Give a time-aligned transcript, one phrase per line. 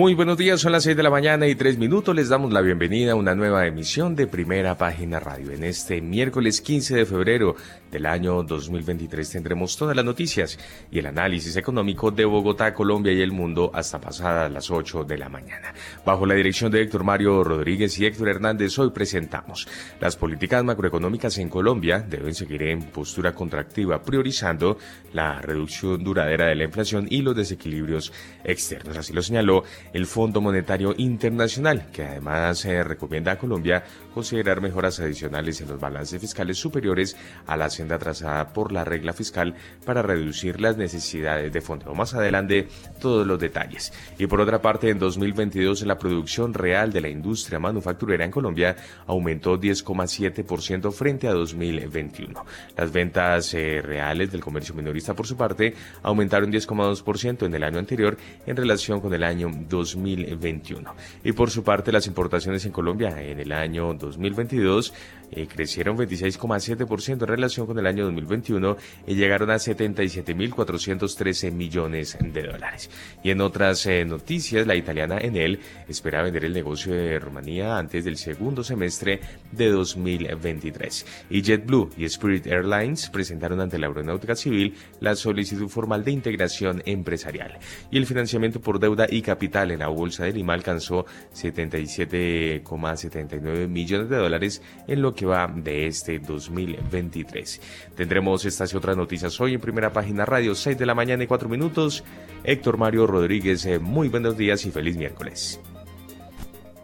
[0.00, 2.16] Muy buenos días, son las 6 de la mañana y 3 minutos.
[2.16, 5.52] Les damos la bienvenida a una nueva emisión de Primera Página Radio.
[5.52, 7.54] En este miércoles 15 de febrero
[7.90, 10.58] del año 2023 tendremos todas las noticias
[10.90, 15.18] y el análisis económico de Bogotá, Colombia y el mundo hasta pasadas las 8 de
[15.18, 15.74] la mañana.
[16.02, 19.68] Bajo la dirección de Héctor Mario Rodríguez y Héctor Hernández, hoy presentamos
[20.00, 24.78] las políticas macroeconómicas en Colombia deben seguir en postura contractiva, priorizando
[25.12, 28.96] la reducción duradera de la inflación y los desequilibrios externos.
[28.96, 35.00] Así lo señaló el Fondo Monetario Internacional, que además se recomienda a Colombia considerar mejoras
[35.00, 40.02] adicionales en los balances fiscales superiores a la senda trazada por la regla fiscal para
[40.02, 41.94] reducir las necesidades de fondo.
[41.94, 42.68] Más adelante,
[43.00, 43.92] todos los detalles.
[44.18, 48.76] Y por otra parte, en 2022 la producción real de la industria manufacturera en Colombia
[49.06, 52.44] aumentó 10,7% frente a 2021.
[52.76, 57.78] Las ventas eh, reales del comercio minorista, por su parte, aumentaron 10,2% en el año
[57.78, 58.16] anterior
[58.46, 60.94] en relación con el año 2021.
[61.24, 64.92] Y por su parte, las importaciones en Colombia en el año 2022
[65.30, 72.42] eh, crecieron 26,7% en relación con el año 2021 y llegaron a 77.413 millones de
[72.42, 72.90] dólares.
[73.22, 78.04] Y en otras eh, noticias, la italiana Enel espera vender el negocio de Rumanía antes
[78.04, 79.20] del segundo semestre
[79.52, 81.06] de 2023.
[81.30, 86.82] Y JetBlue y Spirit Airlines presentaron ante la Aeronáutica Civil la solicitud formal de integración
[86.86, 87.58] empresarial.
[87.90, 94.08] Y el financiamiento por deuda y capital en la Bolsa de Lima alcanzó 77,79 millones
[94.08, 97.60] de dólares en lo que va de este 2023.
[97.96, 101.26] Tendremos estas y otras noticias hoy en primera página radio, 6 de la mañana y
[101.26, 102.04] 4 minutos.
[102.44, 105.60] Héctor Mario Rodríguez, eh, muy buenos días y feliz miércoles.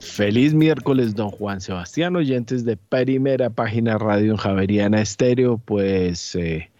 [0.00, 5.58] Feliz miércoles, don Juan Sebastián, oyentes de primera página radio en Javeriana Estéreo.
[5.58, 6.70] Pues eh,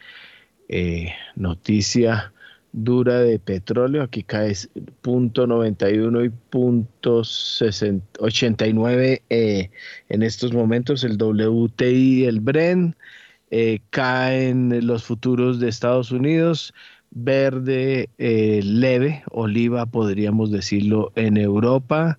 [0.68, 2.32] eh, noticia
[2.76, 4.52] dura de petróleo, aquí cae
[5.00, 7.22] punto 91 y punto
[8.20, 9.70] 89 eh,
[10.10, 12.94] en estos momentos, el WTI, el Bren,
[13.50, 16.74] eh, caen los futuros de Estados Unidos,
[17.10, 22.18] verde eh, leve, oliva podríamos decirlo en Europa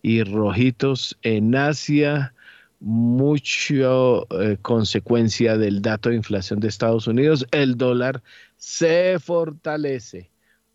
[0.00, 2.32] y rojitos en Asia,
[2.80, 4.26] mucho
[4.62, 8.22] consecuencia del dato de inflación de Estados Unidos, el dólar
[8.58, 10.30] se fortalece.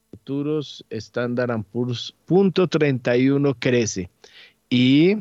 [0.09, 4.09] Futuros Standard Poor's punto 31 crece.
[4.69, 5.17] Y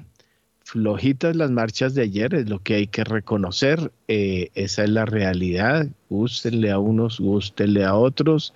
[0.64, 3.92] flojitas las marchas de ayer, es lo que hay que reconocer.
[4.08, 5.86] Eh, esa es la realidad.
[6.08, 8.54] Gústenle a unos, gústenle a otros.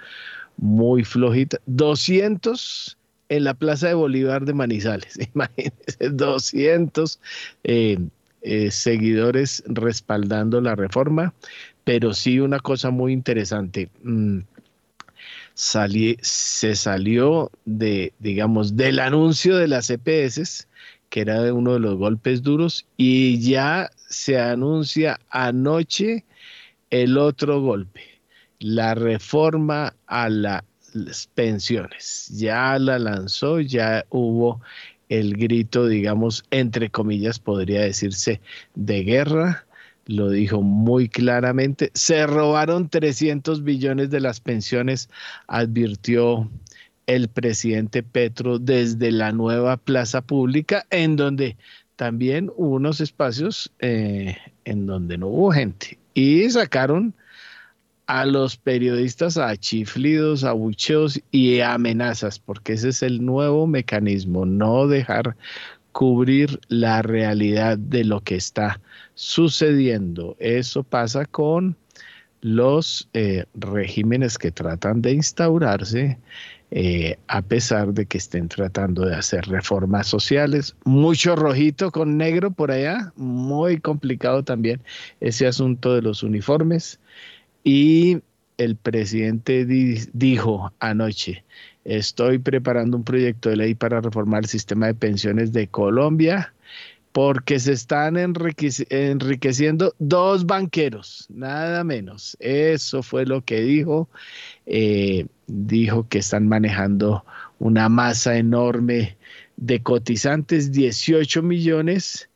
[0.57, 1.59] Muy flojita.
[1.67, 2.97] 200
[3.29, 5.19] en la Plaza de Bolívar de Manizales.
[5.35, 7.21] Imagínense, 200
[7.65, 7.99] eh,
[8.43, 11.35] eh, seguidores respaldando la reforma
[11.87, 13.91] pero sí una cosa muy interesante.
[14.03, 14.41] Mm,
[15.55, 20.67] se salió de, digamos, del anuncio de las EPS,
[21.11, 26.25] que era uno de los golpes duros, y ya se anuncia anoche
[26.91, 28.03] el otro golpe,
[28.59, 30.65] la reforma a las
[31.37, 32.33] pensiones.
[32.35, 34.61] Ya la lanzó, ya hubo
[35.09, 38.41] el grito, digamos, entre comillas, podría decirse,
[38.75, 39.66] de guerra
[40.07, 41.91] lo dijo muy claramente.
[41.95, 45.11] Se robaron 300 billones de las pensiones,
[45.47, 46.49] advirtió
[47.07, 51.57] el presidente Petro desde la nueva plaza pública, en donde
[51.97, 55.99] también hubo unos espacios eh, en donde no hubo gente.
[56.15, 57.15] Y sacaron
[58.07, 64.47] a los periodistas a chiflidos, a bucheos y amenazas, porque ese es el nuevo mecanismo,
[64.47, 65.37] no dejar
[65.93, 68.81] cubrir la realidad de lo que está
[69.17, 70.37] sucediendo.
[70.39, 71.77] Eso pasa con
[72.43, 76.19] los eh, regímenes que tratan de instaurarse
[76.71, 80.77] eh, a pesar de que estén tratando de hacer reformas sociales.
[80.85, 84.81] Mucho rojito con negro por allá, muy complicado también
[85.21, 87.01] ese asunto de los uniformes.
[87.65, 88.21] Y
[88.59, 89.65] el presidente
[90.13, 91.45] dijo anoche,
[91.85, 96.53] Estoy preparando un proyecto de ley para reformar el sistema de pensiones de Colombia
[97.17, 102.37] porque se están enriqueciendo dos banqueros, nada menos.
[102.41, 104.11] Eso fue lo que dijo.
[104.67, 107.25] Eh, dijo que están manejando
[107.59, 109.17] una masa enorme
[109.57, 112.29] de cotizantes, 18 millones,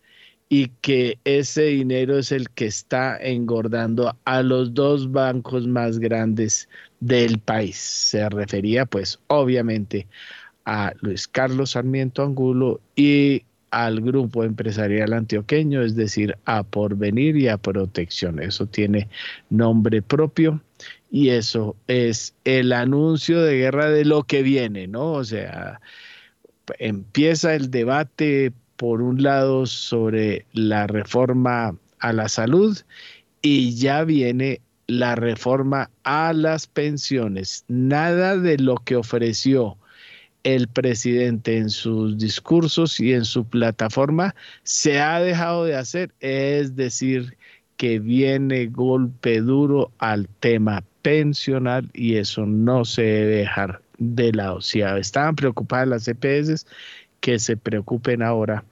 [0.48, 6.70] y que ese dinero es el que está engordando a los dos bancos más grandes
[7.00, 7.76] del país.
[7.76, 10.06] Se refería pues obviamente
[10.64, 17.48] a Luis Carlos Sarmiento Angulo y al grupo empresarial antioqueño, es decir, a Porvenir y
[17.48, 18.40] a Protección.
[18.40, 19.08] Eso tiene
[19.48, 20.60] nombre propio
[21.10, 25.12] y eso es el anuncio de guerra de lo que viene, ¿no?
[25.12, 25.80] O sea,
[26.78, 32.78] empieza el debate por un lado sobre la reforma a la salud
[33.42, 37.64] y ya viene la reforma a las pensiones.
[37.68, 39.76] Nada de lo que ofreció
[40.44, 46.76] el presidente en sus discursos y en su plataforma se ha dejado de hacer, es
[46.76, 47.36] decir,
[47.76, 54.60] que viene golpe duro al tema pensional y eso no se debe dejar de lado.
[54.60, 56.66] Si estaban preocupadas las EPS,
[57.20, 58.64] que se preocupen ahora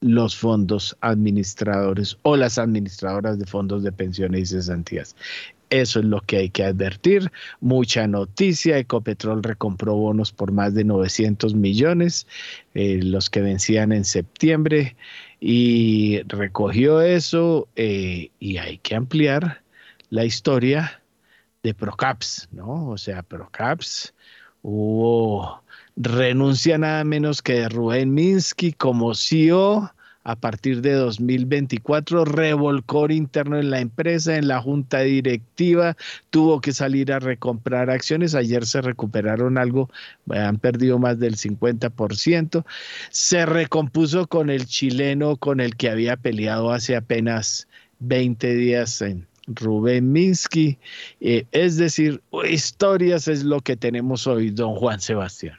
[0.00, 5.16] los fondos administradores o las administradoras de fondos de pensiones y cesantías.
[5.70, 7.30] Eso es lo que hay que advertir.
[7.60, 8.78] Mucha noticia.
[8.78, 12.26] Ecopetrol recompró bonos por más de 900 millones,
[12.74, 14.96] eh, los que vencían en septiembre,
[15.40, 19.62] y recogió eso eh, y hay que ampliar
[20.10, 21.02] la historia
[21.62, 22.88] de Procaps, ¿no?
[22.88, 24.14] O sea, Procaps
[24.62, 25.62] hubo
[25.96, 29.92] renuncia nada menos que de Rubén Minsky como CEO
[30.28, 35.96] a partir de 2024, revolcor interno en la empresa, en la junta directiva,
[36.28, 39.88] tuvo que salir a recomprar acciones, ayer se recuperaron algo,
[40.28, 42.62] han perdido más del 50%,
[43.08, 47.66] se recompuso con el chileno con el que había peleado hace apenas
[48.00, 50.76] 20 días en Rubén Minsky,
[51.22, 55.56] eh, es decir, historias es lo que tenemos hoy, don Juan Sebastián.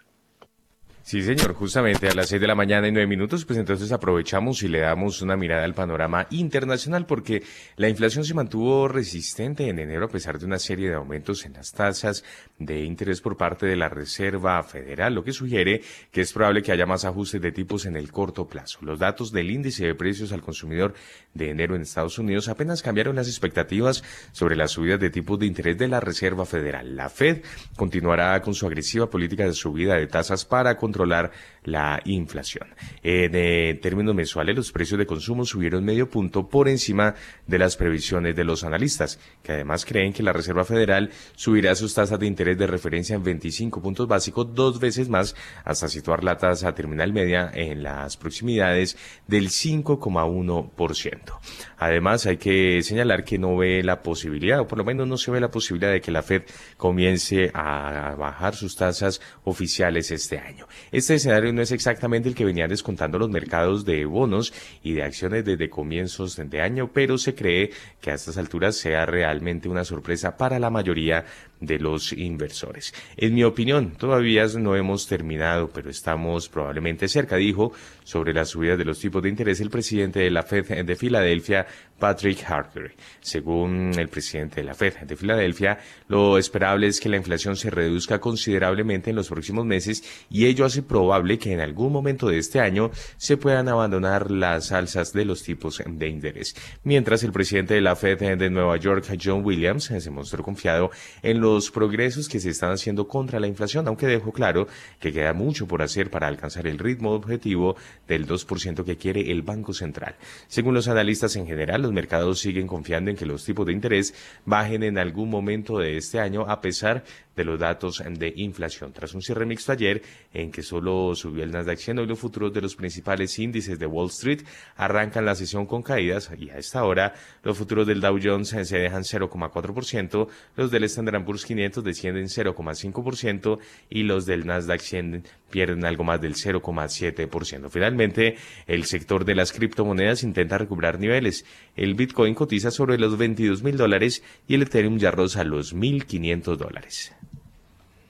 [1.09, 4.61] Sí, señor, justamente a las seis de la mañana y nueve minutos, pues entonces aprovechamos
[4.61, 7.41] y le damos una mirada al panorama internacional porque
[7.77, 11.53] la inflación se mantuvo resistente en enero a pesar de una serie de aumentos en
[11.53, 12.23] las tasas
[12.59, 16.73] de interés por parte de la Reserva Federal, lo que sugiere que es probable que
[16.73, 18.77] haya más ajustes de tipos en el corto plazo.
[18.83, 20.93] Los datos del índice de precios al consumidor
[21.33, 25.47] de enero en Estados Unidos apenas cambiaron las expectativas sobre las subidas de tipos de
[25.47, 26.95] interés de la Reserva Federal.
[26.95, 27.41] La Fed
[27.75, 31.31] continuará con su agresiva política de subida de tasas para controlar controlar
[31.63, 32.67] la inflación.
[33.03, 37.15] En eh, términos mensuales, los precios de consumo subieron medio punto por encima
[37.47, 41.93] de las previsiones de los analistas, que además creen que la Reserva Federal subirá sus
[41.93, 46.37] tasas de interés de referencia en 25 puntos básicos dos veces más hasta situar la
[46.37, 48.97] tasa terminal media en las proximidades
[49.27, 51.39] del 5,1%.
[51.77, 55.31] Además, hay que señalar que no ve la posibilidad, o por lo menos no se
[55.31, 56.43] ve la posibilidad de que la Fed
[56.77, 60.67] comience a bajar sus tasas oficiales este año.
[60.91, 64.53] Este escenario no es exactamente el que venían descontando los mercados de bonos
[64.83, 67.71] y de acciones desde comienzos de año, pero se cree
[68.01, 71.25] que a estas alturas sea realmente una sorpresa para la mayoría
[71.59, 72.93] de los inversores.
[73.17, 78.77] En mi opinión, todavía no hemos terminado, pero estamos probablemente cerca, dijo sobre las subidas
[78.77, 81.67] de los tipos de interés el presidente de la Fed de Filadelfia,
[81.99, 82.95] Patrick Harker.
[83.19, 87.69] Según el presidente de la Fed de Filadelfia, lo esperable es que la inflación se
[87.69, 92.37] reduzca considerablemente en los próximos meses y ello hace probable que en algún momento de
[92.37, 96.55] este año se puedan abandonar las alzas de los tipos de interés.
[96.83, 100.91] Mientras el presidente de la Fed de Nueva York, John Williams, se mostró confiado
[101.21, 104.67] en los progresos que se están haciendo contra la inflación, aunque dejó claro
[104.99, 107.75] que queda mucho por hacer para alcanzar el ritmo objetivo
[108.07, 110.15] del 2% que quiere el Banco Central.
[110.47, 114.13] Según los analistas en general, los mercados siguen confiando en que los tipos de interés
[114.45, 117.03] bajen en algún momento de este año a pesar
[117.39, 118.91] de los datos de inflación.
[118.91, 120.01] Tras un cierre mixto ayer
[120.33, 123.85] en que solo subió el Nasdaq 100, hoy los futuros de los principales índices de
[123.85, 124.41] Wall Street
[124.75, 128.77] arrancan la sesión con caídas y a esta hora los futuros del Dow Jones se
[128.77, 130.27] dejan 0,4%,
[130.57, 136.19] los del Standard Poor's 500 descienden 0,5% y los del Nasdaq 100 pierden algo más
[136.19, 137.69] del 0,7%.
[137.69, 138.35] Finalmente,
[138.67, 141.45] el sector de las criptomonedas intenta recuperar niveles.
[141.77, 146.57] El Bitcoin cotiza sobre los 22 mil dólares y el Ethereum ya roza los 1.500
[146.57, 147.13] dólares.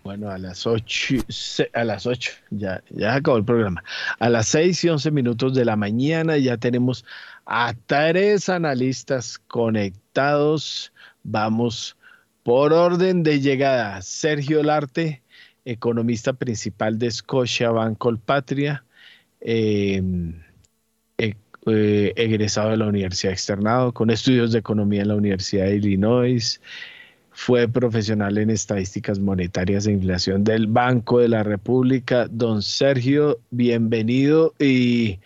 [0.04, 1.16] Bueno, a las 8,
[1.74, 3.84] a las 8, ya, ya acabó el programa.
[4.20, 7.06] A las 6 y 11 minutos de la mañana ya tenemos
[7.46, 10.94] a tres analistas conectados.
[11.24, 11.98] Vamos
[12.44, 14.02] por orden de llegada.
[14.02, 15.22] Sergio Larte,
[15.66, 18.84] economista principal de Scotia Banco Patria,
[19.42, 20.42] em,
[21.18, 26.62] eh, egresado de la Universidad Externado, con estudios de economía en la Universidad de Illinois.
[27.42, 32.28] Fue profesional en estadísticas monetarias e inflación del Banco de la República.
[32.30, 35.20] Don Sergio, bienvenido y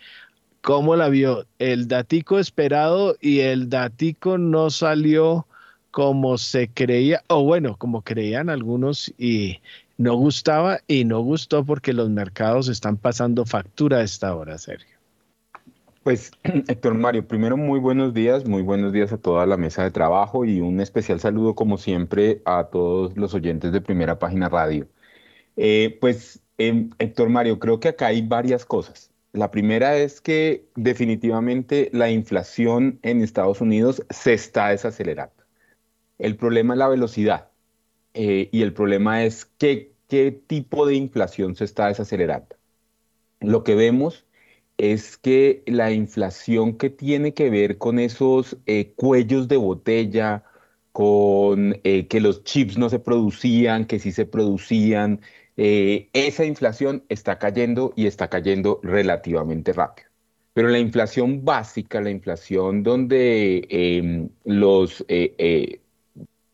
[0.62, 1.44] ¿Cómo la vio?
[1.58, 5.48] El datico esperado y el datico no salió
[5.90, 9.58] como se creía, o bueno, como creían algunos y
[9.98, 14.93] no gustaba y no gustó porque los mercados están pasando factura a esta hora, Sergio.
[16.04, 16.32] Pues
[16.68, 20.44] Héctor Mario, primero muy buenos días, muy buenos días a toda la mesa de trabajo
[20.44, 24.86] y un especial saludo como siempre a todos los oyentes de Primera Página Radio.
[25.56, 29.12] Eh, pues em, Héctor Mario, creo que acá hay varias cosas.
[29.32, 35.44] La primera es que definitivamente la inflación en Estados Unidos se está desacelerando.
[36.18, 37.50] El problema es la velocidad
[38.14, 42.56] eh, y el problema es qué, qué tipo de inflación se está desacelerando.
[43.40, 44.26] Lo que vemos
[44.78, 50.44] es que la inflación que tiene que ver con esos eh, cuellos de botella,
[50.92, 55.20] con eh, que los chips no se producían, que sí se producían,
[55.56, 60.08] esa inflación está cayendo y está cayendo relativamente rápido.
[60.52, 65.04] Pero la inflación básica, la inflación donde em, los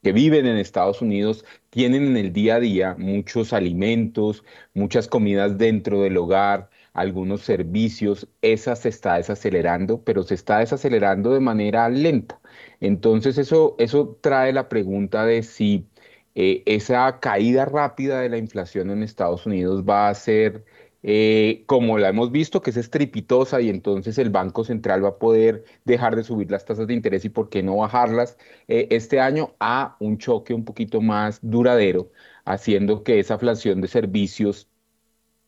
[0.03, 5.59] que viven en Estados Unidos tienen en el día a día muchos alimentos, muchas comidas
[5.59, 11.89] dentro del hogar, algunos servicios, esa se está desacelerando, pero se está desacelerando de manera
[11.89, 12.41] lenta.
[12.81, 15.89] Entonces eso, eso trae la pregunta de si
[16.35, 20.65] eh, esa caída rápida de la inflación en Estados Unidos va a ser
[21.03, 25.19] eh, como la hemos visto, que es estrepitosa y entonces el Banco Central va a
[25.19, 28.37] poder dejar de subir las tasas de interés y por qué no bajarlas
[28.69, 32.11] eh, este año a un choque un poquito más duradero,
[32.45, 34.69] haciendo que esa inflación de servicios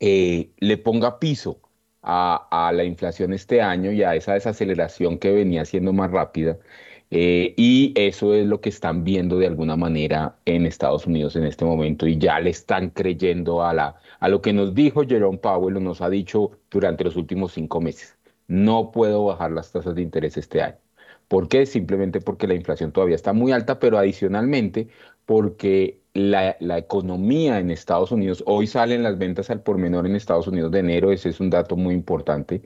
[0.05, 1.61] eh, le ponga piso
[2.03, 6.59] a, la inflación este año y a esa desaceleración que venía siendo más rápida.
[7.11, 11.45] Eh, y eso es lo que están viendo de alguna manera en Estados Unidos en
[11.45, 15.77] este momento y ya le están creyendo a, la, lo que nos dijo Jerome Powell
[15.77, 18.19] o nos ha dicho durante los últimos cinco meses.
[18.49, 20.79] No puedo bajar las tasas de interés este año.
[21.29, 21.67] ¿Por qué?
[21.67, 24.89] Simplemente porque la inflación todavía está muy alta, pero adicionalmente
[25.27, 30.47] porque la, economía en Estados Unidos, hoy salen las ventas al por menor en Estados
[30.47, 32.63] Unidos de enero, ese es un dato muy importante,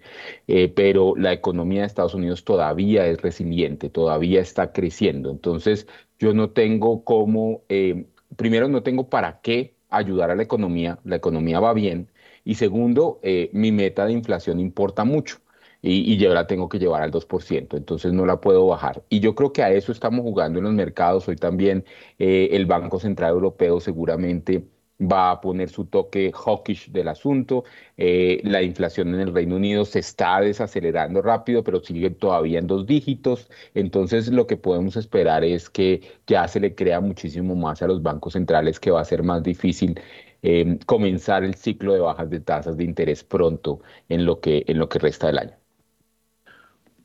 [0.49, 5.31] eh, pero la economía de Estados Unidos todavía es resiliente, todavía está creciendo.
[5.31, 5.87] Entonces,
[6.19, 11.17] yo no tengo cómo, eh, primero, no tengo para qué ayudar a la economía, la
[11.17, 12.11] economía va bien,
[12.45, 15.39] y segundo, eh, mi meta de inflación importa mucho
[15.83, 19.03] y, yo la tengo que llevar al 2%, entonces no la puedo bajar.
[19.09, 21.29] Y yo creo que a eso estamos jugando en los mercados.
[21.29, 21.85] Hoy también
[22.19, 24.65] eh, el Banco Central Europeo seguramente
[25.01, 27.65] va a poner su toque hawkish del asunto.
[27.97, 32.67] Eh, la inflación en el Reino Unido se está desacelerando rápido, pero sigue todavía en
[32.67, 33.49] dos dígitos.
[33.75, 38.03] Entonces lo que podemos esperar es que ya se le crea muchísimo más a los
[38.03, 40.01] bancos centrales, que va a ser más difícil
[40.43, 44.79] eh, comenzar el ciclo de bajas de tasas de interés pronto en lo que, en
[44.79, 45.66] lo que resta del año.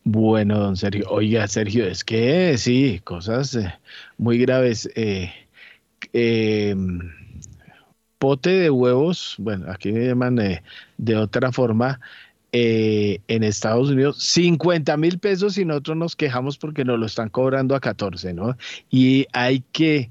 [0.03, 1.07] Bueno, don Sergio.
[1.09, 3.73] Oiga, Sergio, es que sí, cosas eh,
[4.17, 4.89] muy graves.
[4.95, 5.31] Eh,
[6.13, 7.11] em,
[8.17, 10.63] pote de huevos, bueno, aquí me llaman eh,
[10.97, 11.99] de otra forma,
[12.53, 17.75] en Estados Unidos, 50 mil pesos y nosotros nos quejamos porque nos lo están cobrando
[17.75, 18.57] a 14, ¿no?
[18.89, 20.09] Y hay que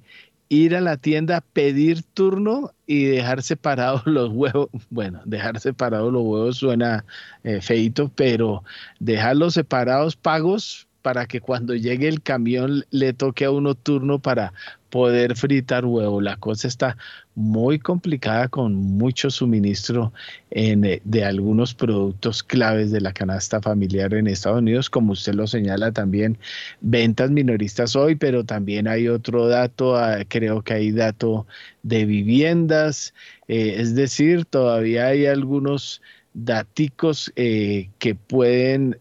[0.51, 4.69] ir a la tienda, pedir turno y dejar separados los huevos.
[4.91, 7.07] Bueno, dejar separados los huevos suena
[7.45, 8.63] eh, feito, pero
[8.99, 14.53] dejarlos separados pagos para que cuando llegue el camión le toque a uno turno para
[14.91, 16.21] poder fritar huevo.
[16.21, 16.97] La cosa está
[17.35, 20.13] muy complicada con mucho suministro
[20.51, 25.47] eh, de algunos productos claves de la canasta familiar en Estados Unidos, como usted lo
[25.47, 26.39] señala también,
[26.81, 31.47] ventas minoristas hoy, pero también hay otro dato, ah, creo que hay dato
[31.83, 33.15] de viviendas,
[33.49, 38.97] eh, es decir, todavía hay algunos daticos eh, que pueden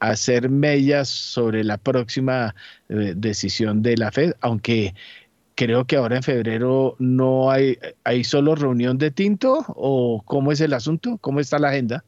[0.00, 2.54] hacer mellas sobre la próxima
[2.88, 4.94] decisión de la Fed, aunque
[5.62, 10.60] creo que ahora en febrero no hay, hay solo reunión de tinto o cómo es
[10.60, 12.04] el asunto, cómo está la agenda.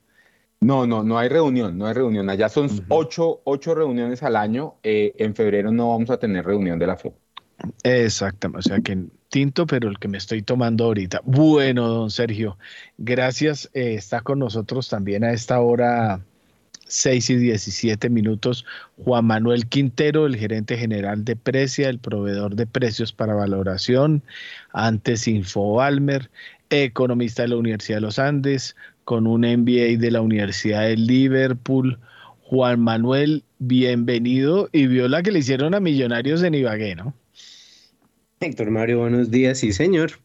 [0.60, 2.28] No, no, no hay reunión, no hay reunión.
[2.30, 4.74] Allá son ocho, ocho, reuniones al año.
[4.82, 7.12] en febrero no vamos a tener reunión de la Fed.
[7.84, 11.20] Exactamente, o sea que tinto, pero el que me estoy tomando ahorita.
[11.24, 12.58] Bueno, don Sergio,
[12.98, 13.70] gracias.
[13.72, 16.24] Eh, está con nosotros también a esta hora
[16.86, 18.64] 6 y 17 minutos
[19.04, 24.22] Juan Manuel Quintero, el gerente general de Precia, el proveedor de precios para valoración,
[24.72, 26.30] antes Infoalmer,
[26.70, 31.98] economista de la Universidad de los Andes, con un MBA de la Universidad de Liverpool.
[32.42, 37.14] Juan Manuel, bienvenido y vio la que le hicieron a Millonarios en Ibagué, ¿no?
[38.40, 40.23] Héctor Mario, buenos días, sí señor.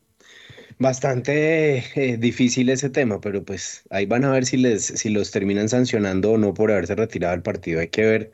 [0.82, 5.30] Bastante eh, difícil ese tema, pero pues ahí van a ver si les, si los
[5.30, 7.82] terminan sancionando o no por haberse retirado del partido.
[7.82, 8.32] Hay que ver.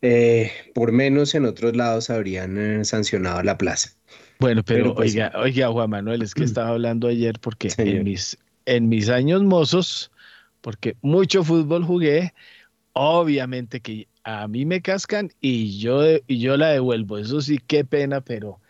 [0.00, 3.90] Eh, por menos en otros lados habrían eh, sancionado a la plaza.
[4.38, 8.38] Bueno, pero, pues, oiga, oiga, Juan Manuel, es que estaba hablando ayer porque en mis,
[8.64, 10.10] en mis años mozos,
[10.62, 12.32] porque mucho fútbol jugué,
[12.92, 17.18] obviamente que a mí me cascan y yo, y yo la devuelvo.
[17.18, 18.60] Eso sí, qué pena, pero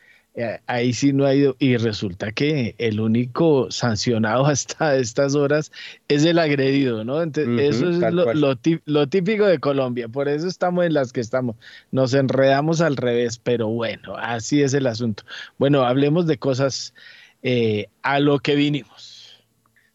[0.67, 1.57] ahí sí no ha ido.
[1.59, 5.73] Y resulta que el único sancionado hasta estas horas
[6.09, 7.23] es el agredido, ¿no?
[7.23, 10.09] Entonces, eso es lo, típico de Colombia.
[10.09, 11.57] Por eso estamos en las que estamos.
[11.91, 15.25] Nos enredamos al revés, pero bueno, así es el asunto.
[15.59, 16.95] Bueno, hablemos de cosas
[17.43, 19.45] eh, a lo que vinimos.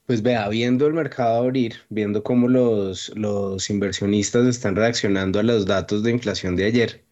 [0.08, 5.66] Pues vea, viendo el mercado abrir, viendo cómo los, los inversionistas están reaccionando a los
[5.66, 7.11] datos de inflación de ayer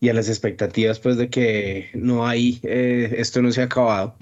[0.00, 4.16] y a las expectativas pues de que no hay, eh, esto no se ha acabado,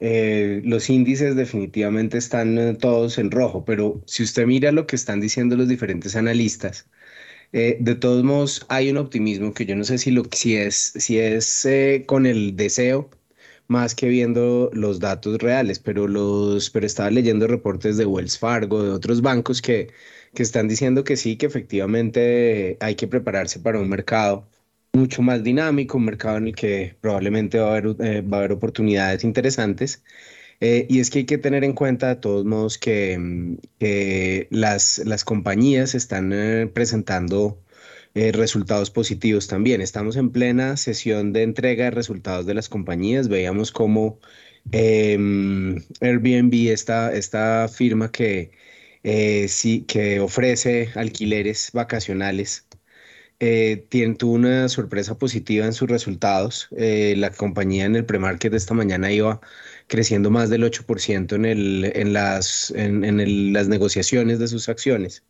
[0.00, 4.96] eh, los índices definitivamente están eh, todos en rojo, pero si usted mira lo que
[4.96, 6.88] están diciendo los diferentes analistas,
[7.52, 11.18] de todos modos hay un optimismo que yo no sé si, lo, si es, si
[11.18, 11.66] es
[12.06, 13.10] con el deseo
[13.68, 18.82] más que viendo los datos reales, pero, los, pero estaba leyendo reportes de Wells Fargo,
[18.82, 19.92] de otros bancos que,
[20.34, 24.48] que están diciendo que sí, que efectivamente hay que prepararse para un mercado
[24.92, 28.40] mucho más dinámico, un mercado en el que probablemente va a haber, eh, va a
[28.40, 30.02] haber oportunidades interesantes.
[30.62, 33.56] Eh, y es que hay que tener en cuenta de todos modos que, mm,
[34.50, 37.60] las, las compañías están eh, presentando
[38.14, 39.80] eh, resultados positivos también.
[39.80, 43.28] Estamos en plena sesión de entrega de resultados de las compañías.
[43.28, 44.20] Veíamos cómo
[44.72, 48.52] em, Airbnb, esta, esta firma que,
[49.48, 52.66] sí, que ofrece alquileres vacacionales,
[53.42, 56.68] eh, una sorpresa positiva en sus resultados.
[56.70, 59.40] la compañía en el premarket de esta mañana iba
[59.88, 65.24] creciendo más del 8% en, el, en, las, en, en las negociaciones de sus acciones.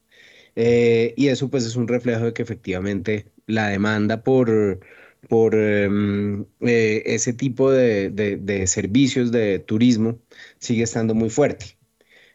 [0.56, 4.80] Eh, y eso pues es un reflejo de que efectivamente la demanda por,
[5.28, 10.18] por em, eh, ese tipo de, de, servicios de turismo
[10.58, 11.78] sigue estando muy fuerte.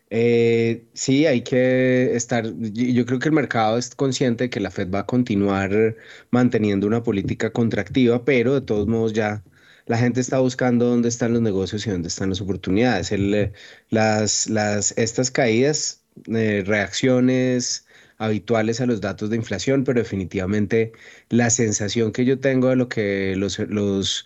[0.09, 4.71] Eh, sí, hay que estar, yo creo que el mercado es consciente de que la
[4.71, 5.97] Fed va a continuar
[6.31, 9.43] manteniendo una política contractiva, pero de todos modos ya
[9.85, 13.11] la gente está buscando dónde están los negocios y dónde están las oportunidades.
[13.11, 13.53] El,
[13.89, 17.85] las, las, estas caídas, reacciones,
[18.17, 20.93] habituales a los datos de inflación, pero definitivamente
[21.29, 24.25] la sensación que yo tengo de lo que los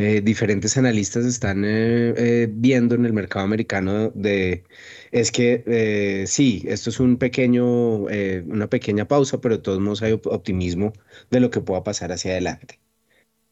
[0.00, 4.64] eh, diferentes analistas están eh, eh, viendo en el mercado americano de,
[5.12, 8.04] es que sí, esto es un pequeño,
[8.46, 10.92] una pequeña pausa, pero de todos modos hay optimismo
[11.30, 12.80] de lo que pueda pasar hacia adelante.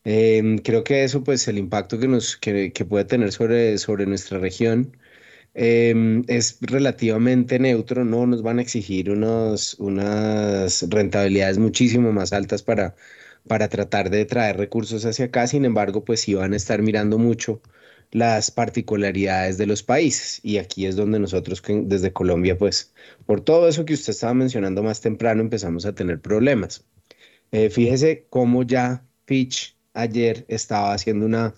[0.04, 4.06] Em, creo que eso, pues el impacto que, nos, que, que puede tener sobre, sobre
[4.06, 4.96] nuestra región,
[5.54, 12.62] Em, es relativamente neutro, no nos van a exigir unos, unas rentabilidades muchísimo más altas
[12.62, 12.94] para,
[13.48, 17.60] para tratar de traer recursos hacia acá, sin embargo, pues van a estar mirando mucho
[18.10, 20.40] las particularidades de los países.
[20.42, 22.94] Y aquí es donde nosotros desde Colombia, pues
[23.26, 26.84] por todo eso que usted estaba mencionando más temprano, empezamos a tener problemas.
[27.52, 31.54] Eh, fíjese cómo ya Fitch ayer estaba haciendo una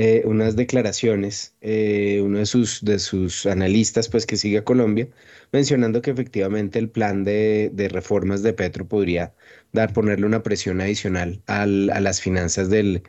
[0.00, 5.08] eh, unas declaraciones, eh, uno de sus, de sus analistas, pues que sigue a Colombia,
[5.50, 9.34] mencionando que efectivamente el plan de, de reformas de Petro podría
[9.72, 13.02] dar, ponerle una presión adicional al, a las finanzas del,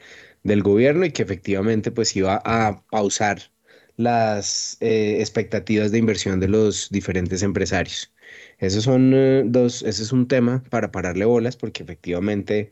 [0.43, 3.51] del, gobierno y que efectivamente pues iba a pausar
[3.97, 8.13] las eh, expectativas de inversión de los diferentes empresarios.
[8.59, 12.69] Esos son dos, ese es un tema para pararle bolas porque efectivamente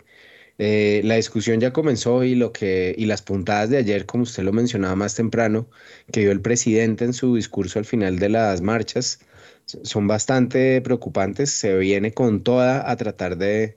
[0.59, 4.43] eh, la discusión ya comenzó y, lo que, y las puntadas de ayer, como usted
[4.43, 5.69] lo mencionaba más temprano,
[6.11, 9.19] que dio el presidente en su discurso al final de las marchas,
[9.67, 11.51] son bastante preocupantes.
[11.51, 13.75] Se viene con toda a tratar de,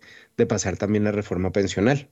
[0.49, 2.09] pasar también la reforma pensional.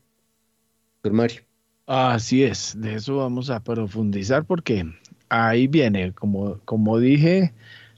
[1.87, 4.85] Así es, de eso vamos a profundizar porque
[5.31, 7.55] ahí viene, como, como dije,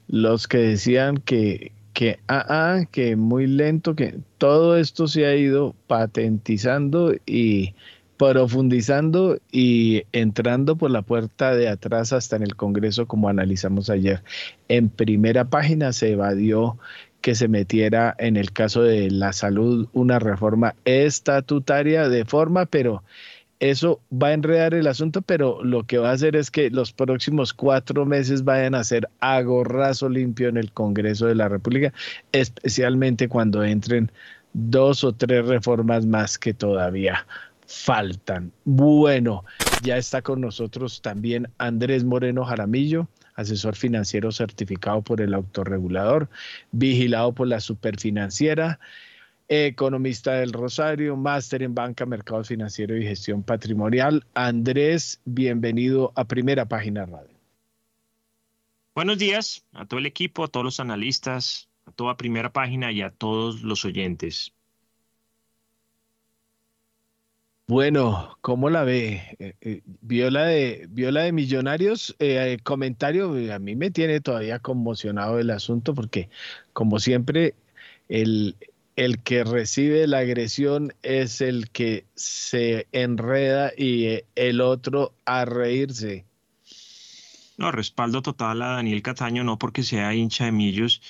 [0.07, 5.35] los que decían que, que, ah, ah, que muy lento, que todo esto se ha
[5.35, 7.75] ido patentizando y
[8.21, 14.23] profundizando y entrando por la puerta de atrás hasta en el Congreso, como analizamos ayer.
[14.69, 16.77] En primera página se evadió
[17.23, 23.03] que se metiera en el caso de la salud una reforma estatutaria de forma, pero
[23.59, 26.93] eso va a enredar el asunto, pero lo que va a hacer es que los
[26.93, 31.95] próximos cuatro meses vayan a ser a gorrazo limpio en el Congreso de la República,
[32.33, 34.13] especialmente cuando entren
[34.53, 37.25] dos o tres reformas más que todavía
[37.71, 38.53] faltan.
[38.65, 39.45] Bueno,
[39.83, 46.29] ya está con nosotros también Andrés Moreno Jaramillo, asesor financiero certificado por el autorregulador,
[46.73, 48.81] vigilado por la superfinanciera,
[49.49, 54.27] economista del Rosario, máster en banca, mercado financiero y gestión patrimonial.
[54.35, 57.39] Andrés, bienvenido a Primera Página Radio.
[58.97, 63.01] Buenos días a todo el equipo, a todos los analistas, a toda Primera Página y
[63.01, 64.53] a todos los oyentes.
[67.71, 69.37] Bueno, ¿cómo la ve?
[69.39, 72.17] Eh, eh, ¿Vio la de, de Millonarios?
[72.19, 76.31] Eh, comentario, a mí me tiene todavía conmocionado el asunto porque,
[76.73, 77.55] como siempre,
[78.09, 78.57] el,
[78.97, 86.25] el que recibe la agresión es el que se enreda y el otro a reírse.
[87.57, 91.03] No, respaldo total a Daniel Cataño, no porque sea hincha de Millos,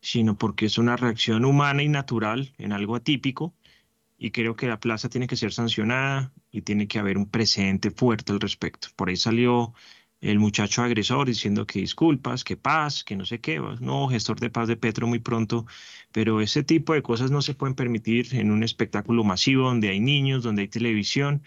[0.00, 3.54] sino porque es una reacción humana y natural en algo atípico
[4.22, 7.90] y creo que la plaza tiene que ser sancionada y tiene que haber un precedente
[7.90, 8.88] fuerte al respecto.
[8.94, 9.72] Por ahí salió
[10.20, 14.50] el muchacho agresor diciendo que disculpas, que paz, que no sé qué, no, gestor de
[14.50, 15.64] paz de Petro muy pronto,
[16.12, 20.00] pero ese tipo de cosas no se pueden permitir en un espectáculo masivo donde hay
[20.00, 21.42] niños, donde hay televisión.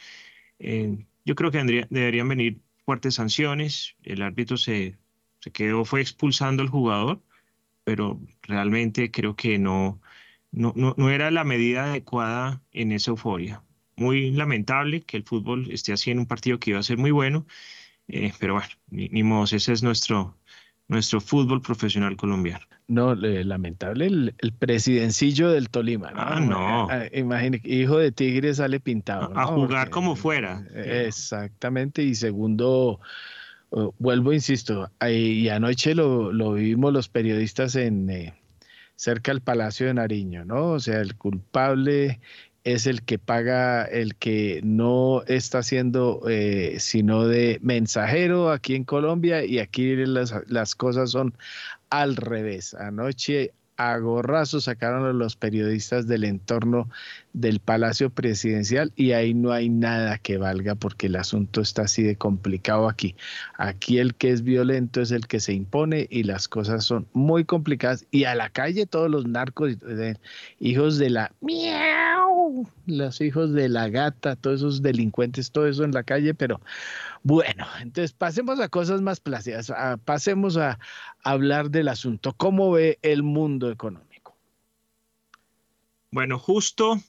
[0.59, 4.97] Eh, yo creo que deberían venir fuertes sanciones, el árbitro se,
[5.41, 7.21] se quedó, fue expulsando al jugador,
[7.83, 10.01] pero realmente creo que no,
[10.53, 13.63] no, no, era la medida adecuada en esa euforia.
[13.95, 17.11] Muy lamentable que el fútbol esté así en un partido que iba a ser muy
[17.11, 17.45] bueno,
[18.07, 20.37] eh, pero bueno, ni, modo, ese es nuestro,
[20.87, 22.65] nuestro fútbol profesional colombiano.
[22.87, 26.11] No, lamentable el, presidencillo del Tolima.
[26.11, 26.21] ¿no?
[26.21, 26.87] Ah, no.
[26.89, 29.35] Ah, imagine, hijo de Tigre sale pintado.
[29.35, 30.67] A, jugar como fuera.
[30.75, 32.99] Exactamente, y segundo,
[33.71, 38.09] oh, vuelvo, insisto, y anoche lo, lo vivimos los periodistas en...
[38.11, 38.33] Eh,
[39.03, 40.71] cerca del Palacio de Nariño, ¿no?
[40.71, 42.21] O sea, el culpable
[42.63, 48.85] es el que paga, el que no está haciendo eh, sino de mensajero aquí en
[48.85, 51.35] Colombia y aquí las, las cosas son
[51.89, 52.75] al revés.
[52.75, 56.89] Anoche a gorrazo sacaron a los periodistas del entorno
[57.33, 62.03] del Palacio Presidencial y ahí no hay nada que valga porque el asunto está así
[62.03, 63.15] de complicado aquí.
[63.57, 67.45] Aquí el que es violento es el que se impone y las cosas son muy
[67.45, 69.77] complicadas y a la calle todos los narcos,
[70.59, 75.91] hijos de la miau, los hijos de la gata, todos esos delincuentes, todo eso en
[75.91, 76.61] la calle, pero
[77.23, 79.71] bueno, entonces pasemos a cosas más plácidas,
[80.03, 80.77] pasemos a
[81.23, 82.33] hablar del asunto.
[82.35, 84.37] ¿Cómo ve el mundo económico?
[86.11, 86.99] Bueno, justo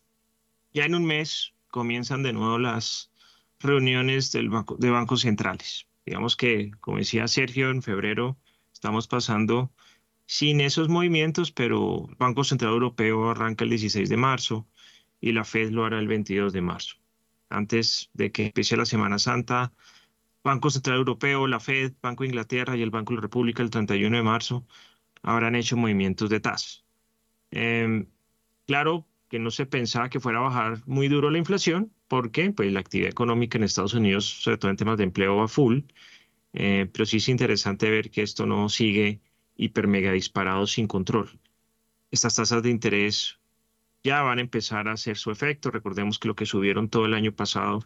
[0.72, 3.10] ya en un mes comienzan de nuevo las
[3.58, 5.86] reuniones del banco, de bancos centrales.
[6.06, 8.36] Digamos que, como decía Sergio, en febrero
[8.72, 9.72] estamos pasando
[10.26, 14.66] sin esos movimientos, pero el Banco Central Europeo arranca el 16 de marzo
[15.20, 16.96] y la Fed lo hará el 22 de marzo.
[17.48, 19.72] Antes de que empiece la Semana Santa,
[20.44, 23.70] Banco Central Europeo, la Fed, Banco de Inglaterra y el Banco de la República el
[23.70, 24.66] 31 de marzo
[25.22, 26.84] habrán hecho movimientos de tasas.
[27.50, 28.06] Em,
[28.66, 32.72] claro, que no se pensaba que fuera a bajar muy duro la inflación, porque pues,
[32.72, 35.80] la actividad económica en Estados Unidos, sobre todo en temas de empleo, va full.
[36.52, 39.20] Eh, pero sí es interesante ver que esto no sigue
[39.56, 41.40] hiper mega disparado sin control.
[42.10, 43.40] Estas tasas de interés
[44.04, 45.70] ya van a empezar a hacer su efecto.
[45.70, 47.84] Recordemos que lo que subieron todo el año pasado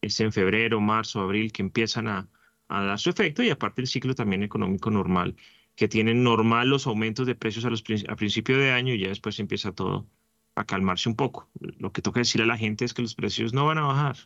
[0.00, 2.28] es en febrero, marzo, abril, que empiezan a,
[2.68, 5.36] a dar su efecto y aparte el ciclo también económico normal,
[5.74, 9.08] que tienen normal los aumentos de precios a, los, a principio de año y ya
[9.08, 10.08] después empieza todo
[10.54, 11.50] a calmarse un poco.
[11.60, 14.16] Lo que toca decir a la gente es que los precios no van a bajar.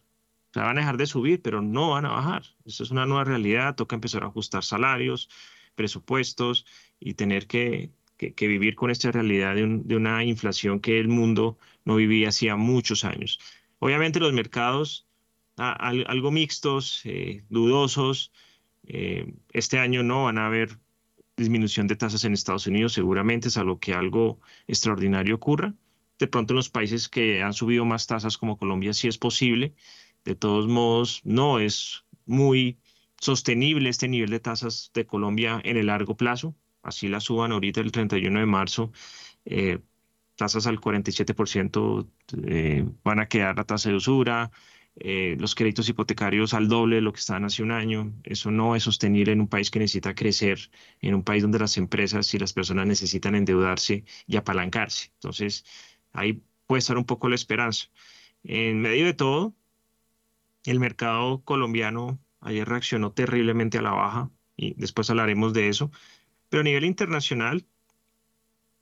[0.50, 2.42] O sea, van a dejar de subir, pero no van a bajar.
[2.64, 3.74] Eso es una nueva realidad.
[3.74, 5.28] Toca empezar a ajustar salarios,
[5.74, 6.66] presupuestos
[7.00, 11.58] y tener que, que, vivir con esta realidad de, de, una inflación que el mundo
[11.84, 13.40] no vivía hacía muchos años.
[13.78, 15.08] Obviamente los mercados
[15.60, 18.32] algo mixtos, eh, dudosos.
[18.84, 20.78] Eh, este año no van a haber
[21.36, 25.74] disminución de tasas en Estados Unidos, seguramente, salvo que algo extraordinario ocurra
[26.20, 29.74] de pronto en los países que han subido más tasas como Colombia sí es posible.
[30.24, 32.78] De todos modos, no es muy
[33.18, 36.54] sostenible este nivel de tasas de Colombia en el largo plazo.
[36.82, 38.92] Así la suban ahorita el 31 de marzo.
[39.46, 39.80] Eh,
[40.36, 42.06] tasas al 47%
[42.46, 44.50] eh, van a quedar la tasa de usura.
[44.96, 48.12] Eh, los créditos hipotecarios al doble de lo que estaban hace un año.
[48.24, 51.76] Eso no es sostenible en un país que necesita crecer, en un país donde las
[51.76, 55.10] empresas y las personas necesitan endeudarse y apalancarse.
[55.14, 55.64] Entonces,
[56.12, 57.88] Ahí puede estar un poco la esperanza.
[58.42, 59.54] En medio de todo,
[60.64, 65.90] el mercado colombiano ayer reaccionó terriblemente a la baja y después hablaremos de eso.
[66.48, 67.66] Pero a nivel internacional,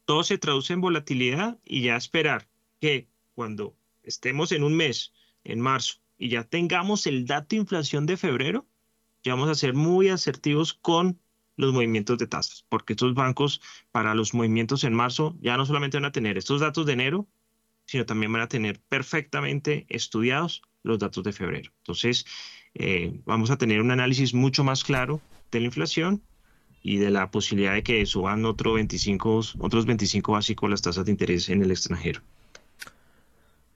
[0.05, 2.49] todo se traduce en volatilidad y ya esperar
[2.81, 5.13] que cuando estemos en un mes
[5.49, 8.67] en marzo y ya tengamos el dato de inflación de febrero,
[9.23, 11.19] ya vamos a ser muy asertivos con
[11.57, 15.97] los movimientos de tasas, porque estos bancos para los movimientos en marzo ya no solamente
[15.97, 17.27] van a tener estos datos de enero,
[17.85, 21.73] sino también van a tener perfectamente estudiados los datos de febrero.
[21.79, 22.27] Entonces,
[22.75, 26.23] eh, vamos a tener un análisis mucho más claro de la inflación
[26.83, 31.11] y de la posibilidad de que suban otro 25, otros 25 básicos las tasas de
[31.11, 32.21] interés en el extranjero.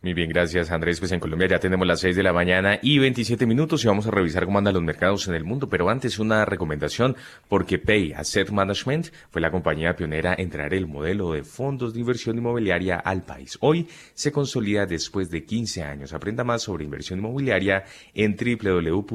[0.03, 0.99] Muy bien, gracias Andrés.
[0.99, 4.05] Pues en Colombia ya tenemos las 6 de la mañana y 27 minutos y vamos
[4.09, 5.69] a revisar cómo andan los mercados en el mundo.
[5.69, 7.15] Pero antes una recomendación
[7.49, 12.01] porque Pay Asset Management fue la compañía pionera en traer el modelo de fondos de
[12.01, 13.57] inversión inmobiliaria al país.
[13.61, 16.13] Hoy se consolida después de 15 años.
[16.13, 19.09] Aprenda más sobre inversión inmobiliaria en www.pay.com.co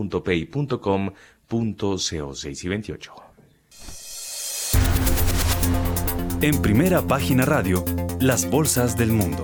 [2.34, 3.14] 6 y 28.
[6.40, 7.84] En primera página radio,
[8.22, 9.44] las bolsas del mundo.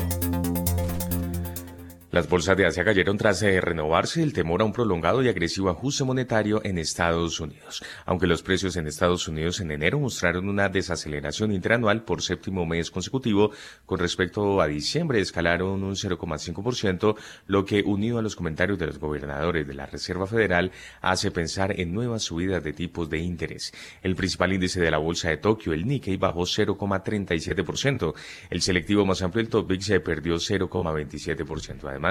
[2.14, 5.72] Las bolsas de Asia cayeron tras eh, renovarse el temor a un prolongado y agresivo
[5.72, 7.84] ajuste monetario en Estados Unidos.
[8.06, 12.92] Aunque los precios en Estados Unidos en enero mostraron una desaceleración interanual por séptimo mes
[12.92, 13.50] consecutivo,
[13.88, 17.16] con respecto a diciembre escalaron un 0,5%,
[17.48, 20.72] lo que unido a los comentarios de los gobernadores de la Reserva Federal
[21.02, 23.74] hace pensar en nuevas subidas de tipos de interés.
[24.04, 28.14] El principal índice de la bolsa de Tokio, el Nikkei, bajó 0,37%.
[28.52, 31.90] El selectivo más amplio, el Topix, se perdió 0,27%.
[31.90, 32.03] Además,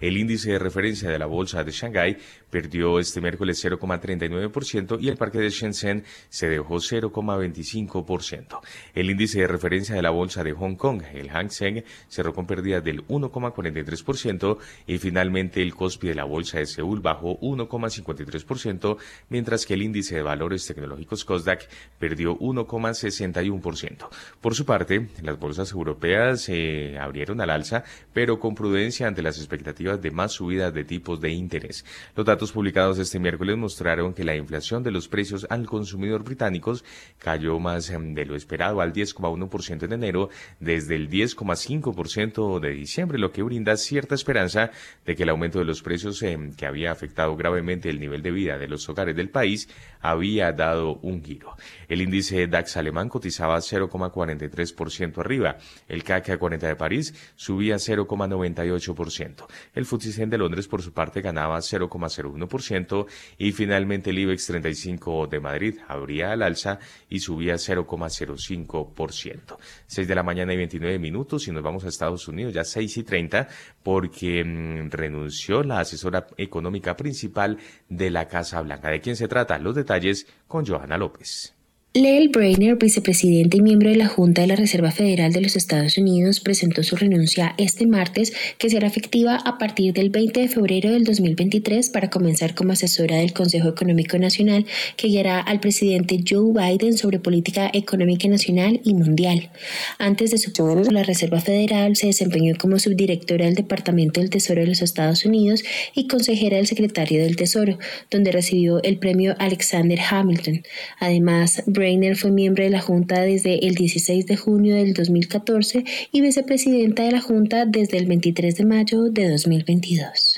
[0.00, 2.16] el índice de referencia de la bolsa de Shanghái
[2.50, 8.60] perdió este miércoles 0,39% y el parque de Shenzhen se dejó 0,25%.
[8.94, 12.46] El índice de referencia de la bolsa de Hong Kong, el Hang Seng, cerró con
[12.46, 18.96] pérdidas del 1,43% y finalmente el Kospi de la bolsa de Seúl bajó 1,53%,
[19.28, 24.08] mientras que el índice de valores tecnológicos Kosdaq perdió 1,61%.
[24.40, 29.37] Por su parte, las bolsas europeas se abrieron al alza, pero con prudencia ante las
[29.38, 31.84] expectativas de más subidas de tipos de interés.
[32.16, 36.84] Los datos publicados este miércoles mostraron que la inflación de los precios al consumidor británicos
[37.18, 43.18] cayó más em, de lo esperado al 10,1% en enero desde el 10,5% de diciembre,
[43.18, 44.70] lo que brinda cierta esperanza
[45.04, 48.30] de que el aumento de los precios em, que había afectado gravemente el nivel de
[48.30, 49.68] vida de los hogares del país
[50.00, 51.56] había dado un giro.
[51.88, 59.27] El índice DAX alemán cotizaba 0,43% arriba, el CAC 40 de París subía 0,98%.
[59.74, 63.06] El FTSE de Londres, por su parte, ganaba 0,01%
[63.38, 69.58] y finalmente el IBEX 35 de Madrid abría al alza y subía 0,05%.
[69.86, 72.98] 6 de la mañana y 29 minutos y nos vamos a Estados Unidos ya 6
[72.98, 73.48] y 30
[73.82, 78.90] porque mm, renunció la asesora económica principal de la Casa Blanca.
[78.90, 79.58] ¿De quién se trata?
[79.58, 81.57] Los detalles con Johanna López.
[81.94, 85.96] Leel Brainer, vicepresidente y miembro de la Junta de la Reserva Federal de los Estados
[85.96, 90.90] Unidos, presentó su renuncia este martes, que será efectiva a partir del 20 de febrero
[90.90, 94.66] del 2023 para comenzar como asesora del Consejo Económico Nacional,
[94.98, 99.50] que guiará al presidente Joe Biden sobre política económica nacional y mundial.
[99.98, 100.52] Antes de su
[100.92, 105.64] la Reserva Federal se desempeñó como subdirectora del Departamento del Tesoro de los Estados Unidos
[105.94, 107.78] y consejera del secretario del Tesoro,
[108.10, 110.62] donde recibió el premio Alexander Hamilton.
[111.00, 116.20] Además, Brainer fue miembro de la Junta desde el 16 de junio del 2014 y
[116.20, 120.37] vicepresidenta de la Junta desde el 23 de mayo de 2022.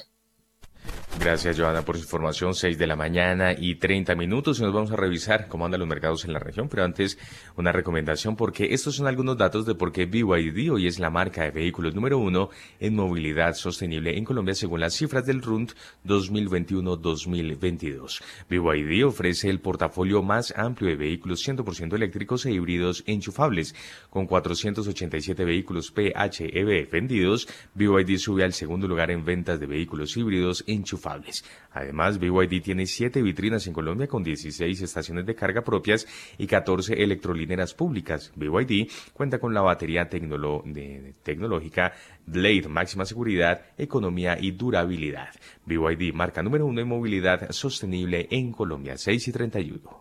[1.18, 2.54] Gracias, Joana, por su información.
[2.54, 5.88] 6 de la mañana y 30 minutos y nos vamos a revisar cómo andan los
[5.88, 6.68] mercados en la región.
[6.68, 7.18] Pero antes,
[7.56, 11.42] una recomendación porque estos son algunos datos de por qué BYD hoy es la marca
[11.42, 15.72] de vehículos número uno en movilidad sostenible en Colombia según las cifras del RUND
[16.06, 18.22] 2021-2022.
[18.48, 23.74] BYD ofrece el portafolio más amplio de vehículos 100% eléctricos e híbridos enchufables.
[24.10, 30.64] Con 487 vehículos PHEV vendidos, BYD sube al segundo lugar en ventas de vehículos híbridos
[30.66, 36.46] enchufables Además, BYD tiene siete vitrinas en Colombia con 16 estaciones de carga propias y
[36.46, 38.32] 14 electrolineras públicas.
[38.34, 41.92] BYD cuenta con la batería tecnológica
[42.26, 45.30] Blade, máxima seguridad, economía y durabilidad.
[45.64, 50.00] BYD, marca número uno en movilidad sostenible en Colombia, 6 y 31.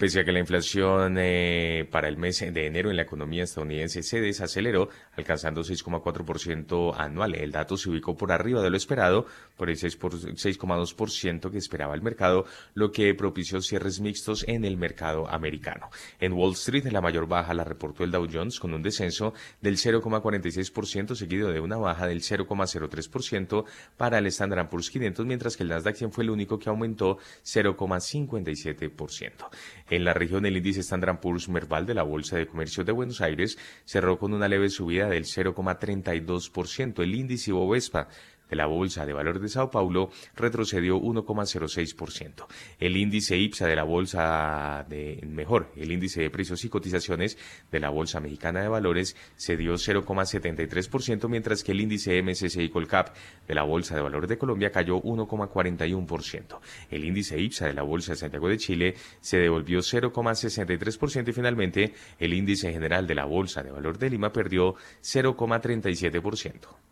[0.00, 4.02] Pese a que la inflación eh, para el mes de enero en la economía estadounidense
[4.02, 9.26] se desaceleró, alcanzando 6,4% anual, el dato se ubicó por arriba de lo esperado,
[9.58, 15.28] por el 6,2% que esperaba el mercado, lo que propició cierres mixtos en el mercado
[15.28, 15.90] americano.
[16.18, 19.76] En Wall Street, la mayor baja la reportó el Dow Jones con un descenso del
[19.76, 23.66] 0,46%, seguido de una baja del 0,03%
[23.98, 29.50] para el Standard Poor's 500, mientras que el Nasdaq fue el único que aumentó 0,57%.
[29.90, 33.20] En la región, el índice Standard Poor's Merval de la Bolsa de Comercio de Buenos
[33.20, 37.02] Aires cerró con una leve subida del 0,32%.
[37.02, 38.06] El índice Bovespa
[38.50, 42.46] de la Bolsa de Valores de Sao Paulo retrocedió 1,06%.
[42.78, 47.38] El índice IPSA de la Bolsa de mejor, el índice de precios y cotizaciones
[47.70, 53.14] de la Bolsa Mexicana de Valores se dio 0,73%, mientras que el índice MSCI Colcap
[53.46, 56.58] de la Bolsa de Valores de Colombia cayó 1,41%.
[56.90, 61.94] El índice IPSA de la Bolsa de Santiago de Chile se devolvió 0,63% y finalmente
[62.18, 66.89] el índice general de la Bolsa de Valor de Lima perdió 0,37%.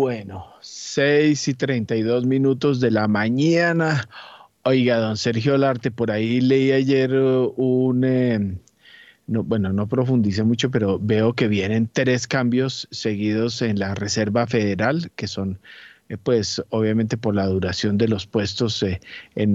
[0.00, 4.08] Bueno, 6 y 32 minutos de la mañana.
[4.62, 8.56] Oiga, don Sergio Larte, por ahí leí ayer uh, un, eh,
[9.26, 14.46] no, bueno, no profundice mucho, pero veo que vienen tres cambios seguidos en la Reserva
[14.46, 15.60] Federal, que son,
[16.08, 19.00] eh, pues, obviamente por la duración de los puestos eh,
[19.34, 19.52] en,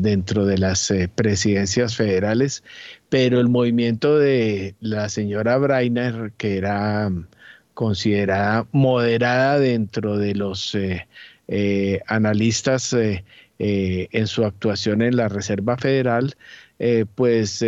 [0.00, 2.62] dentro de las presidencias federales,
[3.08, 7.10] pero el movimiento de la señora Brainer, que era
[7.74, 11.06] considerada moderada dentro de los eh,
[11.48, 13.24] eh, analistas eh,
[13.58, 16.34] en su actuación en la Reserva Federal,
[17.14, 17.64] pues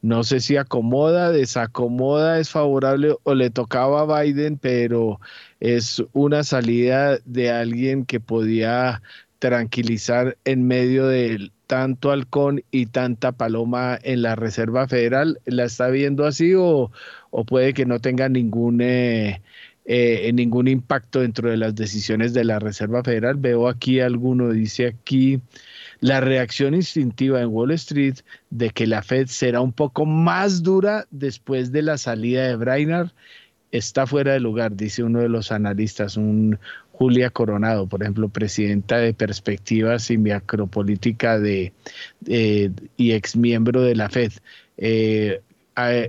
[0.00, 5.20] no sé si acomoda, desacomoda, es favorable o le tocaba a Biden, pero
[5.60, 9.02] es una salida de alguien que podía
[9.38, 15.40] tranquilizar en medio de tanto halcón y tanta paloma en la Reserva Federal.
[15.44, 16.90] ¿La está viendo así o,
[17.38, 19.42] o puede que no tenga ningún, eh,
[19.84, 23.36] eh, ningún impacto dentro de las decisiones de la Reserva Federal.
[23.36, 25.42] Veo aquí alguno, dice aquí,
[26.00, 28.14] la reacción instintiva en Wall Street
[28.48, 33.10] de que la Fed será un poco más dura después de la salida de Brainard
[33.70, 36.58] está fuera de lugar, dice uno de los analistas, un
[36.92, 41.74] Julia Coronado, por ejemplo, presidenta de Perspectivas y Macropolítica de,
[42.96, 44.32] y ex miembro de la Fed.
[44.78, 45.42] Eh,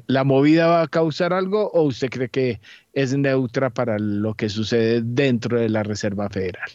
[0.07, 2.61] ¿la movida va a causar algo o usted cree que
[2.93, 6.69] es neutra para lo que sucede dentro de la Reserva Federal?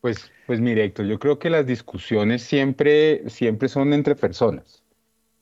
[0.00, 4.84] Pues, pues mire, Héctor, yo creo que las discusiones siempre, siempre son entre personas.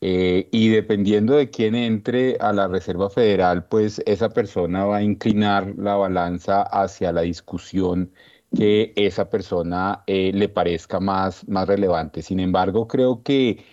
[0.01, 5.03] Eh, y dependiendo de quién entre a la Reserva Federal, pues esa persona va a
[5.03, 8.13] inclinar la balanza hacia la discusión
[8.57, 12.23] que esa persona eh, le parezca más, más relevante.
[12.23, 13.65] Sin embargo, creo que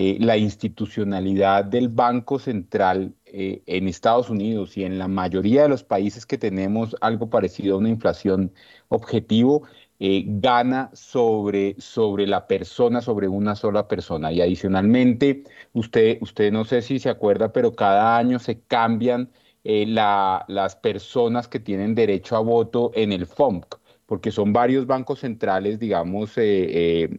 [0.00, 5.68] eh, la institucionalidad del Banco Central eh, en Estados Unidos y en la mayoría de
[5.68, 8.52] los países que tenemos algo parecido a una inflación
[8.90, 9.64] objetivo,
[9.98, 14.30] eh, gana sobre, sobre la persona, sobre una sola persona.
[14.30, 19.32] Y adicionalmente, usted, usted no sé si se acuerda, pero cada año se cambian
[19.64, 25.78] las personas que tienen derecho a voto en el FOMC porque son varios bancos centrales,
[25.80, 27.18] digamos, en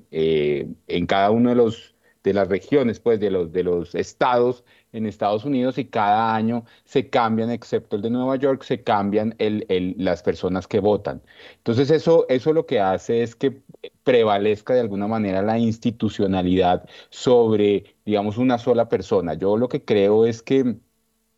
[1.08, 5.46] cada uno de los de las regiones, pues de los, de los estados en Estados
[5.46, 9.96] Unidos y cada año se cambian, excepto el de Nueva York, se cambian el, el,
[9.98, 11.22] las personas que votan.
[11.58, 13.62] Entonces eso, eso lo que hace es que
[14.04, 19.34] prevalezca de alguna manera la institucionalidad sobre, digamos, una sola persona.
[19.36, 20.78] Yo lo que creo es que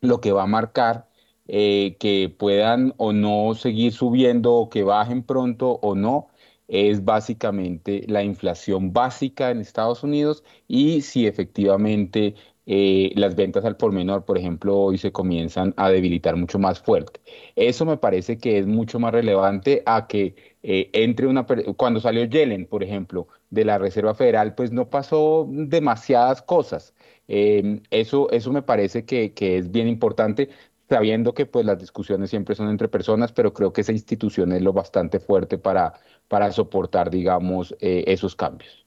[0.00, 1.08] lo que va a marcar
[1.48, 6.28] eh, que puedan o no seguir subiendo o que bajen pronto o no,
[6.72, 13.76] es básicamente la inflación básica en Estados Unidos y si efectivamente eh, las ventas al
[13.76, 17.20] por menor, por ejemplo, hoy se comienzan a debilitar mucho más fuerte.
[17.56, 21.44] Eso me parece que es mucho más relevante a que eh, entre una...
[21.76, 26.94] Cuando salió Yellen, por ejemplo, de la Reserva Federal, pues no pasó demasiadas cosas.
[27.28, 30.48] Em, eso, eso me parece que, que, es bien importante
[30.92, 34.60] sabiendo que pues las discusiones siempre son entre personas, pero creo que esa institución es
[34.60, 35.94] lo bastante fuerte para,
[36.28, 38.84] para soportar, digamos, eh, esos cambios.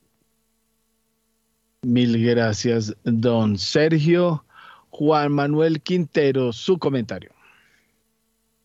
[1.82, 4.46] Mil gracias, don Sergio.
[4.92, 7.32] Juan Manuel Quintero, su comentario.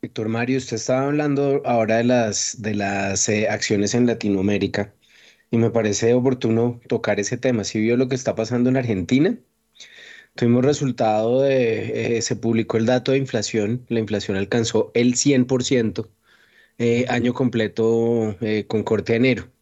[0.03, 4.94] Víctor Mario, usted estaba hablando ahora de las, de las eh, acciones en Latinoamérica
[5.50, 7.64] y me parece oportuno tocar ese tema.
[7.64, 9.38] ¿Sí vio lo que está pasando en Argentina?
[10.40, 16.09] Tuvimos resultado de, eh, se publicó el dato de inflación, la inflación alcanzó el 100%
[16.79, 19.53] eh, año completo eh, con corte de enero.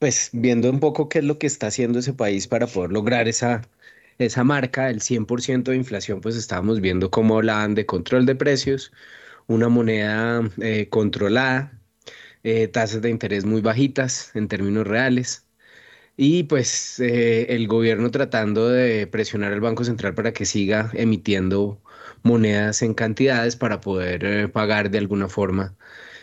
[0.00, 3.28] Pues viendo un poco qué es lo que está haciendo ese país para poder lograr
[3.28, 3.62] esa,
[4.18, 8.92] esa marca del 100% de inflación, pues estábamos viendo cómo hablaban de control de precios,
[9.46, 10.50] una moneda
[10.90, 11.80] controlada,
[12.72, 15.46] tasas de interés muy bajitas en términos reales,
[16.22, 21.82] y pues eh, el gobierno tratando de presionar al Banco Central para que siga emitiendo
[22.22, 25.76] monedas en cantidades para poder eh, pagar de alguna forma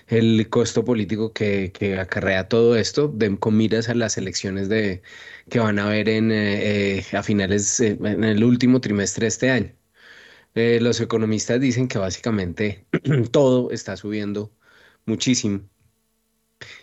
[0.07, 5.01] el costo político que, que acarrea todo esto, de, con miras a las elecciones de,
[5.49, 9.73] que van a haber en, eh, a finales, en el último trimestre de este año.
[10.55, 12.85] los economistas dicen que básicamente
[13.31, 14.51] todo está subiendo
[15.05, 15.61] muchísimo.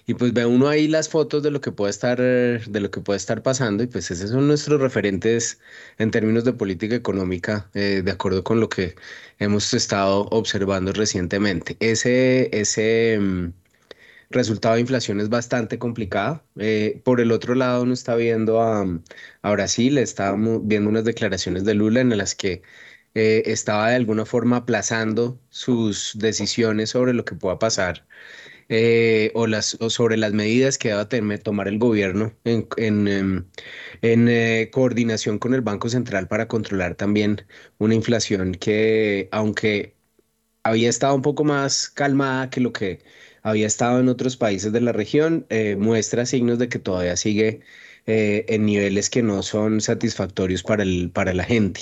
[0.06, 3.00] Y pues ve uno ahí las fotos de lo que puede estar, de lo que
[3.00, 5.60] puede estar pasando, y pues esos son nuestros referentes
[5.98, 8.94] en términos de política económica, eh, de acuerdo con lo que
[9.38, 11.76] hemos estado observando recientemente.
[11.80, 13.52] Ese, ese mm,
[14.30, 16.44] resultado de inflación es bastante complicado.
[16.58, 18.84] Eh, por el otro lado, uno está viendo a,
[19.42, 22.62] a Brasil, está viendo unas declaraciones de Lula en las que
[23.14, 28.06] eh, estaba de alguna forma aplazando sus decisiones sobre lo que pueda pasar
[28.68, 31.08] eh, o, las, sobre las medidas que deba
[31.38, 33.44] tomar el gobierno en, en, em,
[34.02, 37.46] eh, coordinación con el Banco Central para controlar también
[37.78, 39.96] una inflación que, aunque
[40.62, 43.00] había estado un poco más calmada que lo que
[43.42, 47.60] había estado en otros países de la región, eh, muestra signos de que todavía sigue
[48.06, 50.84] en niveles que no son satisfactorios para
[51.34, 51.80] la gente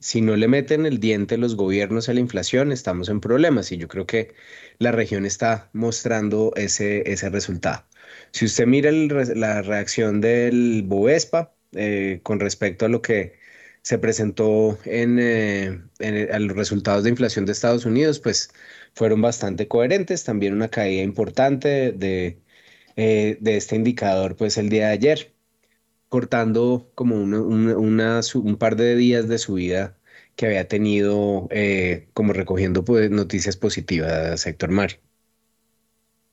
[0.00, 3.76] si no le meten el diente los gobiernos a la inflación, estamos en problemas y
[3.78, 4.34] yo creo que
[4.78, 7.84] la región está mostrando ese, ese resultado.
[8.32, 13.38] Si usted mira la reacción del Bovespa eh, con respecto a lo que
[13.82, 15.80] se presentó en, eh,
[16.38, 18.50] los resultados de inflación de Estados Unidos, pues
[18.94, 20.24] fueron bastante coherentes.
[20.24, 22.40] También una caída importante de,
[22.96, 25.37] eh, de este indicador, pues el día de ayer
[26.08, 29.98] cortando como un par de días de subida
[30.36, 34.98] que había tenido, eh, como recogiendo pues, noticias positivas, sector Mario.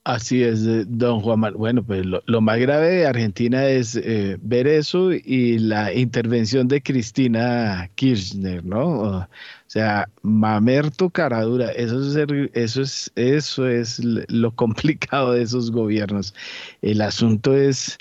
[0.04, 1.58] Así es, eh, don Juan Manuel.
[1.58, 6.80] Bueno, pues lo, más grave de Argentina es eh, ver eso y la intervención de
[6.80, 8.86] Cristina Kirchner, ¿no?
[8.86, 9.28] O
[9.66, 16.32] sea, mamerto caradura, eso es, eso es, eso es lo complicado de esos gobiernos.
[16.82, 17.98] El asunto es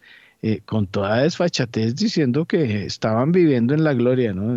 [0.48, 4.56] eh, con toda desfachatez diciendo que estaban viviendo en la gloria, ¿no?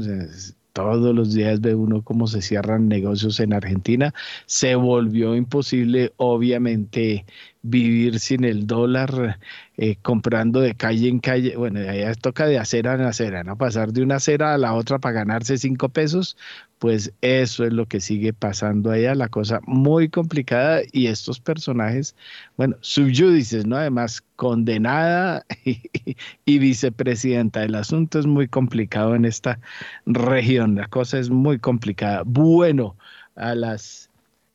[0.74, 4.12] todos los días ve uno cómo se cierran negocios en Argentina.
[4.44, 7.24] Se volvió imposible, obviamente,
[7.62, 9.38] vivir sin el dólar,
[9.78, 11.56] eh, comprando de calle en calle.
[11.56, 13.56] Bueno, ya toca de acera en acera, ¿no?
[13.56, 16.36] Pasar de una acera a la otra para ganarse cinco pesos,
[16.78, 22.14] pues eso es lo que sigue pasando allá, la cosa muy complicada y estos personajes,
[22.56, 23.76] bueno, subyúdices, ¿no?
[23.76, 25.44] Además, condenada
[26.44, 27.64] y, vicepresidenta.
[27.64, 29.58] El asunto es muy complicado en esta
[30.06, 32.22] región, la cosa es muy complicada.
[32.24, 32.96] Bueno,
[33.34, 34.10] a las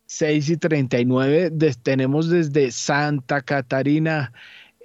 [0.05, 1.51] 6 y 39
[1.83, 4.31] tenemos desde Santa Catarina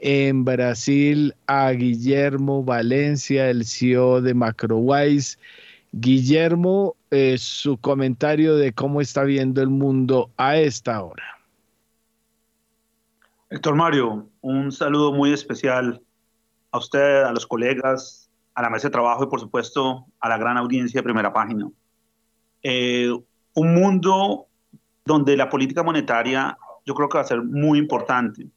[0.00, 5.38] en Brasil a Guillermo Valencia, el CEO de Macrowise.
[5.92, 11.24] Guillermo, eh, su comentario de cómo está viendo el mundo a esta hora.
[13.50, 16.02] Héctor Mario, un saludo muy especial
[16.70, 20.36] a usted, a los colegas, a la mesa de trabajo y por supuesto a la
[20.36, 21.70] gran audiencia de primera página.
[22.62, 23.10] Eh,
[23.54, 24.46] un mundo
[25.04, 28.48] donde la política monetaria yo creo que va a ser muy importante,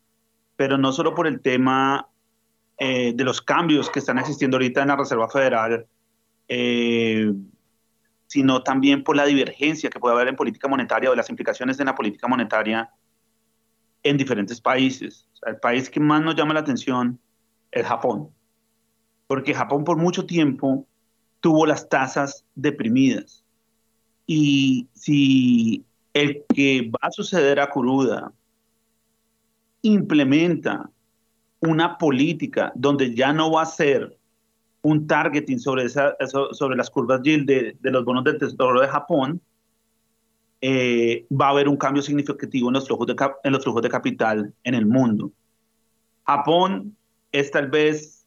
[0.56, 2.08] pero no solo por el tema
[2.78, 5.86] eh, de los cambios que están existiendo ahorita en la Reserva Federal,
[6.54, 7.32] eh,
[8.28, 11.86] sino también por la divergencia que puede haber en política monetaria o las implicaciones de
[11.86, 12.90] la política monetaria
[14.04, 15.30] en diferentes países.
[15.46, 17.18] el país que más nos llama la atención
[17.72, 18.32] es Japón,
[19.28, 20.86] porque Japón por mucho tiempo
[21.40, 23.46] tuvo las tasas deprimidas.
[24.28, 28.34] Y si el que va a suceder a Kuruda
[29.84, 30.90] implementa
[31.62, 34.20] una política donde ya no va a ser
[34.84, 39.42] un targeting sobre, las curvas yield de, los bonos del Tesoro de Japón,
[40.62, 43.90] eh, va a haber un cambio significativo en los, flujos de, en los flujos de
[43.90, 45.32] capital en el mundo.
[46.26, 46.96] Japón
[47.32, 48.26] es tal vez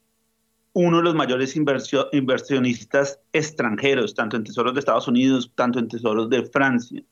[0.73, 6.29] uno de los mayores inversionistas extranjeros, tanto en tesoros de Estados Unidos, tanto en tesoros
[6.29, 7.05] de Francia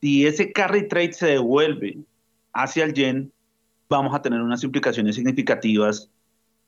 [0.00, 1.98] si ese carry trade se devuelve
[2.52, 3.32] hacia el yen,
[3.88, 6.10] vamos a tener unas implicaciones significativas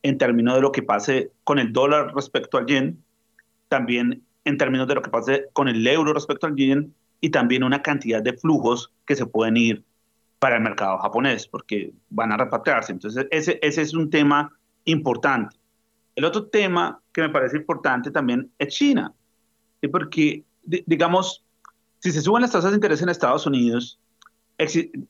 [0.03, 3.03] en términos de lo que pase con el dólar respecto al yen,
[3.69, 7.63] también en términos de lo que pase con el euro respecto al yen y también
[7.63, 9.85] una cantidad de flujos que se pueden ir
[10.39, 12.93] para el mercado japonés, porque van a repatriarse.
[12.93, 14.51] Entonces, ese, ese es un tema
[14.87, 15.57] importante.
[16.17, 19.13] El otro tema que me parece importante también es China,
[19.93, 21.45] porque, digamos,
[21.99, 24.01] si se suben las tasas de interés en Estados Unidos,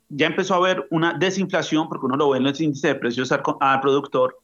[0.08, 3.32] ya empezó a haber una desinflación, porque uno lo ve en los índices de precios
[3.32, 4.38] al, productor,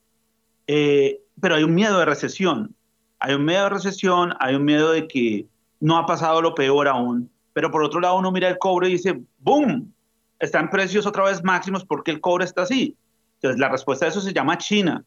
[0.67, 2.75] eh, pero hay un miedo de recesión.
[3.19, 5.47] Hay un miedo de recesión, hay un miedo de que
[5.79, 8.93] no ha pasado lo peor aún, pero por otro lado uno mira el cobre y
[8.93, 9.91] dice, ¡boom!
[10.39, 12.95] está en precios otra vez máximos porque el cobre está así.
[13.35, 15.03] Entonces, la respuesta a eso se llama China.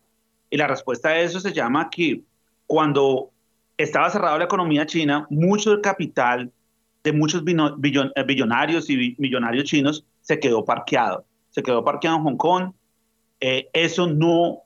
[0.50, 2.22] Y la respuesta a eso se llama que
[2.66, 3.30] cuando
[3.76, 6.50] estaba cerrada la economía china, mucho del capital
[7.02, 11.24] de muchos eh, billonarios y millonarios chinos se quedó parqueado.
[11.50, 12.72] Se quedó parqueado en Hong Kong.
[13.40, 14.62] Eh, eso no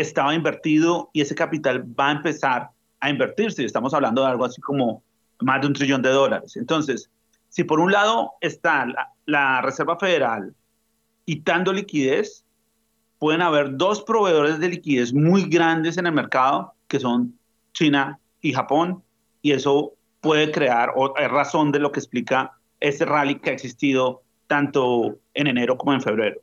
[0.00, 2.70] estaba invertido y ese capital va a empezar
[3.00, 3.64] a invertirse.
[3.64, 5.02] Estamos hablando de algo así como
[5.40, 6.56] más de un trillón de dólares.
[6.56, 7.10] Entonces,
[7.48, 8.86] si por un lado está
[9.26, 10.54] la, Reserva Federal
[11.24, 12.44] quitando liquidez,
[13.18, 17.38] pueden haber dos proveedores de liquidez muy grandes en el mercado, que son
[17.72, 19.02] China y Japón,
[19.42, 23.52] y eso puede crear, o es razón de lo que explica ese rally que ha
[23.52, 26.40] existido tanto en enero como en febrero.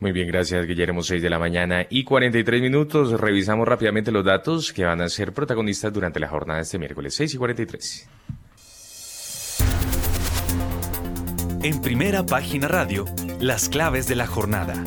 [0.00, 1.02] Muy bien, gracias Guillermo.
[1.02, 3.20] 6 de la mañana y 43 minutos.
[3.20, 7.14] Revisamos rápidamente los datos que van a ser protagonistas durante la jornada de este miércoles.
[7.14, 8.08] 6 y 43.
[11.62, 13.04] En primera página radio,
[13.40, 14.82] las claves de la jornada.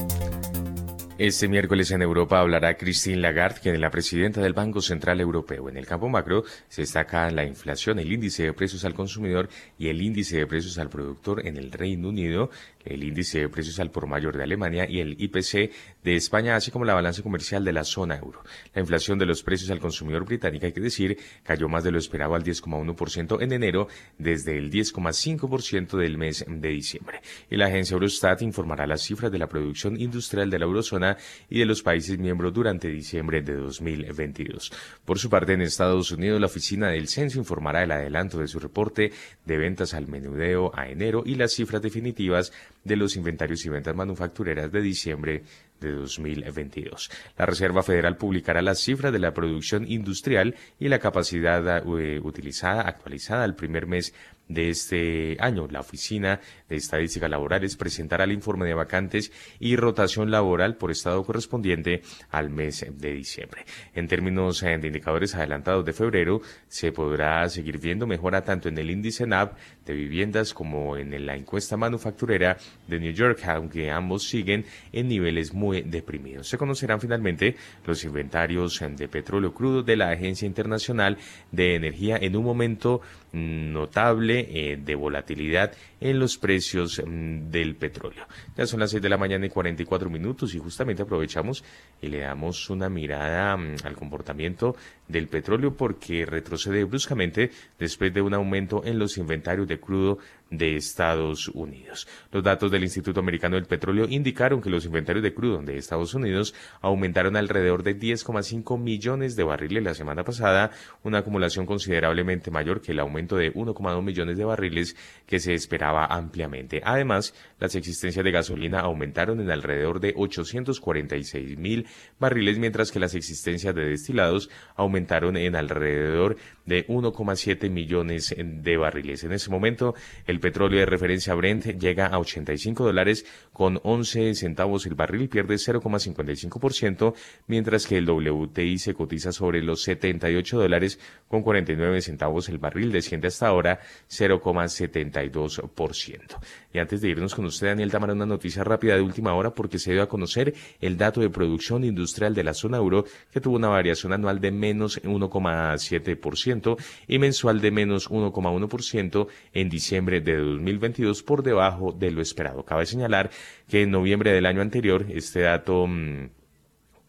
[1.20, 5.70] Este miércoles en Europa hablará Christine Lagarde, quien es la presidenta del Banco Central Europeo.
[5.70, 9.47] En el campo macro se destaca la inflación, el índice de precios al consumidor
[9.78, 12.49] y el índice de precios al productor en el Reino Unido,
[12.86, 15.71] el índice de precios al por mayor de Alemania y el IPC
[16.03, 18.43] de España, así como la balanza comercial de la zona euro.
[18.73, 21.99] La inflación de los precios al consumidor británica, hay que decir, cayó más de lo
[21.99, 27.21] esperado al 10,1% en enero, desde el 10,5% del mes de diciembre.
[27.49, 31.17] Y la agencia Eurostat informará las cifras de la producción industrial de la eurozona
[31.49, 34.71] y de los países miembros durante diciembre de 2022.
[35.05, 38.59] Por su parte, en Estados Unidos, la oficina del censo informará el adelanto de su
[38.59, 39.11] reporte
[39.45, 42.51] de ventas al menudeo a enero y las cifras definitivas
[42.84, 45.43] de los inventarios y ventas manufactureras de diciembre
[45.79, 47.09] de 2022.
[47.38, 52.81] La Reserva Federal publicará las cifras de la producción industrial y la capacidad eh, utilizada
[52.81, 54.13] actualizada al primer mes
[54.47, 55.67] de este año.
[55.69, 61.23] La Oficina de Estadísticas Laborales presentará el informe de vacantes y rotación laboral por estado
[61.23, 63.65] correspondiente al mes de diciembre.
[63.93, 68.77] En términos eh, de indicadores adelantados de febrero, se podrá seguir viendo mejora tanto en
[68.77, 72.57] el índice NAP de viviendas como en la encuesta manufacturera
[72.88, 76.47] de New York, aunque ambos siguen en niveles muy deprimidos.
[76.47, 77.55] Se conocerán finalmente
[77.86, 81.17] los inventarios de petróleo crudo de la Agencia Internacional
[81.51, 83.01] de Energía en un momento
[83.34, 88.25] notable eh, de volatilidad en los precios mm, del petróleo.
[88.55, 91.63] Ya son las 6 de la mañana y 44 minutos y justamente aprovechamos
[92.01, 94.75] y le damos una mirada mm, al comportamiento
[95.07, 100.19] del petróleo porque retrocede bruscamente después de un aumento en los inventarios de crudo
[100.57, 102.07] de Estados Unidos.
[102.31, 106.13] Los datos del Instituto Americano del Petróleo indicaron que los inventarios de crudo de Estados
[106.13, 110.71] Unidos aumentaron alrededor de 10,5 millones de barriles la semana pasada,
[111.03, 114.95] una acumulación considerablemente mayor que el aumento de 1,2 millones de barriles
[115.25, 116.81] que se esperaba ampliamente.
[116.83, 121.87] Además, las existencias de gasolina aumentaron en alrededor de 846 mil
[122.19, 129.23] barriles, mientras que las existencias de destilados aumentaron en alrededor de 1,7 millones de barriles.
[129.23, 129.95] En ese momento,
[130.25, 135.55] el petróleo de referencia Brent llega a 85 dólares con 11 centavos el barril, pierde
[135.55, 137.13] 0,55%,
[137.47, 142.91] mientras que el WTI se cotiza sobre los 78 dólares con 49 centavos el barril,
[142.91, 143.79] desciende hasta ahora
[144.09, 146.39] 0,72%.
[146.74, 149.78] Y antes de irnos con usted, Daniel Tamara, una noticia rápida de última hora porque
[149.78, 153.55] se dio a conocer el dato de producción industrial de la zona euro que tuvo
[153.55, 161.21] una variación anual de menos 1,7% y mensual de menos 1,1% en diciembre de 2022
[161.21, 162.65] por debajo de lo esperado.
[162.65, 163.30] Cabe señalar
[163.69, 165.86] que en noviembre del año anterior este dato...
[165.88, 166.42] Mm,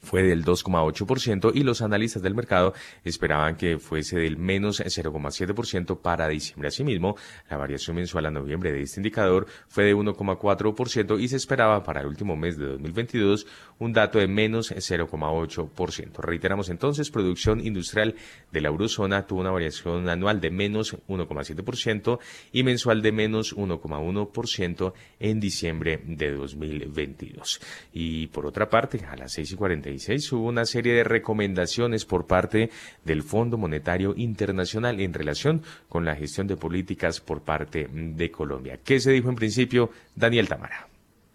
[0.04, 2.74] fue del 2,8% y los analistas del mercado
[3.04, 6.68] esperaban que fuese del menos 0,7% para diciembre.
[6.68, 7.16] Asimismo,
[7.50, 12.02] la variación mensual a noviembre de este indicador fue de 1,4% y se esperaba para
[12.02, 13.46] el último mes de 2022
[13.78, 16.18] un dato de menos 0,8%.
[16.18, 18.14] Reiteramos entonces, producción industrial
[18.52, 22.18] de la eurozona tuvo una variación anual de menos 1,7%
[22.52, 27.60] y mensual de menos 1,1% en diciembre de 2022.
[27.92, 29.56] Y por otra parte, a las 6 y
[30.32, 32.70] hubo una serie de recomendaciones por parte
[33.04, 38.78] del Fondo Monetario Internacional en relación con la gestión de políticas por parte de Colombia.
[38.84, 39.90] ¿Qué se dijo en principio?
[40.14, 40.88] Daniel Tamara.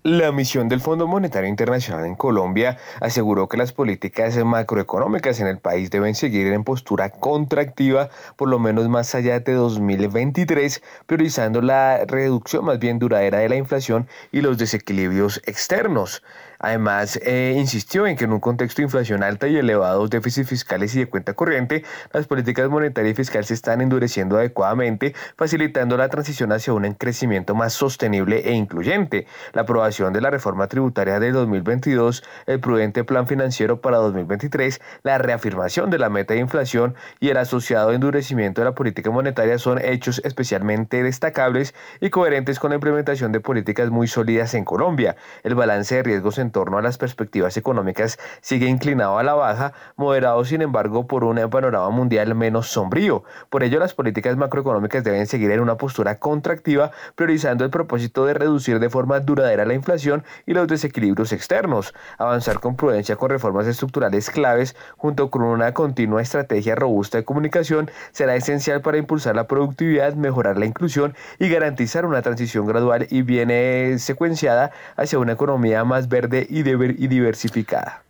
[0.04, 5.58] La misión del Fondo Monetario Internacional en Colombia aseguró que las políticas macroeconómicas en el
[5.58, 12.06] país deben seguir en postura contractiva por lo menos más allá de 2023, priorizando la
[12.06, 16.24] reducción más bien duradera de la inflación y los desequilibrios externos.
[16.60, 20.94] Además, eh, insistió en que en un contexto de inflación alta y elevados déficits fiscales
[20.94, 26.10] y de cuenta corriente, las políticas monetarias y fiscales se están endureciendo adecuadamente, facilitando la
[26.10, 29.26] transición hacia un crecimiento más sostenible e incluyente.
[29.54, 35.18] La aprobación de la reforma tributaria de 2022, el prudente plan financiero para 2023, la
[35.18, 39.80] reafirmación de la meta de inflación y el asociado endurecimiento de la política monetaria son
[39.80, 45.16] hechos especialmente destacables y coherentes con la implementación de políticas muy sólidas en Colombia.
[45.44, 49.74] El balance de riesgos en torno a las perspectivas económicas sigue inclinado a la baja,
[49.96, 53.24] moderado sin embargo por un panorama mundial menos sombrío.
[53.50, 58.34] Por ello, las políticas macroeconómicas deben seguir en una postura contractiva, priorizando el propósito de
[58.34, 63.68] reducir de forma duradera la inflación y los desequilibrios externos, avanzar con prudencia con reformas
[63.68, 69.48] estructurales claves junto con una continua estrategia robusta de comunicación será esencial para impulsar la
[69.48, 75.34] productividad, mejorar la inclusión y garantizar una transición gradual y bien eh, secuenciada hacia una
[75.34, 78.04] economía más verde y, diversificada.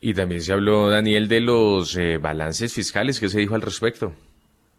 [0.00, 3.20] Y también se habló, Daniel, de los eh, balances fiscales.
[3.20, 4.12] ¿Qué se dijo al respecto?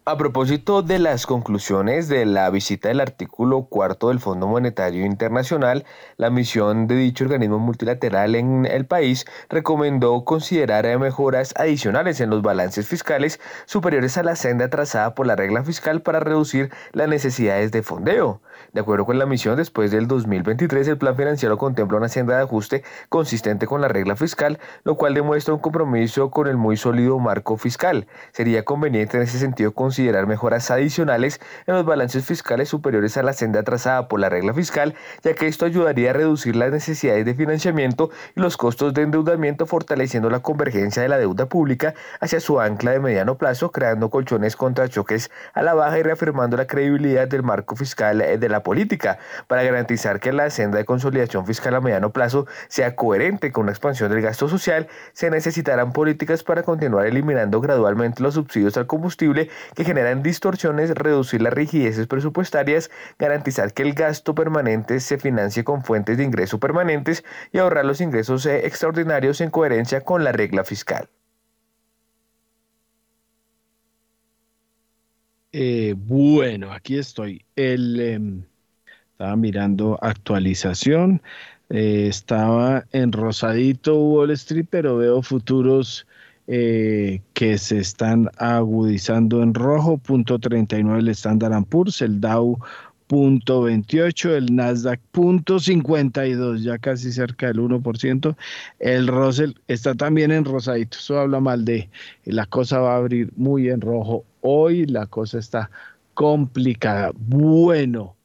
[0.09, 5.83] A propósito de las conclusiones de la visita del artículo cuarto del Fondo Monetario Internacional,
[6.15, 12.41] la misión de dicho organismo multilateral en el país recomendó considerar mejoras adicionales en los
[12.41, 17.73] balances fiscales superiores a la senda trazada por la regla fiscal para reducir las necesidades
[17.73, 18.39] de fondeo.
[18.73, 22.43] De acuerdo con la misión, después del 2023 el plan financiero contempla una senda de
[22.43, 27.17] ajuste consistente con la regla fiscal, lo cual demuestra un compromiso con el muy sólido
[27.19, 28.07] marco fiscal.
[28.31, 33.33] Sería conveniente en ese sentido considerar mejoras adicionales en los balances fiscales superiores a la
[33.33, 37.35] senda trazada por la regla fiscal, ya que esto ayudaría a reducir las necesidades de
[37.35, 42.59] financiamiento y los costos de endeudamiento, fortaleciendo la convergencia de la deuda pública hacia su
[42.59, 47.27] ancla de mediano plazo, creando colchones contra choques a la baja y reafirmando la credibilidad
[47.27, 51.81] del marco fiscal de la política, para garantizar que la senda de consolidación fiscal a
[51.81, 57.05] mediano plazo sea coherente con la expansión del gasto social, se necesitarán políticas para continuar
[57.05, 62.89] eliminando gradualmente los subsidios al combustible que generan distorsiones, reducir las rigideces presupuestarias,
[63.19, 68.01] garantizar que el gasto permanente se financie con fuentes de ingreso permanentes y ahorrar los
[68.01, 71.09] ingresos eh, extraordinarios en coherencia con la regla fiscal.
[75.51, 77.43] Eh, bueno, aquí estoy.
[77.55, 78.43] El, em,
[79.11, 81.21] estaba mirando actualización.
[81.69, 86.07] Eh, estaba en rosadito Wall Street, pero veo futuros
[86.47, 92.57] eh, que se están agudizando en rojo, punto 39 el Standard Poor's, el Dow
[93.07, 98.35] punto 28, el Nasdaq punto 52, ya casi cerca del 1%,
[98.79, 101.89] el Russell está también en rosadito, eso habla mal de
[102.25, 105.69] la cosa va a abrir muy en rojo hoy, la cosa está
[106.13, 107.11] complicada.
[107.15, 108.15] Bueno,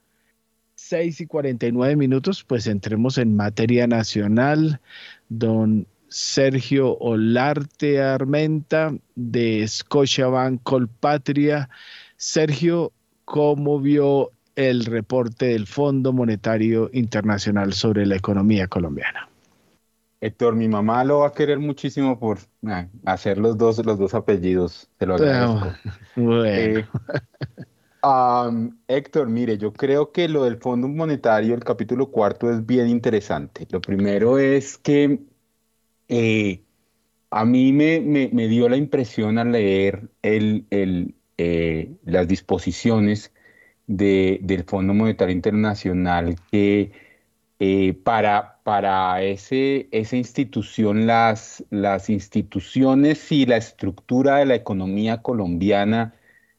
[0.74, 4.80] 6 y 49 minutos, pues entremos en materia nacional.
[5.28, 11.70] Don Sergio Olarte Armenta de Scotiabank Colpatria.
[12.16, 12.92] Sergio,
[13.24, 19.28] ¿cómo vio el reporte del Fondo Monetario Internacional sobre la economía colombiana?
[20.20, 24.14] Héctor, mi mamá lo va a querer muchísimo por ah, hacer los dos, los dos
[24.14, 24.88] apellidos.
[24.98, 25.74] Se lo agradezco.
[26.16, 26.44] Bueno.
[26.44, 26.86] Eh,
[28.88, 33.66] Héctor, mire, yo creo que lo del Fondo Monetario, el capítulo cuarto, es bien interesante.
[33.70, 35.20] Lo primero es que
[36.08, 36.62] eh,
[37.30, 40.66] a mí me, dio la impresión al leer el,
[41.38, 43.32] eh, las disposiciones
[43.86, 46.92] del Fondo Monetario Internacional que
[47.58, 55.22] eh, para, para ese, esa institución, las, las instituciones y la estructura de la economía
[55.22, 56.14] colombiana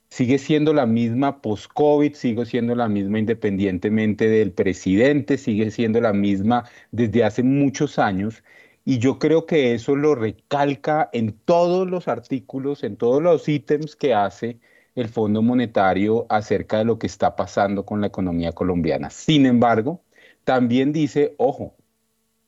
[0.08, 6.12] sigue siendo la misma post-COVID, sigue siendo la misma independientemente del presidente, sigue siendo la
[6.12, 8.42] misma desde hace muchos años.
[8.84, 13.96] Y yo creo que eso lo recalca en todos los artículos, en todos los ítems
[13.96, 14.58] que hace
[14.94, 19.10] el Fondo Monetario acerca de lo que está pasando con la economía colombiana.
[19.10, 20.02] Sin embargo,
[20.44, 21.74] también dice, ojo,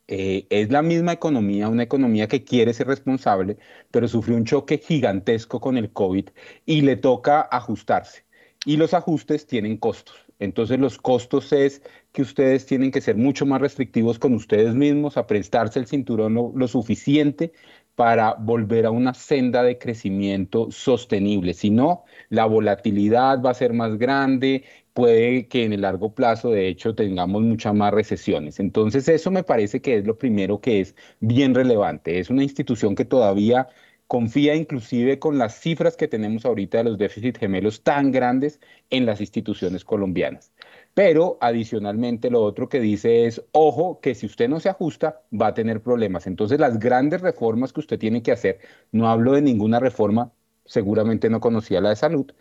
[0.08, 3.58] eh, es la misma economía, una economía que quiere ser responsable,
[3.90, 6.28] pero sufrió un choque gigantesco con el COVID
[6.64, 8.24] y le toca ajustarse.
[8.64, 10.26] Y los ajustes tienen costos.
[10.38, 11.82] Entonces los costos es
[12.12, 16.34] que ustedes tienen que ser mucho más restrictivos con ustedes mismos, a prestarse el cinturón
[16.54, 17.52] lo, suficiente
[17.96, 21.54] para volver a una senda de crecimiento sostenible.
[21.54, 26.50] Si no, la volatilidad va a ser más grande, puede que en el largo plazo,
[26.50, 28.60] de hecho, tengamos muchas más recesiones.
[28.60, 32.18] Entonces, eso me parece que es lo primero que es bien relevante.
[32.20, 33.68] Es una institución que todavía
[34.06, 39.06] confía inclusive con las cifras que tenemos ahorita de los déficits gemelos tan grandes en
[39.06, 40.52] las instituciones colombianas.
[40.96, 45.48] Pero adicionalmente lo otro que dice es, ojo, que si usted no se ajusta, va
[45.48, 46.26] a tener problemas.
[46.26, 48.60] Entonces las grandes reformas que usted tiene que hacer,
[48.92, 50.32] no hablo de ninguna reforma,
[50.64, 52.32] seguramente no conocía la de salud,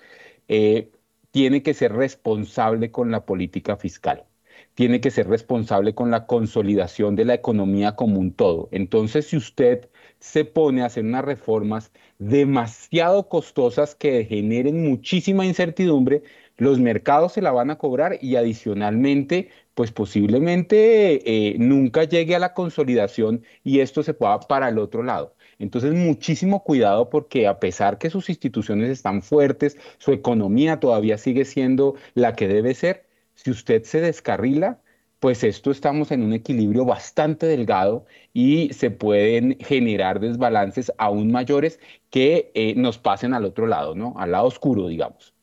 [0.48, 0.92] eh,
[1.32, 4.26] tiene que ser responsable con la política fiscal
[4.74, 8.70] tiene que ser responsable con la consolidación de la economía como un todo.
[8.72, 9.90] Entonces, si usted
[10.20, 16.24] se pone a hacer unas reformas demasiado costosas que generen muchísima incertidumbre,
[16.58, 22.40] los mercados se la van a cobrar y adicionalmente, pues posiblemente eh, nunca llegue a
[22.40, 25.36] la consolidación y esto se pueda para el otro lado.
[25.60, 31.46] Entonces, muchísimo cuidado porque a pesar que sus instituciones están fuertes, su economía todavía sigue
[31.46, 34.82] siendo la que debe ser, si usted se descarrila,
[35.20, 41.80] pues esto estamos en un equilibrio bastante delgado y se pueden generar desbalances aún mayores
[42.10, 44.14] que eh, nos pasen al otro lado, ¿no?
[44.18, 45.35] Al lado oscuro, digamos.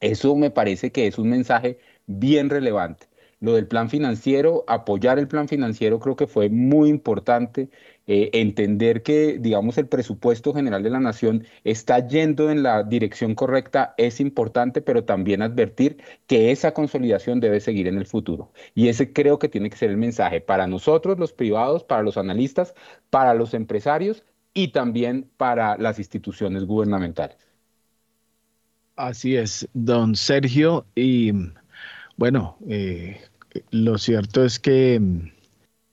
[0.00, 3.06] Eso me parece que es un mensaje bien relevante.
[3.40, 7.70] Lo del plan financiero, apoyar el plan financiero creo que fue muy importante.
[8.06, 13.34] Eh, entender que, digamos, el presupuesto general de la nación está yendo en la dirección
[13.34, 18.52] correcta es importante, pero también advertir que esa consolidación debe seguir en el futuro.
[18.74, 22.16] Y ese creo que tiene que ser el mensaje para nosotros, los privados, para los
[22.18, 22.74] analistas,
[23.10, 24.24] para los empresarios
[24.54, 27.49] y también para las instituciones gubernamentales.
[29.00, 30.86] Así es, don Sergio.
[30.94, 31.32] Y
[32.16, 33.20] bueno, eh,
[33.70, 35.30] lo cierto es que mm,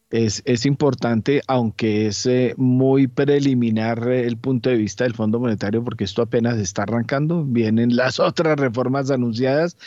[0.10, 5.84] es, importante, aunque es eh, muy preliminar eh, el punto de vista del Fondo Monetario,
[5.84, 9.78] porque esto apenas está arrancando, vienen las otras reformas anunciadas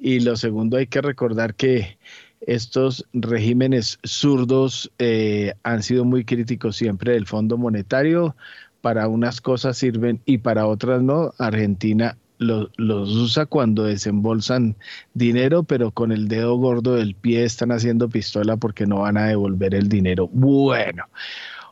[0.00, 1.98] y lo segundo hay que recordar que
[2.40, 8.34] estos regímenes zurdos eh, han sido muy críticos siempre del Fondo Monetario,
[8.80, 11.32] para unas cosas sirven y para otras no.
[11.38, 14.76] Argentina los, usa cuando desembolsan
[15.14, 19.26] dinero, pero con el dedo gordo del pie están haciendo pistola porque no van a
[19.26, 20.28] devolver el dinero.
[20.28, 21.04] Bueno,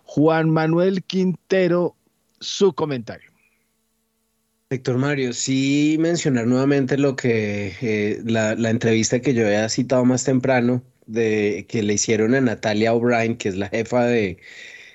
[0.04, 1.96] Juan Manuel Quintero,
[2.40, 3.30] su comentario.
[4.70, 10.04] Héctor Mario, sí mencionar nuevamente lo que eh, la, la, entrevista que yo había citado
[10.04, 14.38] más temprano, de que le hicieron a Natalia O'Brien, que es la jefa de,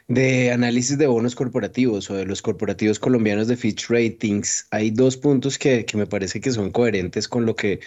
[0.07, 5.17] de análisis de bonos corporativos o de los corporativos colombianos de Fitch Ratings, hay dos
[5.17, 7.79] puntos que, me parece que son coherentes con lo que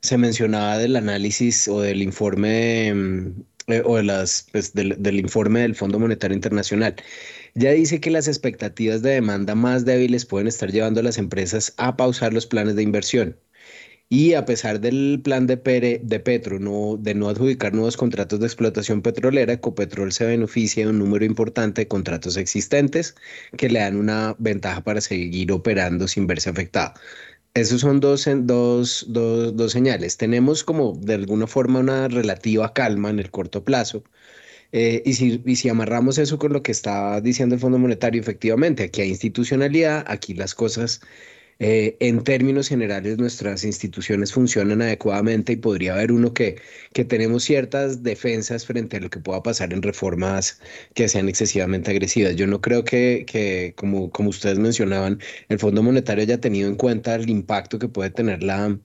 [0.00, 5.18] se mencionaba del análisis o del informe mm, eh, o de las, pues, del, del
[5.20, 6.96] informe del Fondo Monetario Internacional.
[7.54, 11.74] Ya dice que las expectativas de demanda más débiles pueden estar llevando a las empresas
[11.76, 13.36] a pausar los planes de inversión.
[14.10, 18.40] Y a pesar del plan de, Pere, de Petro no, de no adjudicar nuevos contratos
[18.40, 23.14] de explotación petrolera, Ecopetrol se beneficia de un número importante de contratos existentes
[23.58, 26.94] que le dan una ventaja para seguir operando sin verse afectado.
[27.54, 30.16] Esos son dos, dos, dos, dos señales.
[30.16, 34.04] Tenemos como de alguna forma una relativa calma en el corto plazo.
[34.72, 38.20] Eh, y, si, y si amarramos eso con lo que está diciendo el Fondo Monetario,
[38.20, 41.00] efectivamente, aquí hay institucionalidad, aquí las cosas
[41.60, 46.60] eh, en términos generales nuestras instituciones funcionan adecuadamente y podría haber uno que,
[46.92, 50.60] que tenemos ciertas defensas frente a lo que pueda pasar en reformas
[50.94, 52.36] que sean excesivamente agresivas.
[52.36, 56.76] Yo no creo que, que como, como ustedes mencionaban, el Fondo Monetario haya tenido en
[56.76, 58.78] cuenta el impacto que puede tener la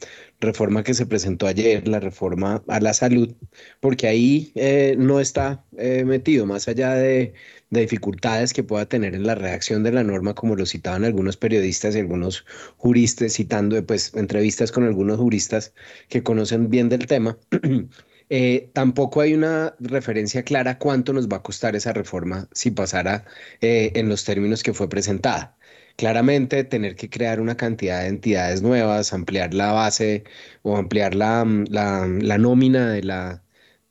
[0.43, 3.34] reforma que se presentó ayer, la reforma a la salud,
[3.80, 7.34] porque ahí eh, no está eh, metido, más allá de,
[7.74, 11.38] de dificultades que pueda tener en la redacción de la norma, como lo citaban algunos
[11.38, 12.45] periodistas y algunos
[12.78, 15.74] juristas, citando pues, entrevistas con algunos juristas
[16.09, 17.38] que conocen bien del tema.
[18.30, 23.26] Eh, tampoco hay una referencia clara cuánto nos va a costar esa reforma si pasara
[23.61, 25.57] eh, en los términos que fue presentada.
[25.97, 30.24] Claramente, tener que crear una cantidad de entidades nuevas, ampliar la base
[30.63, 33.43] o ampliar la, la, la nómina de la,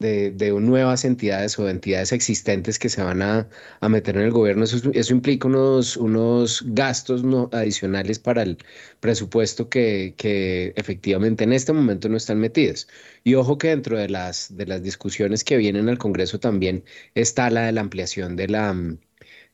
[0.02, 3.48] de, nuevas entidades o entidades existentes que se van a,
[3.88, 8.58] meter en el gobierno, eso, eso implica unos, unos gastos no, adicionales para el
[9.00, 12.88] presupuesto que, que, efectivamente en este momento no están metidos.
[13.24, 16.84] Y ojo que dentro de las, de las discusiones que vienen al Congreso también
[17.14, 18.74] está la de la ampliación de la...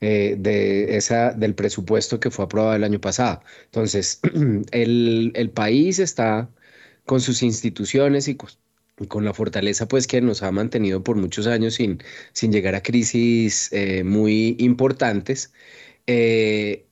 [0.01, 3.43] Eh, de esa, del presupuesto que fue aprobado el año pasado.
[3.65, 4.21] Entonces,
[4.71, 6.49] el, el país está
[7.09, 8.37] con sus instituciones y
[9.07, 12.83] con la fortaleza pues que nos ha mantenido por muchos años sin, sin llegar a
[12.83, 15.53] crisis eh, muy importantes.
[16.07, 16.89] Eh,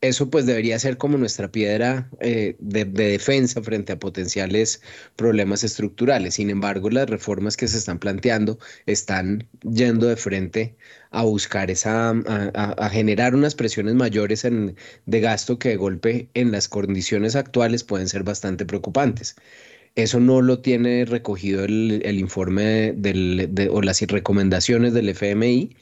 [0.00, 4.80] eso pues debería ser como nuestra piedra eh, de, defensa frente a potenciales
[5.16, 6.34] problemas estructurales.
[6.34, 10.76] Sin embargo, las reformas que se están planteando están yendo de frente
[11.10, 14.46] a buscar esa, a, generar unas presiones mayores
[15.06, 19.36] de gasto que de golpe en las condiciones actuales pueden ser bastante preocupantes.
[19.94, 22.94] Eso no lo tiene recogido el, informe
[23.70, 25.76] o las recomendaciones del FMI.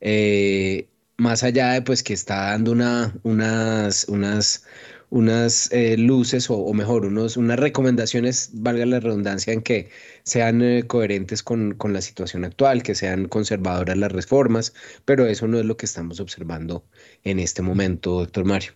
[0.00, 4.64] Eh, más allá de pues que está dando una, unas, unas,
[5.10, 9.90] unas eh, luces o, mejor, unos, unas recomendaciones, valga la redundancia, en que
[10.24, 15.46] sean eh, coherentes con, con, la situación actual, que sean conservadoras las reformas, pero eso
[15.46, 16.84] no es lo que estamos observando
[17.22, 18.72] en este momento, doctor Mario.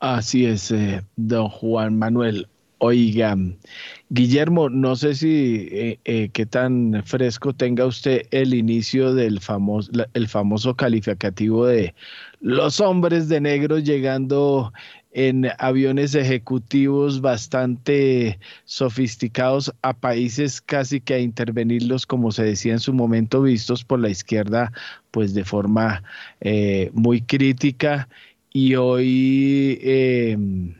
[0.00, 0.74] Así es,
[1.16, 2.48] don Juan Manuel.
[2.78, 3.36] Oiga,
[4.10, 10.74] Guillermo, no sé si qué tan fresco tenga usted el inicio del famoso, el famoso
[10.74, 11.94] calificativo de
[12.40, 14.72] los hombres de negro llegando
[15.14, 22.80] en aviones ejecutivos bastante sofisticados a países casi que a intervenirlos, como se decía en
[22.80, 24.72] su momento, vistos por la izquierda,
[25.12, 26.02] pues de forma
[26.40, 28.08] eh, muy crítica.
[28.52, 30.74] Y hoy...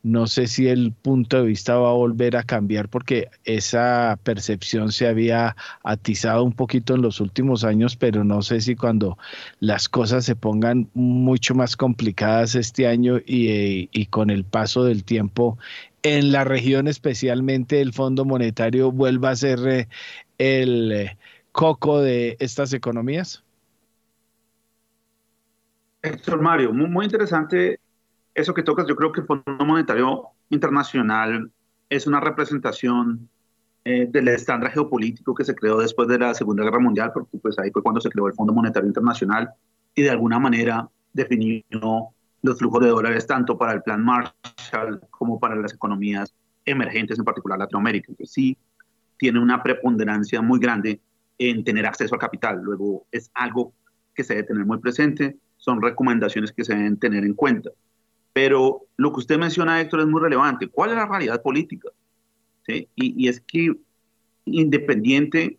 [0.00, 4.18] Eh, no sé si el punto de vista va a volver a cambiar porque esa
[4.22, 9.18] percepción se había atizado un poquito en los últimos años, pero no sé si cuando
[9.60, 15.58] las cosas se pongan mucho más complicadas este año y, con el paso del tiempo
[16.02, 19.88] en la región especialmente el Fondo Monetario vuelva a ser eh,
[20.38, 21.18] el eh,
[21.52, 23.44] coco de estas economías.
[26.02, 27.79] Héctor Mario, muy interesante
[28.34, 31.50] eso que tocas, yo creo que el Fondo Monetario Internacional
[31.88, 33.28] es una representación
[33.84, 37.58] eh, del estándar geopolítico que se creó después de la Segunda Guerra Mundial, porque pues
[37.58, 39.50] ahí fue cuando se creó el Fondo Monetario Internacional
[39.94, 41.62] y de alguna manera definió
[42.42, 47.24] los flujos de dólares tanto para el Plan Marshall como para las economías emergentes, en
[47.24, 48.12] particular Latinoamérica.
[48.16, 48.56] que sí
[49.18, 51.00] tiene una preponderancia muy grande
[51.38, 52.60] en tener acceso al capital.
[52.62, 53.72] Luego es algo
[54.14, 57.70] que se debe tener muy presente, son recomendaciones que se deben tener en cuenta.
[58.32, 60.68] Pero lo que usted menciona, Héctor, es muy relevante.
[60.68, 61.88] ¿Cuál es la realidad política?
[62.66, 62.88] ¿Sí?
[62.94, 63.74] Y, es que
[64.44, 65.58] independiente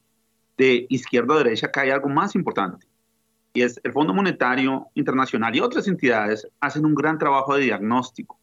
[0.57, 2.87] de izquierda o derecha, acá hay algo más importante.
[3.53, 8.39] Y es el Fondo Monetario Internacional y otras entidades hacen un gran trabajo de diagnóstico,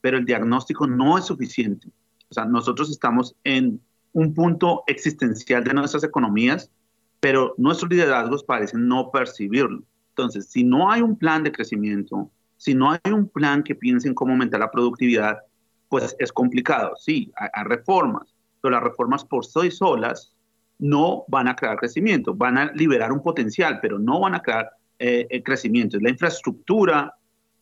[0.00, 1.88] pero el diagnóstico no es suficiente.
[2.30, 3.80] O sea, nosotros estamos en
[4.12, 6.70] un punto existencial de nuestras economías,
[7.20, 9.82] pero nuestros liderazgos parecen no percibirlo.
[10.10, 14.06] Entonces, si no hay un plan de crecimiento, si no hay un plan que piense
[14.06, 15.38] en cómo aumentar la productividad,
[15.88, 16.92] pues es complicado.
[16.94, 20.34] Sí, hay, reformas, pero las reformas por sí solas
[20.78, 24.68] no van a crear crecimiento, van a liberar un potencial, pero no van a crear
[24.98, 25.96] eh, crecimiento.
[25.96, 27.14] Es la infraestructura,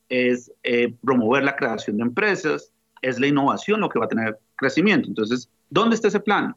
[0.09, 4.37] es eh, promover la creación de empresas, es la innovación lo que va a tener
[4.57, 5.09] crecimiento.
[5.09, 6.57] Entonces, ¿dónde está ese plan?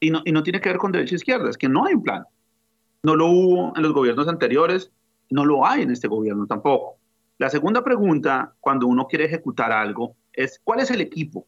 [0.00, 1.94] Y no, y no tiene que ver con derecha e izquierda, es que no hay
[1.94, 2.24] un plan.
[3.04, 4.90] No lo hubo en los gobiernos anteriores,
[5.30, 6.98] no lo hay en este gobierno tampoco.
[7.38, 11.46] La segunda pregunta, cuando uno quiere ejecutar algo, es ¿cuál es el equipo?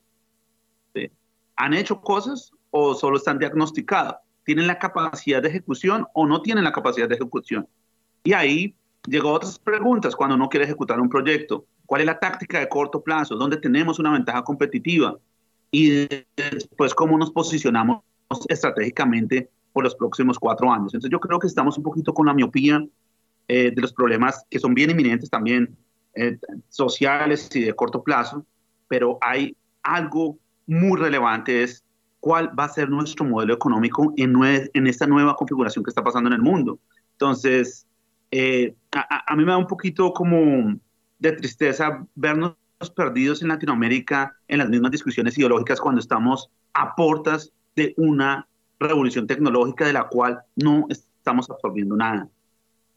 [1.57, 4.17] ¿Han hecho cosas o solo están diagnosticados?
[4.45, 7.67] ¿Tienen la capacidad de ejecución o no tienen la capacidad de ejecución?
[8.23, 8.75] Y ahí
[9.07, 11.67] llegó otras preguntas cuando uno quiere ejecutar un proyecto.
[11.87, 13.37] ¿Cuál es la táctica de corto plazo?
[13.37, 15.19] ¿Dónde tenemos una ventaja competitiva?
[15.71, 18.03] Y después, ¿cómo nos posicionamos
[18.49, 20.95] estratégicamente por los próximos cuatro años?
[20.95, 22.87] Entonces, yo creo que estamos un poquito con la miopía
[23.49, 25.75] eh, de los problemas que son bien inminentes también,
[26.15, 26.39] eh,
[26.69, 28.45] sociales y de corto plazo,
[28.89, 31.83] pero hay algo muy relevante, es
[32.21, 36.29] cuál va a ser nuestro modelo económico en, en esta nueva configuración que está pasando
[36.29, 36.79] en el mundo.
[37.13, 37.87] Entonces,
[38.31, 40.79] eh, a, a, mí me da un poquito como
[41.19, 42.55] de tristeza vernos
[42.95, 48.47] perdidos en Latinoamérica en las mismas discusiones ideológicas cuando estamos a portas de una
[48.79, 52.29] revolución tecnológica de la cual no estamos absorbiendo nada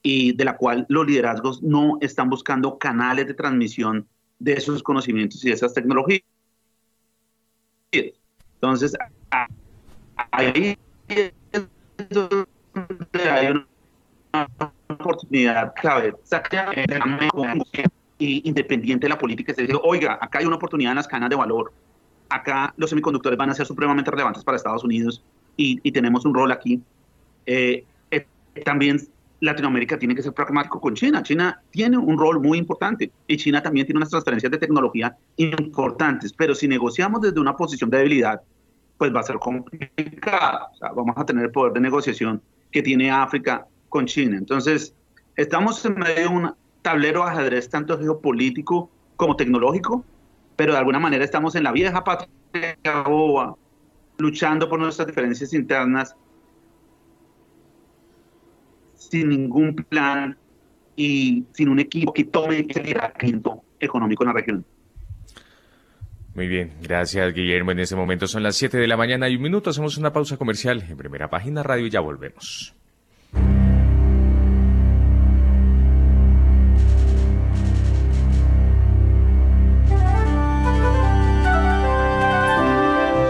[0.03, 4.07] y de la cual los liderazgos no están buscando canales de transmisión
[4.39, 6.21] de esos conocimientos y de esas tecnologías.
[8.55, 8.95] Entonces,
[10.31, 10.77] ahí
[13.13, 13.67] hay una
[14.89, 16.15] oportunidad clave.
[18.17, 21.31] Y independiente de la política, se dice, oiga, acá hay una oportunidad en las cadenas
[21.31, 21.73] de valor.
[22.29, 25.23] Acá los semiconductores van a ser supremamente relevantes para Estados Unidos
[25.57, 26.81] y, y tenemos un rol aquí.
[27.45, 28.25] Eh, eh,
[28.63, 28.99] también
[29.41, 31.21] Latinoamérica tiene que ser pragmático con China.
[31.23, 36.31] China tiene un rol muy importante y China también tiene unas transferencias de tecnología importantes,
[36.31, 38.41] pero si negociamos desde una posición de debilidad,
[38.97, 40.67] pues va a ser complicado.
[40.95, 44.37] vamos a tener el poder de negociación que tiene África con China.
[44.37, 44.95] Entonces,
[45.35, 50.05] estamos en medio de un tablero de ajedrez tanto geopolítico como tecnológico,
[50.55, 53.55] pero de alguna manera estamos en la vieja patria boba,
[54.19, 56.15] luchando por nuestras diferencias internas
[59.11, 60.37] sin ningún plan
[60.95, 64.65] y sin un equipo que tome ese liderazgo económico en la región.
[66.33, 67.71] Muy bien, gracias Guillermo.
[67.71, 69.69] En este momento son las 7 de la mañana y un minuto.
[69.69, 72.73] Hacemos una pausa comercial en primera página radio y ya volvemos.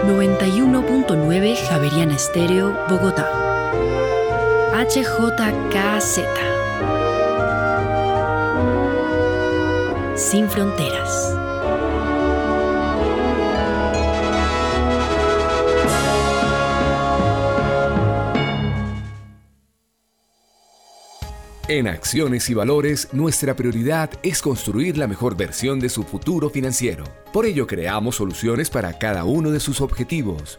[0.04, 3.42] ...91.9 Javeriana Estéreo, Bogotá.
[4.72, 6.20] HJKZ.
[10.16, 11.36] Sin fronteras.
[21.68, 27.04] En Acciones y Valores, nuestra prioridad es construir la mejor versión de su futuro financiero.
[27.30, 30.58] Por ello, creamos soluciones para cada uno de sus objetivos.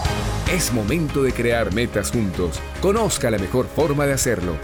[0.51, 2.59] Es momento de crear metas juntos.
[2.81, 4.57] Conozca la mejor forma de hacerlo.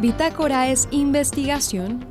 [0.00, 2.04] Bitácora es investigación,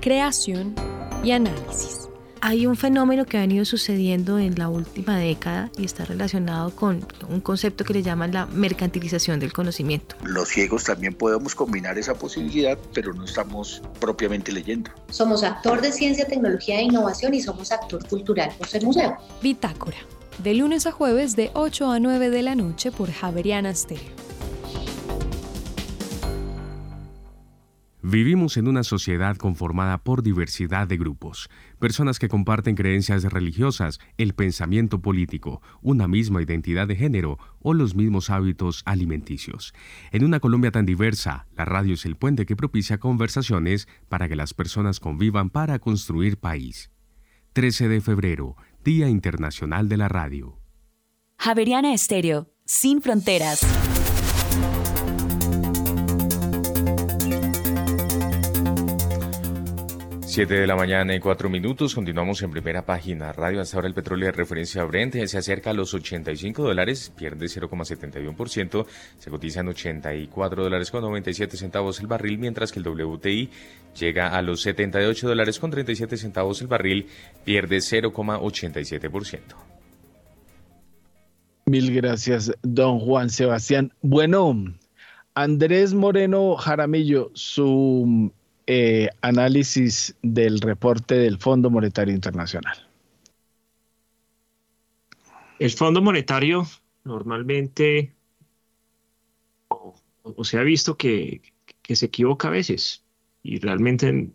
[0.00, 0.76] creación
[1.24, 2.07] y análisis.
[2.40, 7.04] Hay un fenómeno que ha venido sucediendo en la última década y está relacionado con
[7.28, 10.14] un concepto que le llaman la mercantilización del conocimiento.
[10.22, 14.90] Los ciegos también podemos combinar esa posibilidad, pero no estamos propiamente leyendo.
[15.10, 19.16] Somos actor de ciencia, tecnología e innovación y somos actor cultural por ser museo.
[19.42, 19.98] Bitácora,
[20.42, 24.28] de lunes a jueves de 8 a 9 de la noche por Javeriana Stereo.
[28.10, 34.32] Vivimos en una sociedad conformada por diversidad de grupos, personas que comparten creencias religiosas, el
[34.32, 39.74] pensamiento político, una misma identidad de género o los mismos hábitos alimenticios.
[40.10, 44.36] En una Colombia tan diversa, la radio es el puente que propicia conversaciones para que
[44.36, 46.90] las personas convivan para construir país.
[47.52, 50.58] 13 de febrero, Día Internacional de la Radio.
[51.36, 53.97] Javeriana Estéreo, sin fronteras.
[60.28, 61.94] 7 de la mañana y 4 minutos.
[61.94, 63.32] Continuamos en primera página.
[63.32, 67.46] Radio hasta ahora el petróleo de referencia Brent se acerca a los 85 dólares, pierde
[67.46, 68.86] 0,71%,
[69.18, 73.48] se cotiza en 84 dólares con 97 centavos el barril, mientras que el WTI
[73.98, 77.06] llega a los 78 dólares con 37 centavos el barril,
[77.44, 79.40] pierde 0,87%.
[81.64, 83.94] Mil gracias, don Juan Sebastián.
[84.02, 84.54] Bueno,
[85.34, 88.30] Andrés Moreno Jaramillo, su
[88.70, 92.76] eh, análisis del reporte del Fondo Monetario Internacional.
[95.58, 96.66] El Fondo Monetario
[97.02, 98.12] normalmente
[99.68, 99.94] o,
[100.44, 101.40] se ha visto que,
[101.88, 103.02] se equivoca a veces
[103.42, 104.28] y realmente,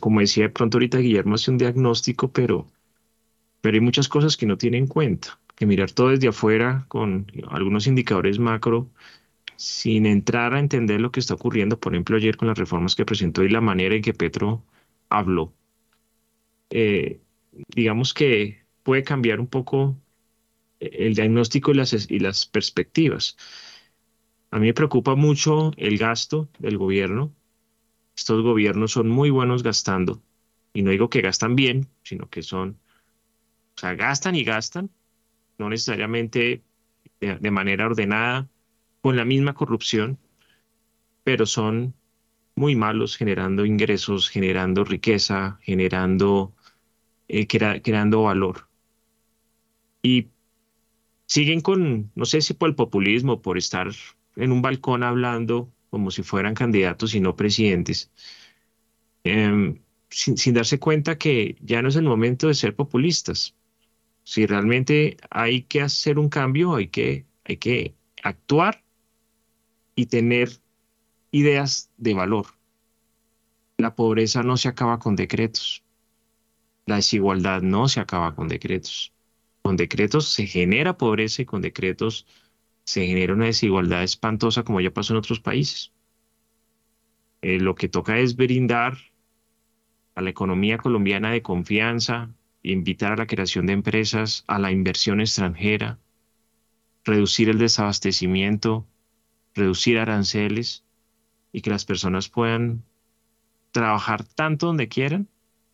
[0.00, 2.66] como decía de pronto ahorita Guillermo, hace un diagnóstico, pero,
[3.60, 7.30] pero hay muchas cosas que no tiene en cuenta, que mirar todo desde afuera con
[7.48, 8.90] algunos indicadores macro
[9.60, 13.04] sin entrar a entender lo que está ocurriendo, por ejemplo, ayer con las reformas que
[13.04, 14.64] presentó y la manera en que Petro
[15.10, 15.52] habló,
[16.70, 17.20] eh,
[17.68, 20.00] digamos que puede cambiar un poco
[20.80, 23.36] eh, el diagnóstico y las, y las perspectivas.
[24.50, 27.34] A mí me preocupa mucho el gasto del gobierno.
[28.16, 30.22] Estos gobiernos son muy buenos gastando.
[30.72, 32.80] Y no digo que gastan bien, sino que son,
[33.76, 34.90] o sea, gastan y gastan,
[35.58, 36.62] no necesariamente
[37.20, 38.48] de manera ordenada,
[39.00, 40.18] con la misma corrupción,
[41.24, 41.94] pero son
[42.54, 46.54] muy malos generando ingresos, generando riqueza, generando,
[47.28, 48.68] eh, creando valor.
[50.02, 50.28] Y
[51.26, 53.88] siguen con, no sé si por el populismo, por estar
[54.36, 58.10] en un balcón hablando como si fueran candidatos y no presidentes,
[59.24, 63.54] em, sin, sin, darse cuenta que ya no es el momento de ser populistas.
[64.24, 68.82] Si realmente hay que hacer un cambio, hay que, hay que actuar
[70.00, 70.48] y tener
[71.30, 72.46] ideas de valor.
[73.76, 75.84] La pobreza no se acaba con decretos.
[76.86, 79.12] La desigualdad no se acaba con decretos.
[79.60, 82.26] Con decretos se genera pobreza y con decretos
[82.84, 85.92] se genera una desigualdad espantosa como ya pasó en otros países.
[87.42, 88.96] Eh, lo que toca es brindar
[90.14, 92.30] a la economía colombiana de confianza,
[92.62, 95.98] invitar a la creación de empresas, a la inversión extranjera,
[97.04, 98.86] reducir el desabastecimiento,
[99.54, 100.84] reducir aranceles
[101.52, 102.84] y que las personas puedan
[103.72, 105.28] trabajar tanto donde quieran,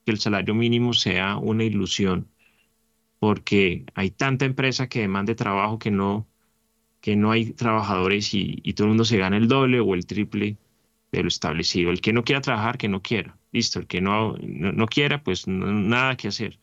[0.05, 2.29] que el salario mínimo sea una ilusión,
[3.19, 6.27] porque hay tanta empresa que demande trabajo que no,
[7.01, 10.57] que no hay trabajadores y, todo el mundo se gana el doble o el triple
[11.13, 11.91] de lo establecido.
[11.91, 13.37] El que no quiera trabajar, que no quiera.
[13.53, 16.59] Listo, el que no, no, quiera, pues nada que hacer.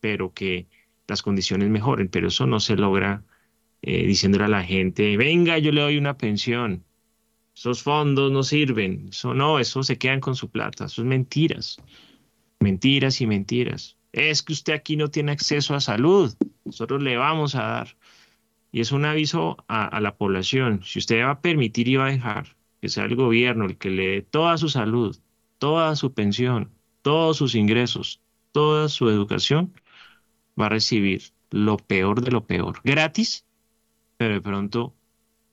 [0.00, 0.66] Pero que
[1.06, 3.24] las condiciones mejoren, pero eso no se logra
[3.82, 6.84] eh, diciéndole a la gente, venga, yo le doy una pensión.
[7.54, 9.08] Esos fondos no sirven.
[9.10, 10.86] Eso no, eso se quedan con su plata.
[10.86, 11.78] Eso es mentiras.
[12.60, 13.96] Mentiras y mentiras.
[14.12, 16.34] Es que usted aquí no tiene acceso a salud.
[16.64, 17.96] Nosotros le vamos a dar.
[18.70, 20.82] Y es un aviso a, a la población.
[20.84, 23.90] Si usted va a permitir y va a dejar que sea el gobierno el que
[23.90, 25.16] le dé toda su salud,
[25.58, 26.70] toda su pensión,
[27.02, 28.20] todos sus ingresos,
[28.52, 29.72] toda su educación,
[30.60, 33.44] va a recibir lo peor de lo peor, gratis,
[34.18, 34.94] pero de pronto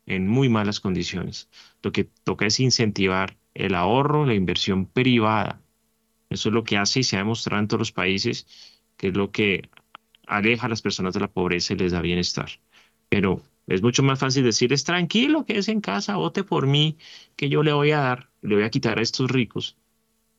[0.05, 1.49] en muy malas condiciones.
[1.81, 5.61] Lo que toca es incentivar el ahorro, la inversión privada.
[6.29, 8.45] Eso es lo que hace y se ha demostrado en todos los países,
[8.97, 9.69] que es lo que
[10.27, 12.49] aleja a las personas de la pobreza y les da bienestar.
[13.09, 16.97] Pero es mucho más fácil decirles, tranquilo, que es en casa, vote por mí,
[17.35, 19.77] que yo le voy a dar, le voy a quitar a estos ricos.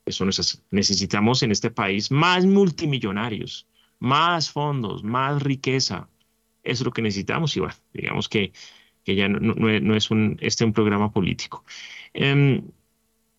[0.05, 0.59] Eso no es así.
[0.71, 3.67] Necesitamos en este país más multimillonarios,
[3.99, 6.09] más fondos, más riqueza.
[6.67, 8.53] Es lo que necesitamos y bueno, digamos que
[9.07, 11.65] que ya no, es un, este un programa político.
[12.13, 12.73] Em,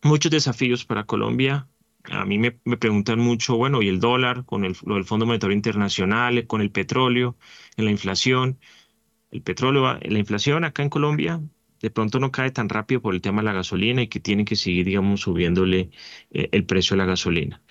[0.01, 1.67] muchos desafíos para Colombia.
[2.05, 5.53] A mí me, preguntan mucho, bueno, ¿y el dólar con el, lo del Fondo Monetario
[5.53, 7.37] Internacional, con el petróleo,
[7.75, 8.59] en la inflación?
[9.29, 11.41] El petróleo, la inflación acá en Colombia
[11.81, 14.45] de pronto no cae tan rápido por el tema de la gasolina y que tiene
[14.45, 15.91] que seguir, digamos, subiéndole
[16.31, 17.61] eh, el precio de la gasolina.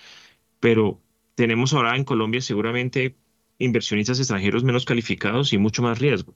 [0.60, 1.00] Pero
[1.34, 3.16] tenemos ahora en Colombia seguramente
[3.58, 6.34] inversionistas extranjeros menos calificados y mucho más riesgo.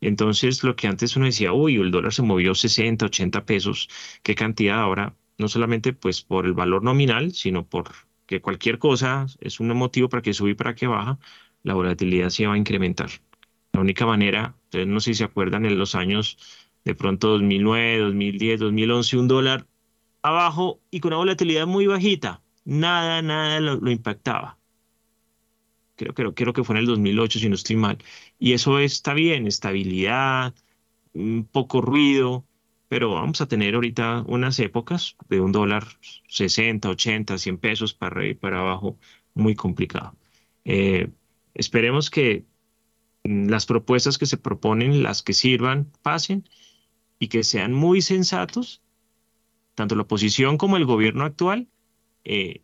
[0.00, 3.88] Entonces, lo que antes uno decía, uy, el dólar se movió 60, 80 pesos,
[4.22, 7.90] qué cantidad ahora, no solamente pues por el valor nominal, sino por
[8.26, 11.18] que cualquier cosa es un motivo para que sube y para que baja,
[11.62, 13.10] la volatilidad se va a incrementar.
[13.72, 16.38] La única manera, no sé si se acuerdan en los años
[16.84, 19.66] de pronto 2009, 2010, 2011, un dólar
[20.22, 24.58] abajo y con una volatilidad muy bajita, nada, nada lo impactaba
[25.96, 27.98] creo, creo, creo que fue en el 2008, si no estoy mal.
[28.38, 30.54] Y eso está bien, estabilidad,
[31.14, 32.44] un poco ruido,
[32.88, 35.84] pero vamos a tener ahorita unas épocas de un dólar
[36.28, 38.98] 60, 80, 100 pesos para arriba y para abajo,
[39.34, 40.14] muy complicado.
[40.64, 41.10] Eh,
[41.54, 42.44] esperemos que
[43.24, 46.48] las propuestas que se proponen, las que sirvan, pasen
[47.18, 48.82] y que sean muy sensatos,
[49.74, 51.68] tanto la oposición como el gobierno actual,
[52.24, 52.62] eh,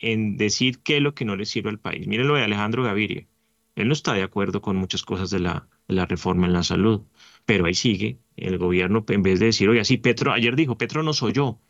[0.00, 2.06] en decir qué es lo que no le sirve al país.
[2.06, 3.26] Miren lo de Alejandro Gaviria.
[3.74, 7.02] Él no está de acuerdo con muchas cosas de la, reforma en la salud,
[7.44, 11.02] pero ahí sigue el gobierno, en vez de decir, oye, sí, Petro, ayer dijo, Petro
[11.02, 11.60] no soy yo,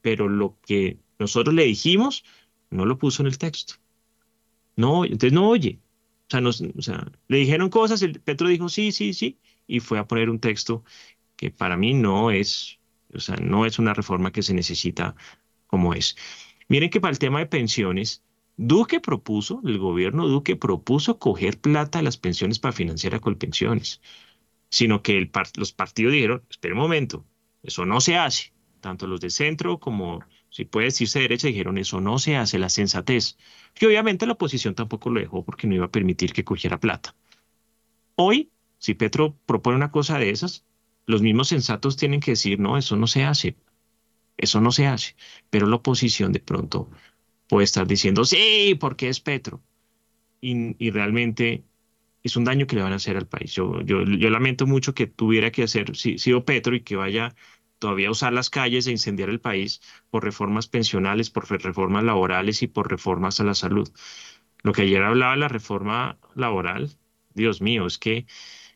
[0.00, 2.24] pero lo que nosotros le dijimos,
[2.70, 3.74] no lo puso en el texto.
[4.76, 5.80] No, entonces no oye.
[6.28, 10.06] O sea, o sea, le dijeron cosas, Petro dijo sí, sí, sí, y fue a
[10.06, 10.84] poner un texto
[11.36, 12.78] que para mí no es,
[13.14, 15.16] o sea, no es una reforma que se necesita
[15.66, 16.16] como es.
[16.68, 18.22] Miren que para el tema de pensiones,
[18.56, 24.00] Duque propuso, el gobierno Duque propuso coger plata de las pensiones para financiar a Colpensiones,
[24.70, 27.24] sino que los partidos dijeron, espera un momento,
[27.62, 28.52] eso no se hace.
[28.80, 32.68] Tanto los de centro como, si puede decirse derecha, dijeron, eso no se hace, la
[32.68, 33.36] sensatez.
[33.80, 37.14] Y obviamente la oposición tampoco lo dejó porque no iba a permitir que cogiera plata.
[38.14, 40.64] Hoy, si Petro propone una cosa de esas,
[41.06, 43.56] los mismos sensatos tienen que decir, no, eso no se hace.
[44.36, 45.16] Eso no se hace.
[45.50, 46.90] Pero la oposición de pronto
[47.48, 49.62] puede estar diciendo, sí, porque es Petro.
[50.40, 51.64] Y, realmente
[52.22, 53.52] es un daño que le van a hacer al país.
[53.52, 57.34] Yo, yo, lamento mucho que tuviera que hacer, si, sido Petro y que vaya
[57.78, 59.80] todavía a usar las calles e incendiar el país
[60.10, 63.88] por reformas pensionales, por reformas laborales y por reformas a la salud.
[64.62, 66.90] Lo que ayer hablaba la reforma laboral,
[67.34, 68.26] Dios mío, es que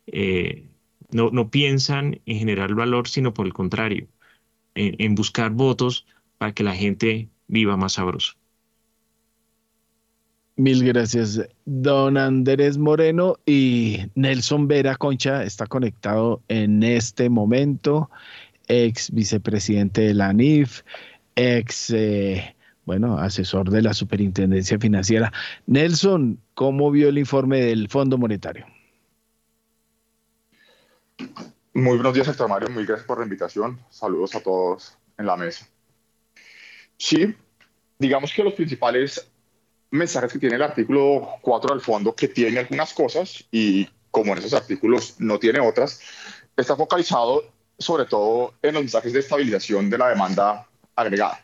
[0.06, 0.68] eh,
[1.12, 4.08] no, no piensan en generar valor, sino por el contrario
[4.74, 6.06] en, buscar votos
[6.38, 8.34] para que la gente viva más sabroso.
[10.56, 18.10] Mil gracias, don Andrés Moreno y Nelson Vera Concha está conectado en este momento,
[18.68, 20.82] ex vicepresidente de la ANIF,
[21.34, 25.32] ex, eh, bueno, asesor de la Superintendencia Financiera.
[25.66, 28.66] Nelson, ¿cómo vio el informe del Fondo Monetario?
[31.80, 32.68] Muy buenos días, Héctor Mario.
[32.68, 33.80] Muy gracias por la invitación.
[33.88, 35.66] Saludos a todos en la mesa.
[36.98, 37.34] Sí,
[37.98, 39.26] digamos que los principales
[39.90, 44.40] mensajes que tiene el artículo 4 del fondo, que tiene algunas cosas y como en
[44.40, 46.02] esos artículos no tiene otras,
[46.54, 51.42] está focalizado sobre todo en los mensajes de estabilización de la demanda agregada.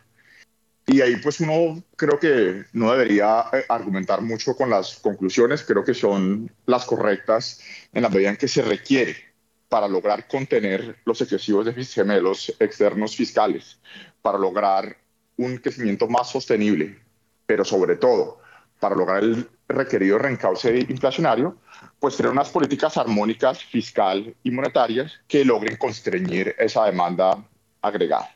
[0.87, 5.83] Y ahí pues uno creo que no debería eh, argumentar mucho con las conclusiones, creo
[5.83, 7.59] que son las correctas
[7.95, 9.26] en la medida en que se requiere
[9.69, 13.79] para lograr contener los excesivos déficits gemelos externos fiscales,
[14.23, 14.97] para lograr
[15.37, 16.99] un crecimiento más sostenible,
[17.47, 18.41] pero sobre todo
[18.81, 21.57] para lograr el requerido reencauce inflacionario,
[21.99, 27.43] pues tener unas políticas armónicas fiscal y monetarias que logren constreñir esa demanda
[27.83, 28.31] agregada.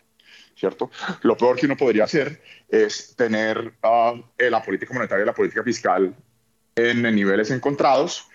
[0.56, 0.90] ¿Cierto?
[1.22, 5.62] Lo peor que uno podría hacer es tener uh, la política monetaria y la política
[5.62, 6.14] fiscal
[6.76, 8.28] en niveles encontrados.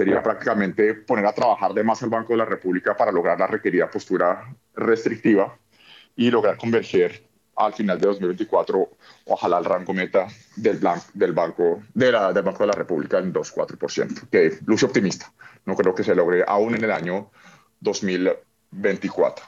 [0.00, 3.46] Sería prácticamente poner a trabajar de más al Banco de la República para lograr la
[3.46, 5.58] requerida postura restrictiva
[6.16, 7.22] y lograr converger
[7.54, 8.88] al final de 2024,
[9.26, 10.80] ojalá el rango meta del,
[11.12, 15.30] del, banco, de la, del Banco de la República en 2,4%, que luce optimista.
[15.66, 17.30] No creo que se logre aún en el año
[17.80, 19.44] 2024.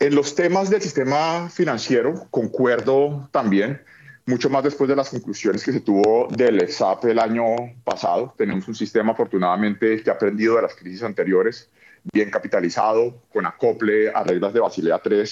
[0.00, 3.80] En los temas del sistema financiero, concuerdo también,
[4.26, 7.44] mucho más después de las conclusiones que se tuvo del EXAP el año
[7.84, 8.34] pasado.
[8.36, 11.70] Tenemos un sistema, afortunadamente, que ha aprendido de las crisis anteriores,
[12.12, 15.24] bien capitalizado, con acople a reglas de Basilea III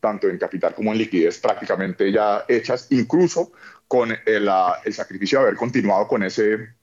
[0.00, 3.52] tanto en capital como en liquidez prácticamente ya hechas, incluso
[3.88, 6.74] con el, ah, el sacrificio de haber continuado con ese,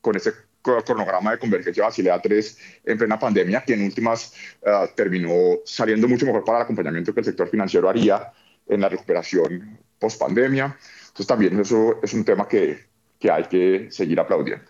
[0.00, 4.32] con ese cronograma de convergencia Basilea 3 en plena pandemia, que en últimas
[4.64, 8.32] ah, terminó saliendo mucho mejor para el acompañamiento que el sector financiero haría
[8.66, 10.76] en la recuperación post pandemia.
[11.00, 12.86] Entonces también eso es un tema que,
[13.18, 14.68] que hay que seguir aplaudiendo.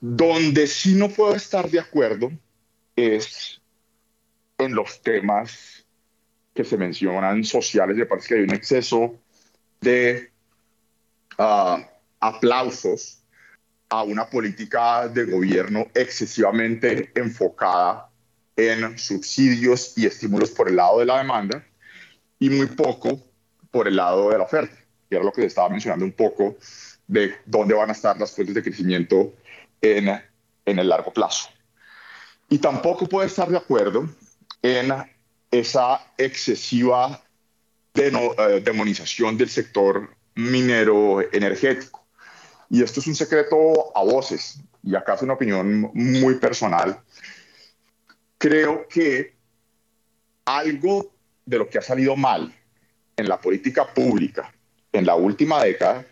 [0.00, 2.30] Donde sí no puedo estar de acuerdo
[2.94, 3.60] es
[4.58, 5.84] en los temas
[6.54, 9.18] que se mencionan sociales, me parece que hay un exceso
[9.80, 10.30] de
[11.38, 11.78] ah,
[12.20, 13.24] aplausos
[13.88, 18.10] a una política de gobierno excesivamente enfocada
[18.56, 21.66] en subsidios y estímulos por el lado de la demanda
[22.38, 23.31] y muy poco
[23.72, 24.76] por el lado de la oferta,
[25.08, 26.56] que era lo que estaba mencionando un poco
[27.08, 29.34] de dónde van a estar las fuentes de crecimiento
[29.80, 30.08] en,
[30.64, 31.48] en el largo plazo.
[32.48, 34.08] Y tampoco puede estar de acuerdo
[34.60, 34.92] en
[35.50, 37.20] esa excesiva
[37.94, 42.06] eh, demonización del sector minero energético.
[42.70, 47.00] Y esto es un secreto a voces, y acá es una opinión muy personal.
[48.38, 49.34] Creo que
[50.44, 51.12] algo
[51.44, 52.54] de lo que ha salido mal
[53.16, 54.52] en la política pública
[54.92, 56.06] en la última década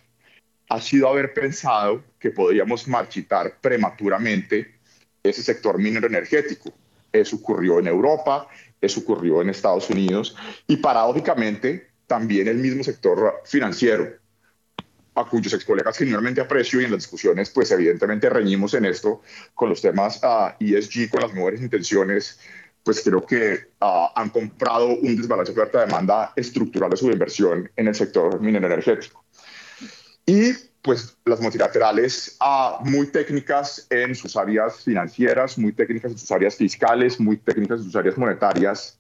[0.69, 4.75] ha sido haber pensado que podríamos marchitar prematuramente
[5.23, 6.73] ese sector minero energético.
[7.13, 8.49] Eso ocurrió en Europa,
[8.81, 10.37] eso ocurrió en Estados Unidos
[10.67, 14.17] y paradójicamente también el mismo sector financiero,
[15.15, 19.23] a cuyos ex colegas generalmente aprecio y en las discusiones, pues evidentemente reñimos en esto
[19.55, 22.41] con los temas uh, ESG, con las mejores intenciones,
[22.83, 27.95] pues creo que uh, han comprado un desbalance oferta-demanda estructural de su inversión en el
[27.95, 29.25] sector minero energético.
[30.27, 30.53] Y
[30.83, 36.57] pues las multilaterales uh, muy técnicas en sus áreas financieras, muy técnicas en sus áreas
[36.57, 38.99] fiscales, muy técnicas en sus áreas monetarias,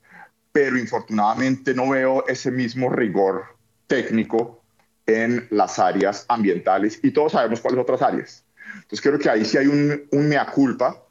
[0.52, 3.44] pero infortunadamente no veo ese mismo rigor
[3.86, 4.62] técnico
[5.06, 8.44] en las áreas ambientales y todos sabemos cuáles otras áreas.
[8.74, 11.02] Entonces creo que ahí sí hay un, un mea culpa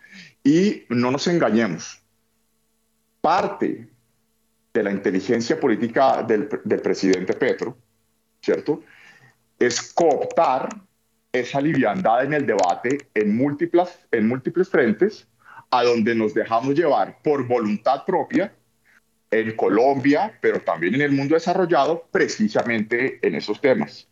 [0.44, 1.99] y no nos engañemos.
[3.22, 3.90] Parte
[4.74, 7.78] de la inteligencia política del, presidente Petro,
[8.42, 8.84] ¿cierto?
[9.60, 10.70] es cooptar
[11.32, 15.28] esa liviandad en el debate en múltiples, en múltiples frentes,
[15.70, 18.54] a donde nos dejamos llevar por voluntad propia
[19.30, 24.08] en Colombia, pero también en el mundo desarrollado, precisamente en esos temas.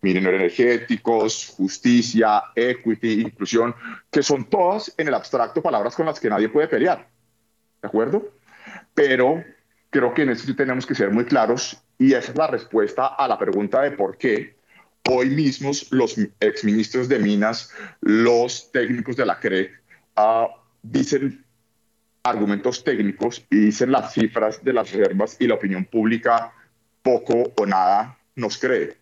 [0.00, 3.74] Miren, energéticos, justicia, equity, inclusión,
[4.10, 7.08] que son todas en el abstracto palabras con las que nadie puede pelear.
[7.82, 8.30] ¿De acuerdo?
[8.94, 9.44] Pero
[9.90, 13.06] creo que en eso sí tenemos que ser muy claros y esa es la respuesta
[13.06, 14.54] a la pregunta de por qué
[15.06, 17.70] Hoy mismos los exministros de Minas,
[18.00, 19.70] los técnicos de la CRE,
[20.16, 20.46] uh,
[20.82, 21.44] dicen
[22.22, 26.54] argumentos técnicos y dicen las cifras de las reservas y la opinión pública
[27.02, 28.96] poco o nada nos cree.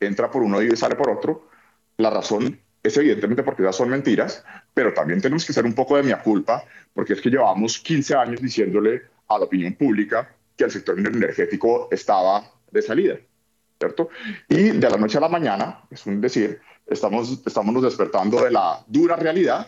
[0.00, 1.50] Entra por uno y sale por otro.
[1.98, 4.42] La razón es evidentemente porque esas son mentiras,
[4.72, 8.14] pero también tenemos que ser un poco de mi culpa, porque es que llevamos 15
[8.14, 9.02] años diciéndole
[9.36, 13.16] a la opinión pública que el sector energético estaba de salida.
[14.48, 18.84] Y de la noche a la mañana, es un decir, estamos, estamos despertando de la
[18.86, 19.66] dura realidad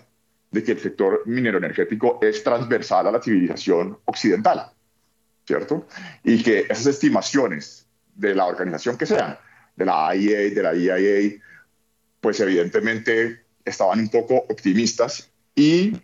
[0.51, 4.71] de que el sector minero energético es transversal a la civilización occidental,
[5.45, 5.87] ¿cierto?
[6.23, 9.37] Y que esas estimaciones de la organización que sean
[9.75, 11.41] de la IEA, de la EIA,
[12.21, 15.97] pues evidentemente estaban un poco optimistas y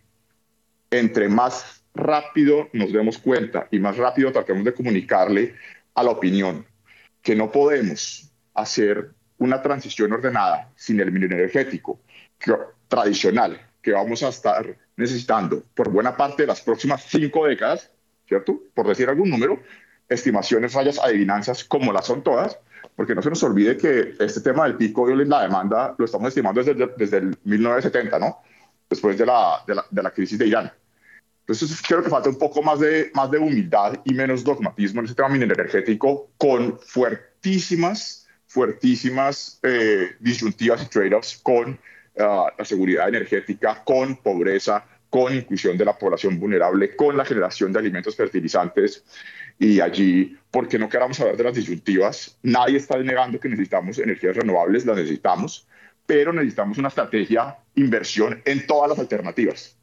[0.91, 5.55] entre más rápido nos demos cuenta y más rápido tratemos de comunicarle
[5.95, 6.67] a la opinión
[7.23, 12.01] que no podemos hacer una transición ordenada sin el minerio energético
[12.89, 17.91] tradicional que vamos a estar necesitando por buena parte de las próximas cinco décadas,
[18.29, 18.61] ¿cierto?
[18.75, 19.61] Por decir algún número,
[20.09, 22.59] estimaciones, rayas, adivinanzas, como las son todas,
[22.97, 26.29] porque no se nos olvide que este tema del pico de la demanda lo estamos
[26.29, 28.39] estimando desde, desde el 1970, ¿no?
[28.89, 30.73] Después de la, de la, de la crisis de Irán.
[31.51, 35.07] Entonces, creo que falta un poco más de, más de humildad y menos dogmatismo en
[35.07, 43.09] ese tema minero energético, con fuertísimas, fuertísimas eh, disyuntivas y trade-offs con uh, la seguridad
[43.09, 49.05] energética, con pobreza, con inclusión de la población vulnerable, con la generación de alimentos fertilizantes.
[49.59, 54.37] Y allí, porque no queramos hablar de las disyuntivas, nadie está negando que necesitamos energías
[54.37, 55.67] renovables, las necesitamos,
[56.07, 59.80] pero necesitamos una estrategia, inversión en todas las alternativas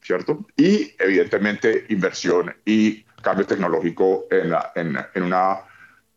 [0.00, 0.46] ¿cierto?
[0.56, 5.60] Y evidentemente inversión y cambio tecnológico en, en, en una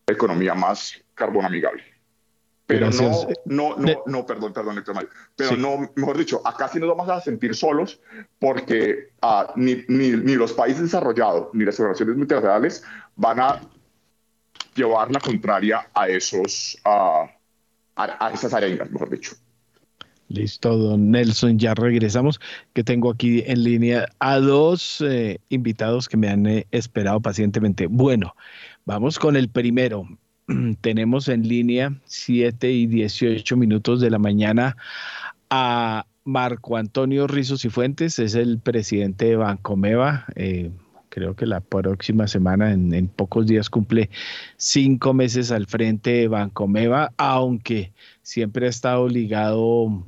[0.08, 1.84] economía más carbono amigable.
[2.72, 5.10] Pero no, no, no, no, perdón, perdón, Héctor Mario.
[5.36, 8.00] Pero no, mejor dicho, acá sí nos vamos a sentir solos
[8.40, 12.84] porque uh, ni, ni, ni, los países desarrollados ni las organizaciones multilaterales
[13.18, 13.62] van a
[14.74, 17.28] llevar la contraria a esos, uh,
[17.96, 19.36] a, a esas arengas, mejor dicho.
[20.34, 22.40] Listo, don Nelson, ya regresamos,
[22.74, 27.88] que tengo aquí en línea a dos eh, invitados que me han eh, esperado pacientemente.
[27.88, 28.36] Bueno,
[28.86, 30.08] vamos con el primero.
[30.82, 34.78] Tenemos en línea 7 y 18 minutos de la mañana
[35.50, 40.26] a Marco Antonio Rizos y Fuentes, es el presidente de Bancomeva.
[40.36, 40.72] Eh,
[41.10, 44.10] creo que la próxima semana, en, en, pocos días, cumple
[44.56, 47.92] cinco meses al frente de Bancomeva, aunque
[48.22, 50.06] siempre ha estado ligado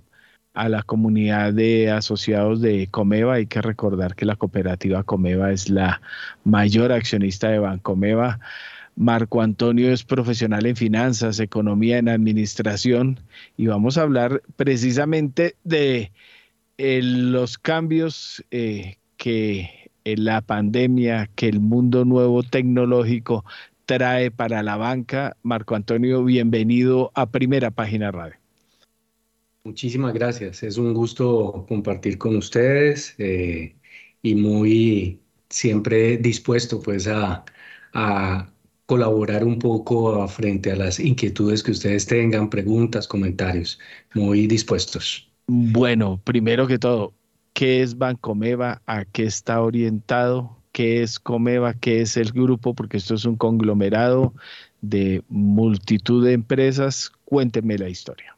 [0.53, 3.35] a la comunidad de asociados de Comeva.
[3.35, 6.01] Hay que recordar que la cooperativa Comeva es la
[6.43, 8.39] mayor accionista de Bancomeva.
[8.95, 13.19] Marco Antonio es profesional en finanzas, economía, en administración
[13.57, 16.11] y vamos a hablar precisamente de
[16.77, 23.45] eh, los cambios eh, que la pandemia, que el mundo nuevo tecnológico
[23.85, 25.37] trae para la banca.
[25.41, 28.42] Marco Antonio, bienvenido a Primera Página Radio.
[29.65, 30.61] Muchísimas gracias.
[30.63, 33.75] Es un gusto compartir con ustedes eh,
[34.21, 37.45] y muy siempre dispuesto pues a,
[37.93, 38.49] a,
[38.85, 43.79] colaborar un poco frente a las inquietudes que ustedes tengan, preguntas, comentarios.
[44.13, 45.31] Muy dispuestos.
[45.47, 47.13] Bueno, primero que todo,
[47.53, 48.81] ¿qué es Bancomeva?
[48.85, 50.57] ¿A qué está orientado?
[50.73, 51.73] ¿Qué es Comeva?
[51.73, 52.73] ¿Qué es el grupo?
[52.73, 54.33] Porque esto es un conglomerado
[54.81, 57.11] de multitud de empresas.
[57.25, 58.35] Cuénteme la historia.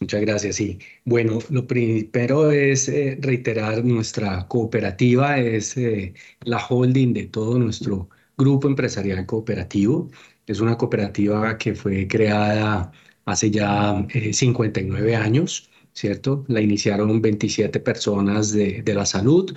[0.00, 0.56] Muchas gracias.
[0.56, 0.78] Sí.
[1.04, 8.08] Bueno, lo primero es eh, reiterar nuestra cooperativa, es eh, la holding de todo nuestro
[8.36, 10.08] grupo empresarial cooperativo.
[10.46, 12.92] Es una cooperativa que fue creada
[13.24, 16.44] hace ya 59 eh, años, ¿cierto?
[16.48, 19.52] La iniciaron 27 personas de, de la salud.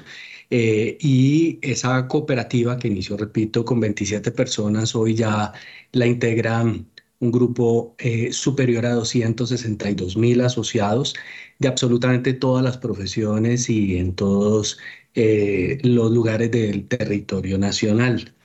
[0.49, 5.53] y esa cooperativa que inició, repito, con 27 personas, hoy ya
[5.93, 6.87] la integran
[7.21, 11.15] un grupo eh, superior a 262 mil asociados
[11.59, 14.79] de absolutamente todas las profesiones y en todos
[15.15, 18.35] eh, los lugares del territorio nacional.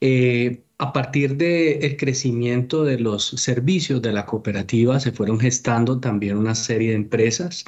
[0.00, 6.38] Eh, a partir del crecimiento de los servicios de la cooperativa se fueron gestando también
[6.38, 7.64] una serie de empresas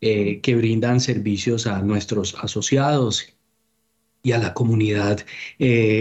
[0.00, 3.34] que brindan servicios a nuestros asociados
[4.22, 5.24] y a la comunidad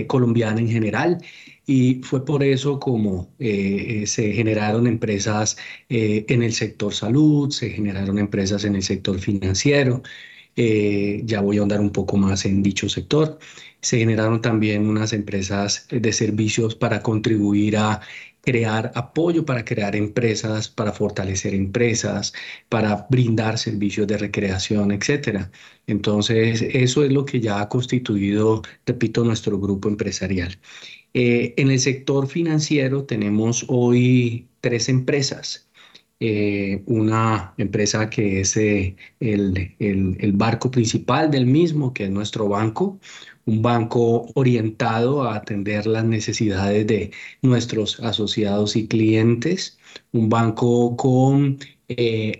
[0.07, 1.19] colombiana en general
[1.67, 5.57] y fue por eso como eh, se generaron empresas
[5.89, 10.01] eh, en el sector salud, se generaron empresas en el sector financiero,
[10.55, 13.39] eh, ya voy a andar un poco más en dicho sector.
[13.81, 18.01] Se generaron también unas empresas de servicios para contribuir a
[18.41, 22.33] crear apoyo para crear empresas, para fortalecer empresas,
[22.69, 25.51] para brindar servicios de recreación, etcétera.
[25.85, 30.57] Entonces, eso es lo que ya ha constituido, repito, nuestro grupo empresarial.
[31.13, 35.67] Eh, en el sector financiero tenemos hoy tres empresas.
[36.19, 42.49] Eh, una empresa que es eh, el, el, barco principal del mismo, que es nuestro
[42.49, 42.99] banco,
[43.45, 47.11] un banco orientado a atender las necesidades de
[47.43, 49.77] nuestros asociados y clientes,
[50.11, 51.59] un banco con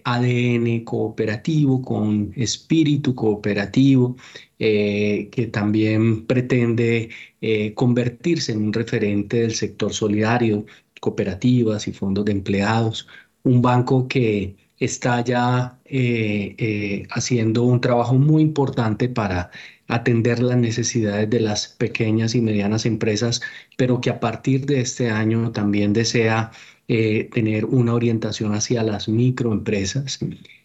[0.04, 4.18] ADN cooperativo, con espíritu cooperativo,
[4.60, 7.10] eh, que también pretende
[7.42, 10.66] eh, convertirse en un referente del sector solidario,
[11.00, 13.08] cooperativas y fondos de empleados,
[13.44, 19.52] un banco que está ya eh, eh, haciendo un trabajo muy importante para
[19.88, 23.42] atender las necesidades de las pequeñas y medianas empresas,
[23.78, 26.52] pero que a partir de este año también desea
[26.88, 30.20] eh, tener una orientación hacia las microempresas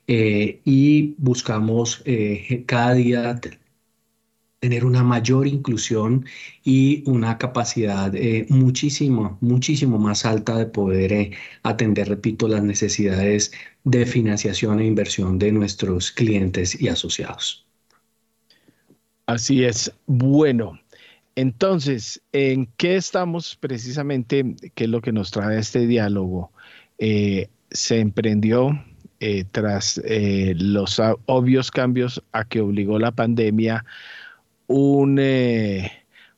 [0.06, 2.02] y buscamos
[2.66, 3.40] cada día
[4.62, 6.24] tener una mayor inclusión
[6.62, 11.32] y una capacidad eh, muchísimo, muchísimo más alta de poder eh,
[11.64, 13.50] atender, repito, las necesidades
[13.82, 17.66] de financiación e inversión de nuestros clientes y asociados.
[19.26, 19.92] Así es.
[20.06, 20.78] Bueno,
[21.34, 24.54] entonces, ¿en qué estamos precisamente?
[24.76, 26.52] ¿Qué es lo que nos trae este diálogo?
[26.98, 28.80] Eh, se emprendió
[29.52, 33.84] tras los obvios cambios a que obligó la pandemia
[35.18, 35.90] eh,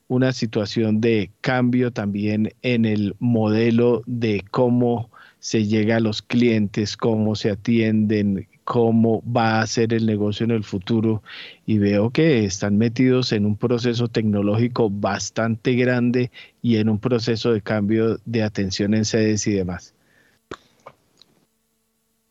[0.09, 6.97] una situación de cambio también en el modelo de cómo se llega a los clientes,
[6.97, 11.23] cómo se atienden, cómo va a ser el negocio en el futuro
[11.67, 16.31] y veo que están metidos en un proceso tecnológico bastante grande
[16.63, 19.95] y en un proceso de cambio de atención en sedes y demás.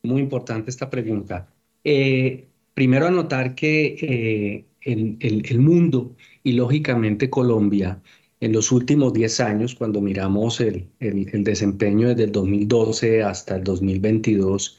[0.01, 1.47] Muy importante esta pregunta.
[1.83, 8.01] Eh, primero anotar que eh, el, mundo y lógicamente Colombia
[8.39, 14.77] en los últimos 10 años, cuando miramos el, desempeño desde el 2012 hasta el 2022,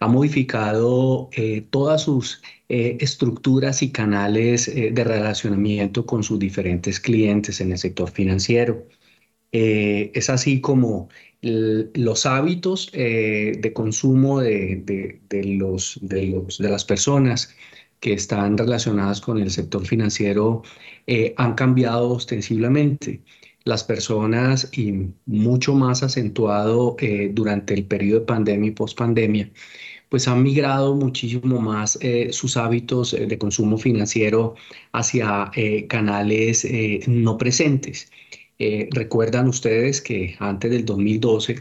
[0.00, 7.00] ha modificado eh, todas sus eh, estructuras y canales eh, de relacionamiento con sus diferentes
[7.00, 8.86] clientes en el sector financiero.
[9.52, 11.08] es así como
[11.40, 17.54] los hábitos de consumo de, los, de las personas
[18.00, 20.62] que están relacionadas con el sector financiero
[21.06, 23.22] eh, han cambiado ostensiblemente.
[23.64, 29.50] Las personas, y mucho más acentuado eh, durante el periodo de pandemia y pospandemia,
[30.08, 34.54] pues han migrado muchísimo más eh, sus hábitos de consumo financiero
[34.92, 35.50] hacia
[35.88, 36.66] canales
[37.08, 38.10] no presentes.
[38.58, 41.56] Eh, recuerdan ustedes que antes del 2012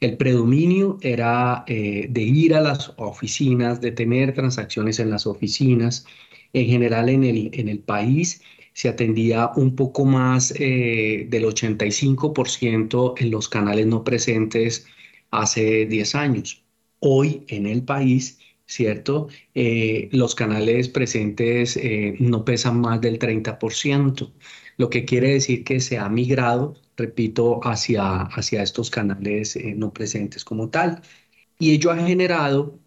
[0.00, 6.06] el predominio era eh, de ir a las oficinas, de tener transacciones en las oficinas.
[6.52, 13.14] En general en el, en el país se atendía un poco más eh, del 85%
[13.18, 14.86] en los canales no presentes
[15.30, 16.64] hace 10 años.
[16.98, 19.28] Hoy en el país ¿cierto?
[19.54, 21.78] los canales presentes
[22.20, 24.30] no pesan más del 30%
[24.80, 29.92] lo que quiere decir que se ha migrado, repito, hacia, hacia estos canales eh, no
[29.92, 31.02] presentes como tal.
[31.58, 32.78] Y ello ha generado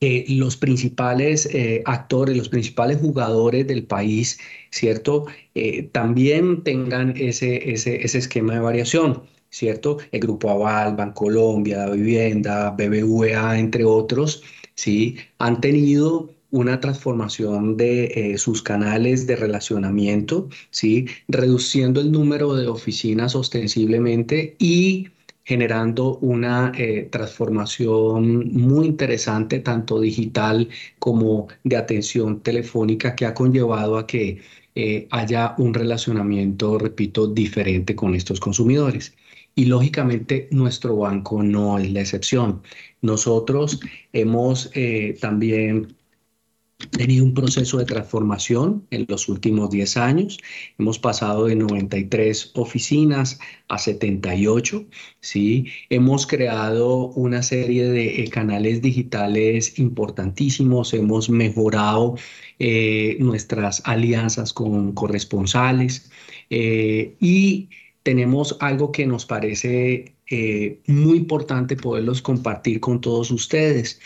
[0.00, 4.38] que los principales eh, actores, los principales jugadores del país,
[4.70, 5.26] ¿cierto?
[5.56, 9.24] Eh, también tengan ese, ese, esquema de variación.
[9.50, 9.98] ¿cierto?
[10.12, 14.42] El Grupo Aval, Bancolombia, Vivienda, BBVA, entre otros,
[14.74, 15.16] ¿sí?
[15.38, 21.06] Han tenido una transformación de eh, sus canales de relacionamiento, ¿sí?
[21.26, 25.08] reduciendo el número de oficinas ostensiblemente y
[25.44, 30.68] generando una eh, transformación muy interesante, tanto digital
[30.98, 34.42] como de atención telefónica, que ha conllevado a que
[34.74, 39.14] eh, haya un relacionamiento, repito, diferente con estos consumidores.
[39.54, 42.62] Y lógicamente nuestro banco no es la excepción.
[43.02, 43.80] Nosotros
[44.12, 44.70] hemos
[45.20, 45.94] también
[46.90, 50.38] tenido un proceso de transformación en los últimos 10 años.
[50.78, 53.38] Hemos pasado de 93 oficinas
[53.68, 54.84] a 78,
[55.20, 55.66] ¿sí?
[55.90, 62.16] Hemos creado una serie de eh, canales digitales importantísimos, hemos mejorado
[62.58, 66.10] eh, nuestras alianzas con corresponsales
[66.50, 67.68] eh, y
[68.02, 70.14] tenemos algo que nos parece
[70.86, 74.00] muy importante poderlos compartir con todos ustedes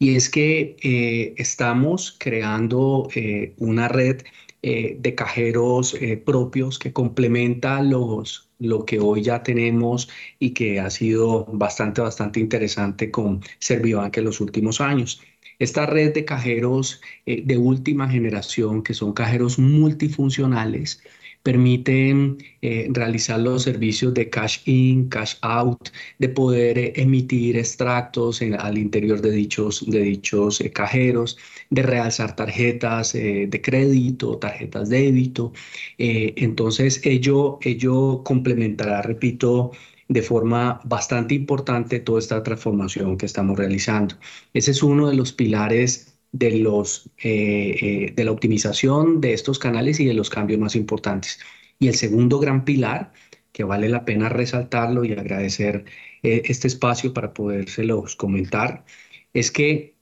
[0.00, 4.22] y es que eh, estamos creando eh, una red
[4.62, 5.94] eh, de cajeros
[6.24, 10.08] propios que complementa los, lo que hoy ya tenemos
[10.38, 15.22] y que ha sido bastante, bastante interesante con Servibank en los últimos años.
[15.58, 21.02] Esta red de cajeros de última generación, que son cajeros multifuncionales,
[21.42, 25.88] permiten eh, realizar los servicios de cash in, cash out,
[26.18, 31.38] de poder eh, emitir extractos al interior de dichos, de dichos eh, cajeros,
[31.70, 35.52] de realzar tarjetas de crédito, tarjetas de débito.
[35.98, 39.72] entonces, ello, ello complementará, repito,
[40.08, 44.16] de forma bastante importante toda esta transformación que estamos realizando.
[44.52, 49.58] Ese es uno de los pilares de, los, eh, eh, de la optimización de estos
[49.58, 51.40] canales y de los cambios más importantes.
[51.78, 53.12] Y el segundo gran pilar,
[53.52, 55.84] que vale la pena resaltarlo y agradecer
[56.22, 58.84] eh, este espacio para podérselos comentar,
[59.32, 59.96] es que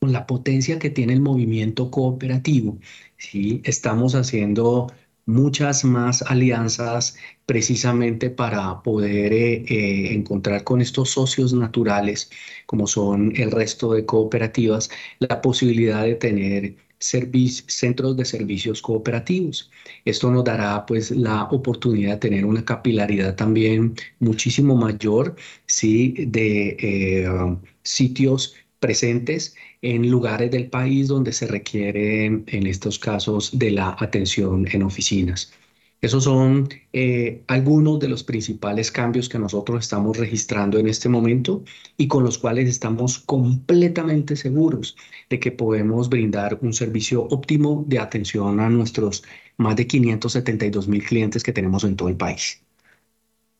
[0.00, 2.78] con la potencia que tiene el movimiento cooperativo,
[3.16, 3.62] ¿sí?
[3.64, 4.92] estamos haciendo
[5.26, 12.30] muchas más alianzas precisamente para poder eh, eh, encontrar con estos socios naturales,
[12.66, 19.70] como son el resto de cooperativas, la posibilidad de tener centros de servicios cooperativos.
[20.04, 25.36] Esto nos dará pues la oportunidad de tener una capilaridad también muchísimo mayor
[25.66, 26.14] ¿sí?
[26.18, 28.54] de eh, sitios
[28.84, 34.82] presentes en lugares del país donde se requiere en estos casos de la atención en
[34.82, 35.54] oficinas.
[36.02, 41.64] Esos son eh, algunos de los principales cambios que nosotros estamos registrando en este momento
[41.96, 44.96] y con los cuales estamos completamente seguros
[45.30, 49.24] de que podemos brindar un servicio óptimo de atención a nuestros
[49.56, 52.60] más de 572 mil clientes que tenemos en todo el país.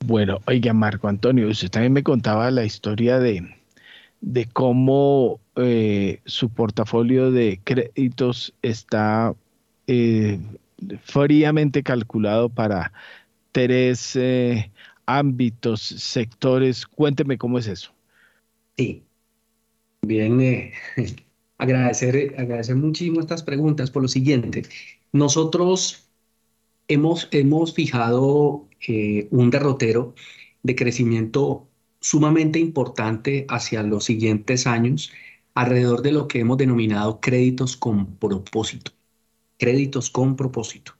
[0.04, 3.42] Bueno, oiga Marco Antonio, usted también me contaba la historia de,
[4.20, 9.34] de cómo eh, su portafolio de créditos está
[9.86, 10.40] eh,
[11.02, 12.92] fríamente calculado para
[13.52, 14.70] tres eh,
[15.06, 16.86] ámbitos, sectores.
[16.86, 17.92] Cuénteme cómo es eso.
[18.76, 19.04] Sí.
[20.02, 20.72] Bien,
[21.58, 24.62] agradecer, agradecer muchísimo estas preguntas por lo siguiente.
[25.12, 26.08] Nosotros
[26.88, 28.68] hemos, hemos fijado
[29.30, 30.14] un derrotero
[30.62, 31.68] de crecimiento
[32.04, 35.12] sumamente importante hacia los siguientes años
[35.54, 38.92] alrededor de lo que hemos denominado créditos con propósito
[39.58, 40.92] créditos con propósito.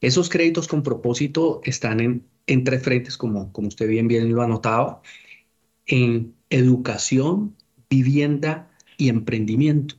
[0.00, 4.42] Esos créditos con propósito están en, en tres frentes, como, como usted bien, bien lo
[4.42, 5.02] ha notado,
[5.86, 7.56] en educación,
[7.88, 9.96] vivienda y emprendimiento.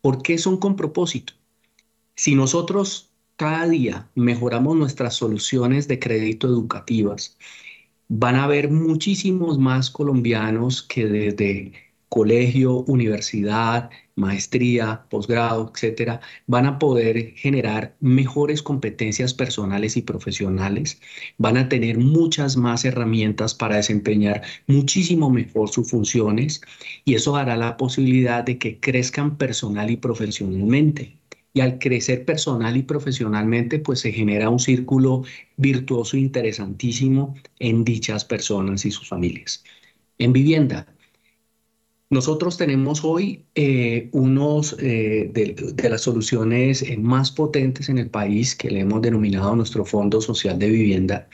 [0.00, 1.34] ¿Por qué son con propósito?
[2.14, 7.36] Si nosotros cada día mejoramos nuestras soluciones de crédito educativas,
[8.08, 11.72] van a haber muchísimos más colombianos que desde
[12.08, 21.00] colegio, universidad, maestría, posgrado, etcétera, van a poder generar mejores competencias personales y profesionales,
[21.38, 26.62] van a tener muchas más herramientas para desempeñar muchísimo mejor sus funciones
[27.04, 31.18] y eso dará la posibilidad de que crezcan personal y profesionalmente.
[31.56, 35.22] Y al crecer personal y profesionalmente, pues se genera un círculo
[35.56, 39.64] virtuoso interesantísimo en dichas personas y sus familias.
[40.18, 40.86] En vivienda,
[42.10, 48.54] nosotros tenemos hoy eh, unos eh, de, las soluciones eh, más potentes en el país
[48.54, 51.26] que le hemos denominado nuestro Fondo Social de Vivienda,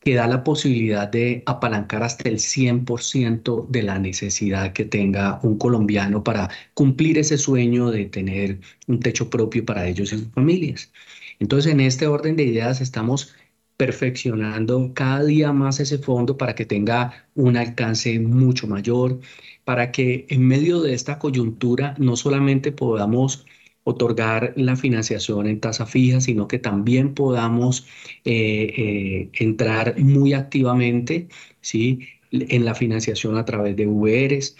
[0.00, 5.58] que da la posibilidad de apalancar hasta el 100% de la necesidad que tenga un
[5.58, 10.92] colombiano para cumplir ese sueño de tener un techo propio para ellos y sus familias.
[11.38, 13.34] Entonces, en este orden de ideas estamos
[13.76, 19.20] perfeccionando cada día más ese fondo para que tenga un alcance mucho mayor,
[19.64, 23.46] para que en medio de esta coyuntura no solamente podamos
[23.90, 27.86] otorgar la financiación en tasa fija, sino que también podamos
[28.24, 31.28] eh, eh, entrar muy activamente
[31.60, 32.00] ¿sí?
[32.32, 34.56] en la financiación a través de VRs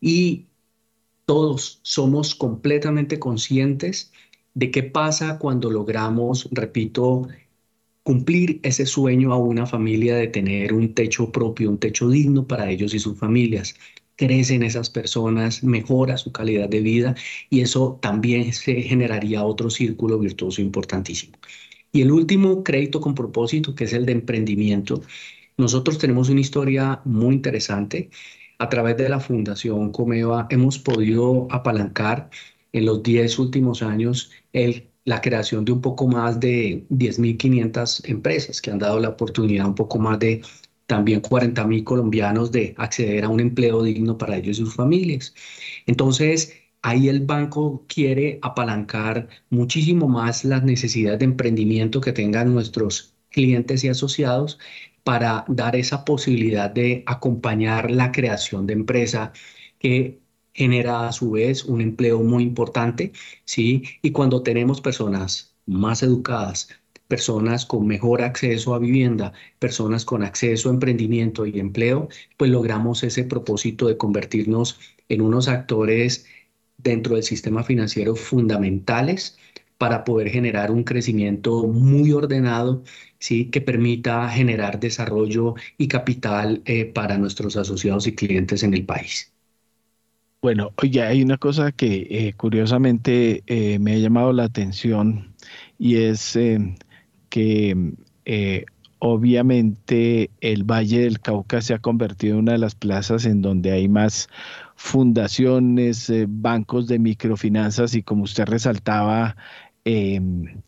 [0.00, 0.46] y
[1.26, 4.12] todos somos completamente conscientes
[4.54, 7.28] de qué pasa cuando logramos, repito,
[8.04, 12.70] cumplir ese sueño a una familia de tener un techo propio, un techo digno para
[12.70, 13.74] ellos y sus familias.
[14.16, 17.14] Crecen esas personas, mejora su calidad de vida
[17.50, 21.36] y eso también se generaría otro círculo virtuoso importantísimo.
[21.92, 25.02] Y el último crédito con propósito, que es el de emprendimiento.
[25.56, 28.10] Nosotros tenemos una historia muy interesante.
[28.58, 32.30] A través de la Fundación Comeva hemos podido apalancar
[32.72, 38.60] en los 10 últimos años el la creación de un poco más de 10.500 empresas
[38.60, 40.42] que han dado la oportunidad un poco más de
[40.86, 45.34] también 40.000 colombianos de acceder a un empleo digno para ellos y sus familias.
[45.86, 53.14] Entonces, ahí el banco quiere apalancar muchísimo más las necesidades de emprendimiento que tengan nuestros
[53.30, 54.58] clientes y asociados
[55.04, 59.32] para dar esa posibilidad de acompañar la creación de empresa
[59.78, 60.20] que
[60.54, 63.12] genera a su vez un empleo muy importante,
[63.44, 63.82] ¿sí?
[64.02, 66.68] Y cuando tenemos personas más educadas,
[67.14, 73.04] personas con mejor acceso a vivienda, personas con acceso a emprendimiento y empleo, pues logramos
[73.04, 76.26] ese propósito de convertirnos en unos actores
[76.76, 79.38] dentro del sistema financiero fundamentales
[79.78, 82.82] para poder generar un crecimiento muy ordenado,
[83.20, 83.44] ¿sí?
[83.44, 89.32] que permita generar desarrollo y capital eh, para nuestros asociados y clientes en el país.
[90.42, 95.32] Bueno, oye, hay una cosa que eh, curiosamente eh, me ha llamado la atención
[95.78, 96.36] y es
[97.34, 97.74] eh,
[98.24, 98.66] que
[99.06, 103.70] obviamente el Valle del Cauca se ha convertido en una de las plazas en donde
[103.72, 104.28] hay más
[104.76, 109.36] fundaciones, eh, bancos de microfinanzas y como usted resaltaba,
[109.84, 110.62] em,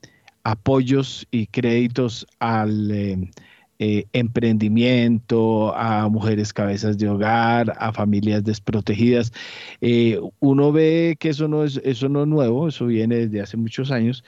[0.45, 3.31] apoyos y créditos al em,
[3.79, 9.33] eh, emprendimiento, a mujeres cabezas de hogar, a familias desprotegidas.
[9.81, 13.57] Eh, uno ve que eso no es, eso no es nuevo, eso viene desde hace
[13.57, 14.25] muchos años.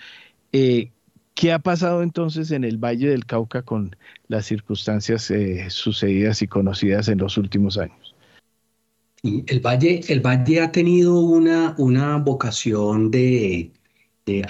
[1.39, 3.94] ¿Qué ha pasado entonces en el Valle del Cauca con
[4.27, 5.32] las circunstancias
[5.69, 8.16] sucedidas y conocidas en los últimos años?
[9.23, 13.70] el Valle, el Valle ha tenido una, una vocación de,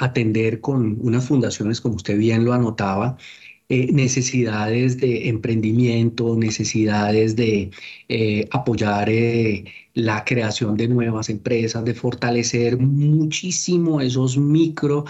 [0.01, 3.19] atender con unas fundaciones, como usted bien lo anotaba,
[3.69, 7.71] eh, necesidades de emprendimiento, necesidades de
[8.09, 9.67] eh, apoyar eh,
[9.99, 15.05] la creación de nuevas empresas, de fortalecer muchísimo esos micro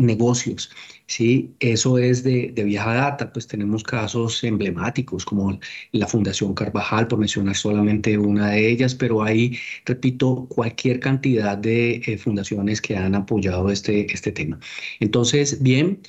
[0.00, 0.70] negocios.
[1.12, 1.54] ¿sí?
[1.60, 5.58] Eso es de, de, vieja data, pues tenemos casos emblemáticos como
[5.92, 11.96] la Fundación Carvajal, por mencionar solamente una de ellas, pero hay, repito, cualquier cantidad de
[12.06, 14.58] eh, fundaciones que han apoyado este, este tema.
[15.00, 16.00] Entonces, bien,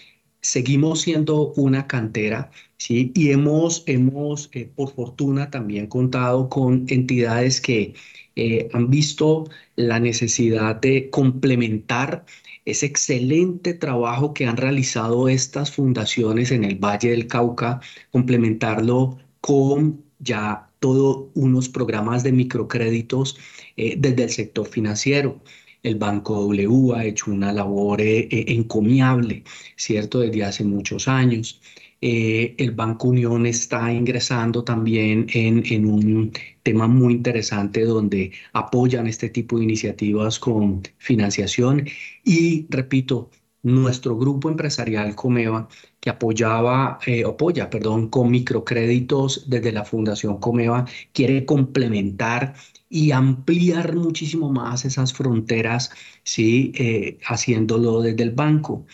[0.42, 2.52] seguimos siendo una cantera,
[2.84, 3.12] ¿sí?
[3.16, 7.94] Y hemos, hemos eh, por fortuna, también contado con entidades que
[8.36, 12.26] eh, han visto la necesidad de complementar
[12.66, 17.80] ese excelente trabajo que han realizado estas fundaciones en el Valle del Cauca,
[18.12, 23.38] complementarlo con ya todos unos programas de microcréditos
[23.78, 25.42] eh, desde el sector financiero.
[25.84, 29.44] El Banco W ha hecho una labor encomiable,
[29.76, 30.20] ¿cierto?
[30.20, 31.62] Desde hace muchos años.
[32.06, 39.30] Eh, el Banco Unión está ingresando también en, un tema muy interesante donde apoyan este
[39.30, 41.88] tipo de iniciativas con financiación
[42.26, 43.30] y, repito,
[43.62, 45.70] nuestro grupo empresarial Comeva,
[46.02, 52.56] que apoyaba, eh, apoya, perdón, con microcréditos desde la Fundación Comeva, quiere complementar
[52.90, 55.92] y ampliar muchísimo más esas fronteras,
[56.24, 56.74] ¿sí?
[56.76, 58.86] Eh, haciéndolo desde el banco.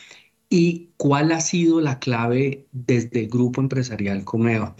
[0.49, 4.75] ¿Y cuál ha sido la clave desde el grupo empresarial Comeva?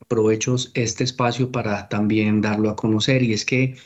[0.00, 3.76] Aprovecho este espacio para también darlo a conocer y es que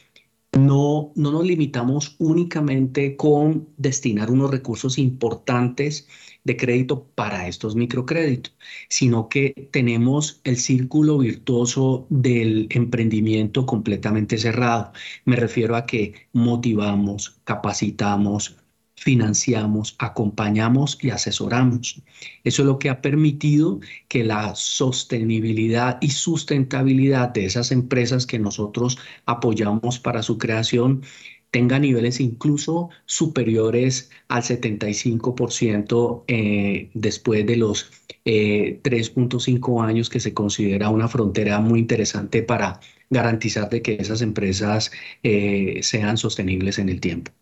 [0.53, 6.09] no, no nos limitamos únicamente con destinar unos recursos importantes
[6.45, 8.57] de crédito para estos microcréditos,
[8.89, 14.93] sino que tenemos el círculo virtuoso del emprendimiento completamente cerrado.
[15.25, 18.57] Me refiero a que motivamos, capacitamos,
[18.99, 22.03] financiamos, acompañamos y asesoramos.
[22.45, 28.39] Eso es lo que ha permitido que la sostenibilidad y sustentabilidad de esas empresas que
[28.39, 31.03] nosotros apoyamos para su creación
[31.51, 37.91] tenga niveles incluso superiores al 75% eh, después de los
[38.25, 42.81] 3.5 eh, años que se considera una frontera muy interesante para
[43.11, 44.91] garantizar de que esas empresas
[45.23, 47.33] eh, sean sostenibles en el tiempo.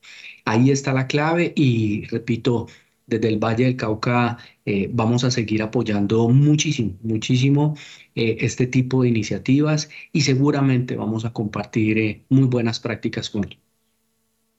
[0.46, 2.68] Ahí está la clave y repito,
[3.06, 7.76] desde el Valle del Cauca eh, vamos a seguir apoyando muchísimo, muchísimo
[8.14, 13.46] eh, este tipo de iniciativas y seguramente vamos a compartir eh, muy buenas prácticas con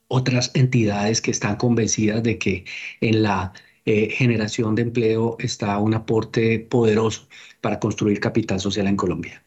[0.10, 2.66] otras entidades que están convencidas de que
[3.02, 3.54] en la
[3.86, 7.28] generación de empleo está un aporte poderoso
[7.62, 9.47] para construir capital social en Colombia.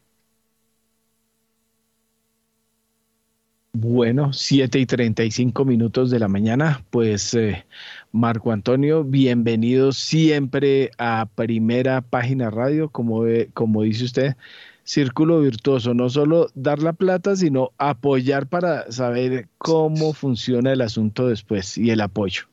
[3.73, 6.85] Bueno, 7 y 35 minutos de la mañana.
[6.89, 7.65] Pues eh,
[8.11, 13.23] Marco Antonio, bienvenido siempre a Primera Página Radio, como,
[13.53, 14.35] como dice usted,
[14.83, 21.27] círculo virtuoso, no solo dar la plata, sino apoyar para saber cómo funciona el asunto
[21.29, 22.43] después y el apoyo.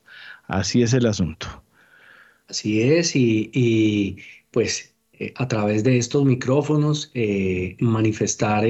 [0.47, 1.65] Así es el asunto.
[2.49, 4.19] Así es, y,
[4.53, 8.65] pues eh, a través de estos micrófonos eh, manifestar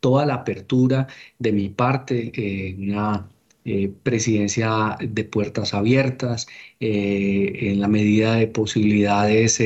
[0.00, 1.08] toda la apertura
[1.38, 3.28] de mi parte, eh, una
[3.64, 6.46] eh, presidencia de puertas abiertas,
[6.80, 9.62] eh, en la medida de posibilidades,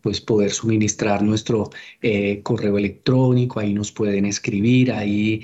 [0.00, 1.70] pues poder suministrar nuestro
[2.42, 5.42] correo electrónico, ahí nos pueden escribir, ahí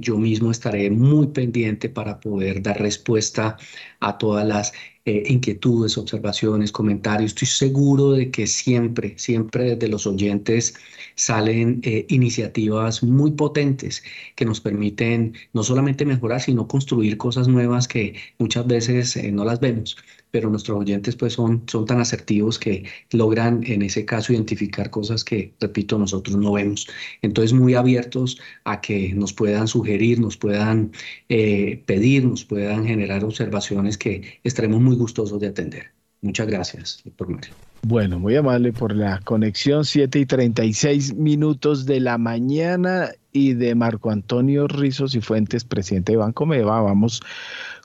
[0.00, 3.56] yo mismo estaré muy pendiente para poder dar respuesta
[4.00, 4.72] a todas las
[5.04, 7.32] inquietudes, observaciones, comentarios.
[7.32, 10.74] Estoy seguro de que siempre, siempre desde los oyentes
[11.20, 14.02] salen eh, iniciativas muy potentes
[14.36, 19.44] que nos permiten no solamente mejorar, sino construir cosas nuevas que muchas veces eh, no
[19.44, 19.96] las vemos,
[20.30, 25.24] pero nuestros oyentes pues son, son tan asertivos que logran en ese caso identificar cosas
[25.24, 26.86] que, repito, nosotros no vemos.
[27.22, 30.92] Entonces muy abiertos a que nos puedan sugerir, nos puedan
[31.28, 35.86] eh, pedir, nos puedan generar observaciones que estaremos muy gustosos de atender.
[36.22, 37.54] Muchas gracias, doctor Mario.
[37.82, 43.74] Bueno, muy amable por la conexión, 7 y 36 minutos de la mañana y de
[43.74, 46.82] Marco Antonio Rizos y Fuentes, presidente de Banco Meva.
[46.82, 47.22] Vamos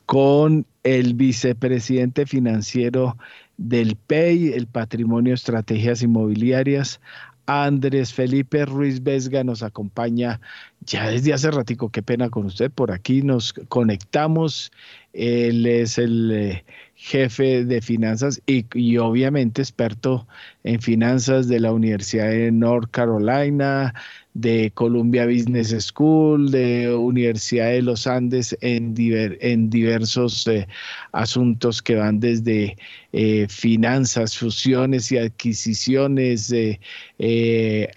[0.05, 3.17] con el vicepresidente financiero
[3.57, 6.99] del PEI, el Patrimonio Estrategias Inmobiliarias,
[7.47, 10.41] Andrés Felipe Ruiz Vesga nos acompaña
[10.81, 14.71] ya desde hace ratico, qué pena con usted, por aquí nos conectamos,
[15.13, 16.65] él es el eh,
[16.95, 20.27] jefe de finanzas y, obviamente experto
[20.63, 23.93] en finanzas de la Universidad de North Carolina,
[24.35, 30.67] de Columbia Business School, de Universidad de los Andes en, en diversos eh,
[31.13, 32.77] asuntos que van desde
[33.13, 37.89] eh, finanzas, fusiones y adquisiciones, eh,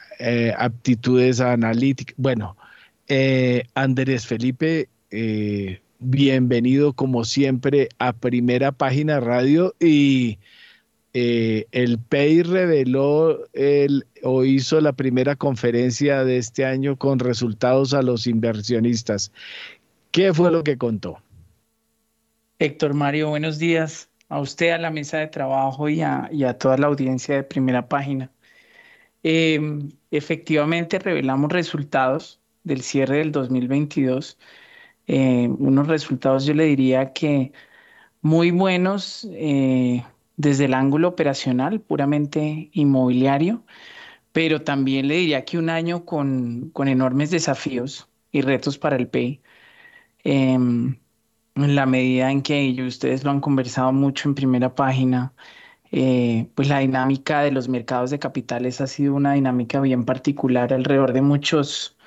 [0.56, 2.14] aptitudes analíticas.
[2.16, 2.56] Bueno,
[3.74, 4.88] Andrés Felipe,
[5.98, 10.38] bienvenido como siempre a Primera Página Radio y
[11.20, 17.92] eh, el PEI reveló el, o hizo la primera conferencia de este año con resultados
[17.92, 19.32] a los inversionistas.
[20.12, 21.20] ¿Qué fue lo que contó?
[22.60, 26.86] Héctor Mario, buenos días a usted, a la mesa de trabajo y a, toda la
[26.86, 28.30] audiencia de primera página.
[29.24, 34.38] Em, efectivamente, revelamos resultados del cierre del 2022.
[35.08, 37.52] Eh, unos resultados, yo le diría que
[38.22, 39.26] muy buenos.
[39.32, 40.04] Eh,
[40.38, 43.64] desde el ángulo operacional, puramente inmobiliario,
[44.32, 49.42] pero también le diría que un año con, enormes desafíos y retos para el PEI.
[50.24, 50.98] Em,
[51.56, 55.34] en la medida en que ellos, ustedes lo han conversado mucho en primera página,
[55.92, 60.72] eh, pues la dinámica de los mercados de capitales ha sido una dinámica bien particular
[60.72, 61.97] alrededor de muchos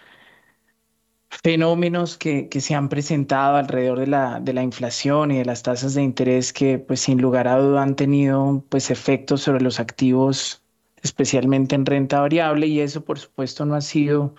[1.44, 5.94] fenómenos que, se han presentado alrededor de la, de la, inflación y de las tasas
[5.95, 10.64] de interés que pues sin lugar a duda han tenido pues efectos sobre los activos,
[11.02, 14.36] especialmente en renta variable y eso por supuesto no ha sido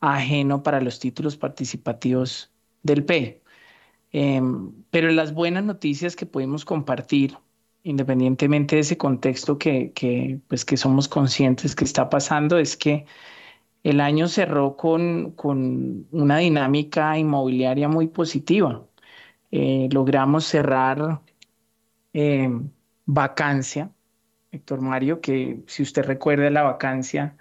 [0.00, 2.52] ajeno para los títulos participativos
[2.82, 3.42] del P.
[4.12, 7.36] Em, pero las buenas noticias que podemos compartir,
[7.82, 13.06] independientemente de ese contexto que, que, pues, que somos conscientes que está pasando, es que
[13.82, 15.34] el año cerró con,
[16.10, 18.86] una dinámica inmobiliaria muy positiva.
[19.50, 21.22] Eh, logramos cerrar
[22.12, 22.50] eh,
[23.06, 23.90] vacancia,
[24.52, 27.36] Héctor Mario, que si usted recuerda la vacancia,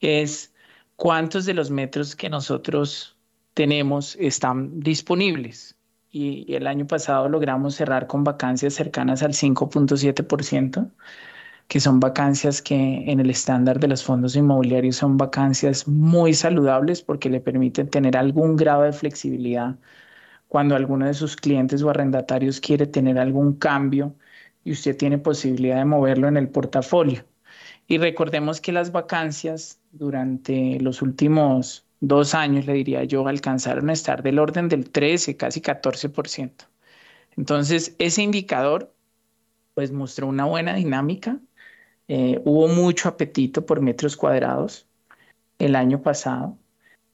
[0.00, 0.54] es
[0.96, 3.16] cuántos de los metros que nosotros
[3.54, 5.76] tenemos están disponibles.
[6.10, 10.90] Y, y el año pasado logramos cerrar con vacancias cercanas al 5.7%
[11.68, 17.02] que son vacancias que en el estándar de los fondos inmobiliarios son vacancias muy saludables
[17.02, 19.76] porque le permiten tener algún grado de flexibilidad
[20.48, 24.16] cuando alguno de sus clientes o arrendatarios quiere tener algún cambio
[24.64, 27.24] y usted tiene posibilidad de moverlo en el portafolio.
[27.86, 33.92] Y recordemos que las vacancias durante los últimos dos años, le diría yo, alcanzaron a
[33.92, 36.52] estar del orden del 13, casi 14%.
[37.36, 38.94] Entonces, ese indicador
[39.74, 41.40] pues mostró una buena dinámica
[42.08, 44.86] eh, hubo mucho apetito por metros cuadrados
[45.58, 46.56] el año pasado.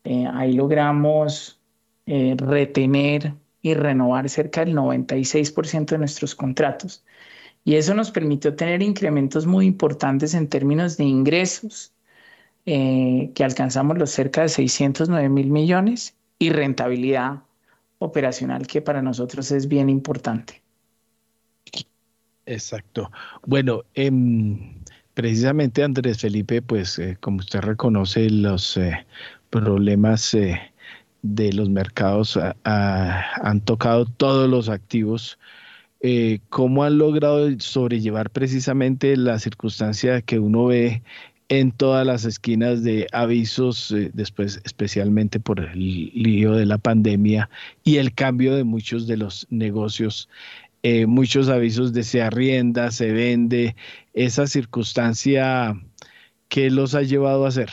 [0.04, 1.60] Eh, ahí logramos
[2.06, 7.04] eh, retener y renovar cerca del 96% de nuestros contratos.
[7.64, 11.92] Y eso nos permitió tener incrementos muy importantes en términos de ingresos,
[12.66, 17.42] que alcanzamos los cerca de 609 mil millones, y rentabilidad
[17.98, 20.62] operacional, que para nosotros es bien importante.
[22.46, 23.10] Exacto.
[23.46, 24.74] Bueno, em,
[25.14, 29.06] precisamente Andrés Felipe, pues eh, como usted reconoce, los eh,
[29.50, 30.60] problemas eh,
[31.22, 35.38] de los mercados han tocado todos los activos.
[36.50, 41.02] ¿Cómo han logrado sobrellevar precisamente la circunstancia que uno ve
[41.48, 47.48] en todas las esquinas de avisos, después especialmente por el lío de la pandemia
[47.84, 50.28] y el cambio de muchos de los negocios
[50.84, 53.74] eh, muchos avisos de se arrienda, se vende,
[54.12, 55.74] esa circunstancia,
[56.48, 57.70] ¿qué los ha llevado a hacer?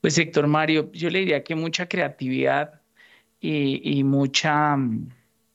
[0.00, 2.80] Pues Héctor Mario, yo le diría que mucha creatividad
[3.38, 4.78] y, mucha,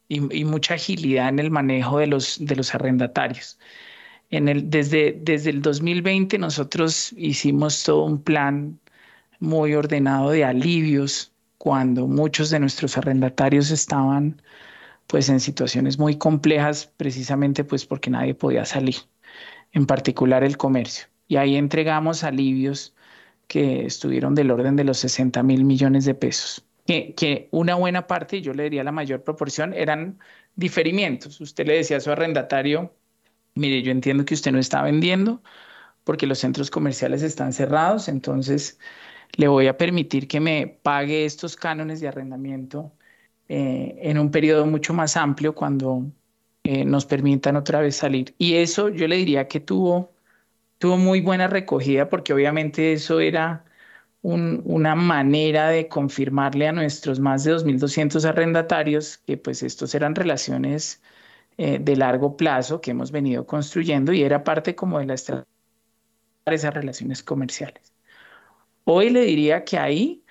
[0.07, 3.57] y, mucha agilidad en el manejo de los, de los arrendatarios.
[4.29, 8.79] En el, desde, desde el 2020 nosotros hicimos todo un plan
[9.39, 14.39] muy ordenado de alivios cuando muchos de nuestros arrendatarios estaban
[15.07, 18.95] pues en situaciones muy complejas precisamente pues porque nadie podía salir,
[19.71, 21.07] en particular el comercio.
[21.27, 22.95] Y ahí entregamos alivios
[23.47, 26.65] que estuvieron del orden de los 60 mil millones de pesos.
[26.85, 30.19] Que, que, una buena parte, yo le diría la mayor proporción, eran
[30.55, 31.41] diferimientos.
[31.41, 32.93] Usted le decía a su arrendatario,
[33.55, 35.41] mire, yo entiendo que usted no está vendiendo
[36.03, 38.79] porque los centros comerciales están cerrados, entonces
[39.37, 42.93] le voy a permitir que me pague estos cánones de arrendamiento
[43.49, 46.05] eh, en un periodo mucho más amplio cuando
[46.63, 48.33] eh, nos permitan otra vez salir.
[48.37, 50.13] Y eso yo le diría que tuvo,
[50.79, 53.65] tuvo muy buena recogida porque obviamente eso era
[54.21, 61.03] una manera de confirmarle a nuestros más de 2.200 arrendatarios que pues estos eran relaciones
[61.57, 65.47] eh, de largo plazo que hemos venido construyendo y era parte como de la estrategia
[66.45, 67.93] de esas relaciones comerciales.
[68.85, 70.24] Hoy le diría que ahí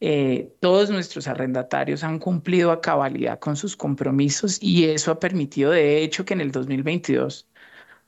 [0.00, 5.70] eh, todos nuestros arrendatarios han cumplido a cabalidad con sus compromisos y eso ha permitido
[5.70, 7.48] de hecho que en el 2022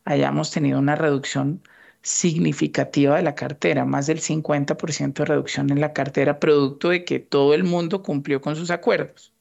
[0.04, 1.62] hayamos tenido una reducción
[2.02, 7.20] significativa de la cartera, más del 50% de reducción en la cartera, producto de que
[7.20, 9.32] todo el mundo cumplió con sus acuerdos.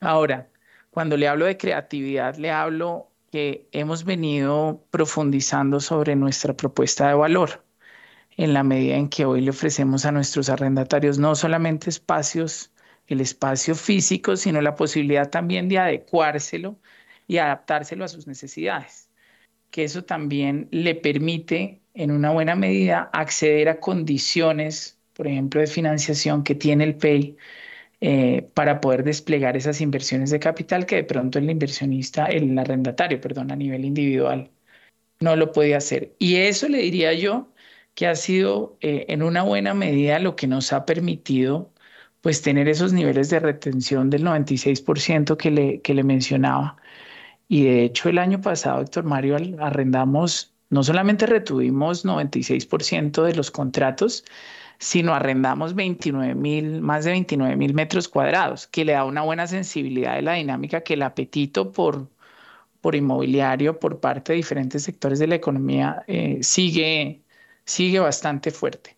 [0.00, 0.48] Ahora,
[0.90, 7.14] cuando le hablo de creatividad, le hablo que hemos venido profundizando sobre nuestra propuesta de
[7.14, 7.64] valor,
[8.36, 12.72] en la medida en que hoy le ofrecemos a nuestros arrendatarios no solamente espacios,
[13.06, 16.78] el espacio físico, sino la posibilidad también de adecuárselo
[17.26, 19.10] y adaptárselo a sus necesidades
[19.70, 25.66] que eso también le permite en una buena medida acceder a condiciones, por ejemplo, de
[25.66, 27.36] financiación que tiene el PEI
[28.00, 33.20] eh, para poder desplegar esas inversiones de capital que de pronto el inversionista, el arrendatario,
[33.20, 34.50] perdón, a nivel individual
[35.20, 36.14] no lo puede hacer.
[36.18, 37.52] Y eso le diría yo
[38.00, 41.70] que ha sido eh, en una buena medida lo que nos ha permitido
[42.22, 46.78] pues tener esos niveles de retención del 96% que le, que le mencionaba.
[47.46, 53.50] Y de hecho el año pasado, Héctor Mario, arrendamos, no solamente retuvimos 96% de los
[53.50, 54.24] contratos,
[54.78, 59.46] sino arrendamos 29 mil, más de 29 mil metros cuadrados, que le da una buena
[59.46, 62.08] sensibilidad de la dinámica que el apetito por,
[62.80, 67.22] por inmobiliario por parte de diferentes sectores de la economía eh, sigue,
[67.64, 68.96] sigue bastante fuerte.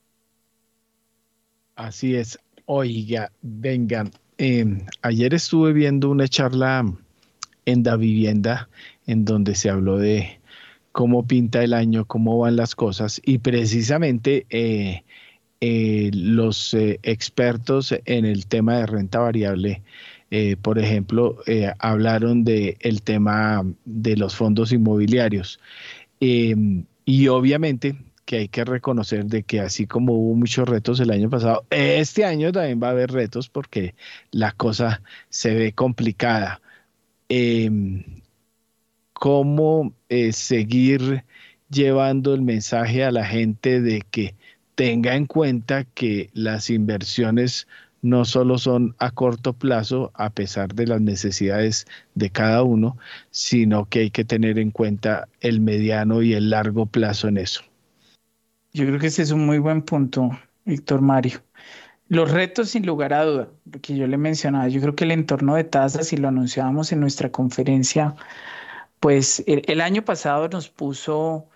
[1.77, 2.39] Así es.
[2.67, 6.85] Oiga, vengan, em, ayer estuve viendo una charla
[7.67, 8.69] en Da Vivienda,
[9.07, 10.41] en donde se habló de
[10.93, 15.03] cómo pinta el año, cómo van las cosas y precisamente eh,
[15.61, 19.83] eh, los eh, expertos en el tema de renta variable,
[20.63, 21.37] por ejemplo,
[21.79, 25.61] hablaron del el tema de los fondos inmobiliarios.
[26.21, 27.97] Em, y obviamente
[28.33, 32.25] que hay que reconocer de que así como hubo muchos retos el año pasado, este
[32.25, 33.95] año también va a haber retos porque
[34.31, 36.63] la cosa se ve complicada.
[37.29, 38.03] Em,
[39.13, 41.27] cómo eh, seguir
[41.69, 44.35] llevando el mensaje a la gente de que
[44.77, 47.69] tenga en cuenta que las inversiones
[48.01, 52.97] no solo son a corto plazo, a pesar de las necesidades de cada uno,
[53.31, 57.63] sino que hay que tener en cuenta el mediano y el largo plazo en eso.
[58.75, 60.31] Yo creo que ese es un muy buen punto,
[60.65, 61.43] Víctor Mario.
[62.09, 63.49] Los retos, sin lugar a duda,
[63.83, 67.01] que yo le mencionaba, yo creo que el entorno de tasas, y lo anunciábamos en
[67.01, 68.15] nuestra conferencia,
[69.01, 71.49] pues el, año pasado nos puso,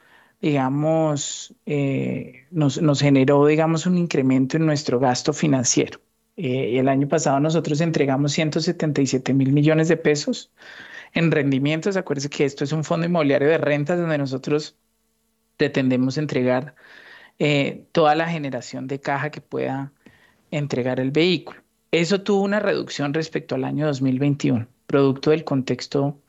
[0.43, 6.01] digamos, eh, nos, generó, digamos, un incremento en nuestro gasto financiero.
[6.37, 10.53] Eh, el año pasado nosotros entregamos 177 mil millones de pesos
[11.15, 11.97] en rendimientos.
[11.97, 14.77] Acuérdense que esto es un fondo inmobiliario de rentas donde nosotros
[15.57, 16.75] pretendemos entregar
[17.39, 19.93] eh, toda la generación de caja que pueda
[20.51, 21.61] entregar el vehículo.
[21.93, 26.21] Eso tuvo una reducción respecto al año 2021, producto del contexto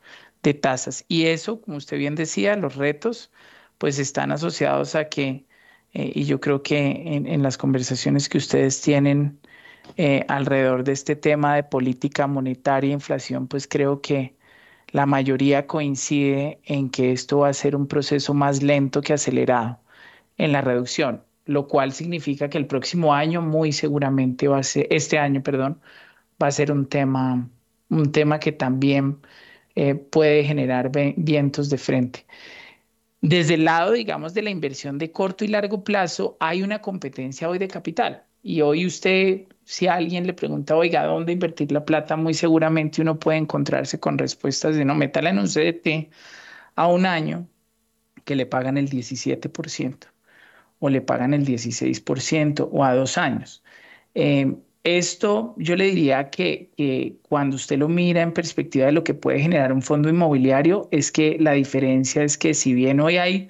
[0.42, 1.04] de tasas.
[1.08, 3.30] Y eso, como usted bien decía, los retos
[3.78, 5.46] pues están asociados a que,
[5.94, 9.40] eh, y yo creo que en, las conversaciones que ustedes tienen
[9.96, 14.36] eh, alrededor de este tema de política monetaria e inflación, pues creo que
[14.90, 19.80] la mayoría coincide en que esto va a ser un proceso más lento que acelerado
[20.38, 24.86] en la reducción lo cual significa que el próximo año muy seguramente va a ser,
[24.90, 25.80] este año, perdón,
[26.42, 27.48] va a ser un tema,
[27.90, 29.18] un tema que también
[29.74, 32.26] eh, puede generar vientos de frente.
[33.22, 37.48] Desde el lado, digamos, de la inversión de corto y largo plazo, hay una competencia
[37.48, 38.24] hoy de capital.
[38.42, 42.16] Y hoy usted, si alguien le pregunta, oiga, ¿dónde invertir la plata?
[42.16, 46.10] Muy seguramente uno puede encontrarse con respuestas de no, métala en un CDT
[46.76, 47.48] a un año
[48.24, 50.08] que le pagan el 17%
[50.80, 53.62] o le pagan el 16% o a dos años.
[54.14, 59.14] Eh, esto yo le diría que, cuando usted lo mira en perspectiva de lo que
[59.14, 63.48] puede generar un fondo inmobiliario, es que la diferencia es que si bien hoy hay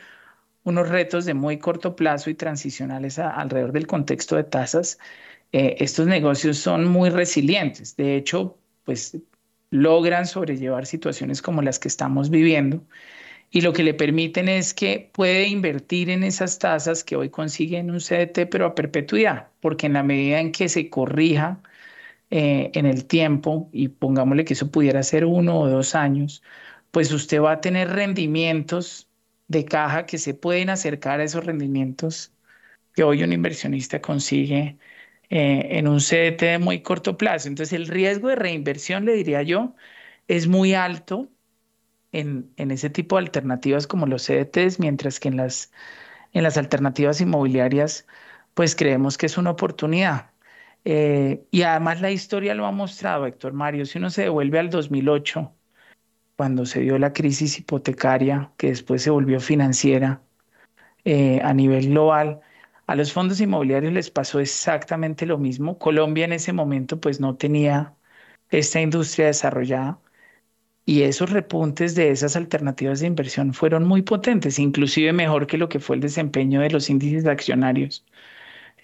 [0.65, 4.99] unos retos de muy corto plazo y transicionales alrededor del contexto de tasas,
[5.53, 7.97] eh, estos negocios son muy resilientes.
[7.97, 9.17] De hecho, pues
[9.71, 12.83] logran sobrellevar situaciones como las que estamos viviendo
[13.51, 17.79] y lo que le permiten es que puede invertir en esas tasas que hoy consigue
[17.79, 21.63] en un CDT, pero a perpetuidad, porque en la medida en que se corrija
[22.31, 26.43] eh, en el tiempo, y pongámosle que eso pudiera ser uno o dos años,
[26.91, 29.09] pues usted va a tener rendimientos
[29.49, 32.33] de caja que se pueden acercar a esos rendimientos
[32.95, 34.79] que hoy un inversionista consigue
[35.31, 37.49] eh, en un CDT de muy corto plazo.
[37.49, 39.75] Entonces el riesgo de reinversión, le diría yo,
[40.29, 41.31] es muy alto
[42.13, 45.73] en, ese tipo de alternativas como los CDTs, mientras que en las,
[46.33, 48.07] en las alternativas inmobiliarias,
[48.55, 50.31] pues creemos que es una oportunidad.
[50.85, 54.71] Eh, y además la historia lo ha mostrado, Héctor Mario, si uno se devuelve al
[54.71, 55.53] 2008,
[56.37, 60.23] cuando se dio la crisis hipotecaria, que después se volvió financiera
[61.05, 62.41] eh, a nivel global,
[62.87, 65.79] a los fondos inmobiliarios les pasó exactamente lo mismo.
[65.79, 67.95] Colombia en ese momento pues no tenía
[68.51, 70.01] esta industria desarrollada
[70.89, 75.69] y esos repuntes de esas alternativas de inversión fueron muy potentes, inclusive mejor que lo
[75.69, 78.07] que fue el desempeño de los índices accionarios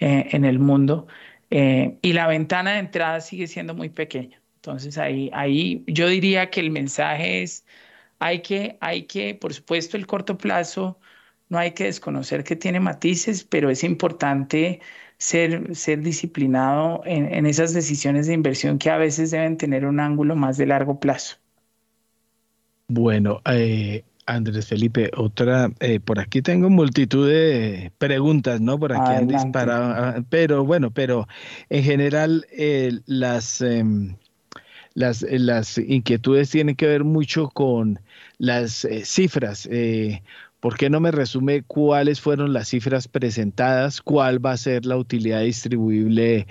[0.00, 1.06] eh, en el mundo.
[1.50, 4.42] Eh, y la ventana de entrada sigue siendo muy pequeña.
[4.56, 7.66] Entonces ahí, ahí yo diría que el mensaje es,
[8.18, 11.00] hay que, hay que, por supuesto, el corto plazo,
[11.48, 14.80] no hay que desconocer que tiene matices, pero es importante
[15.18, 20.00] ser, ser disciplinado en, en esas decisiones de inversión que a veces deben tener un
[20.00, 21.43] ángulo más de largo plazo.
[22.88, 28.78] Bueno, eh, Andrés Felipe, otra, eh, por aquí tengo multitud de preguntas, ¿no?
[28.78, 31.26] Por aquí han disparado, ah, pero bueno, pero
[31.70, 34.16] en general eh, las, em,
[34.94, 38.00] las, las inquietudes tienen que ver mucho con
[38.38, 39.68] las cifras.
[40.60, 44.00] ¿Por qué no me resume cuáles fueron las cifras presentadas?
[44.00, 46.46] ¿Cuál va a ser la utilidad distribuible,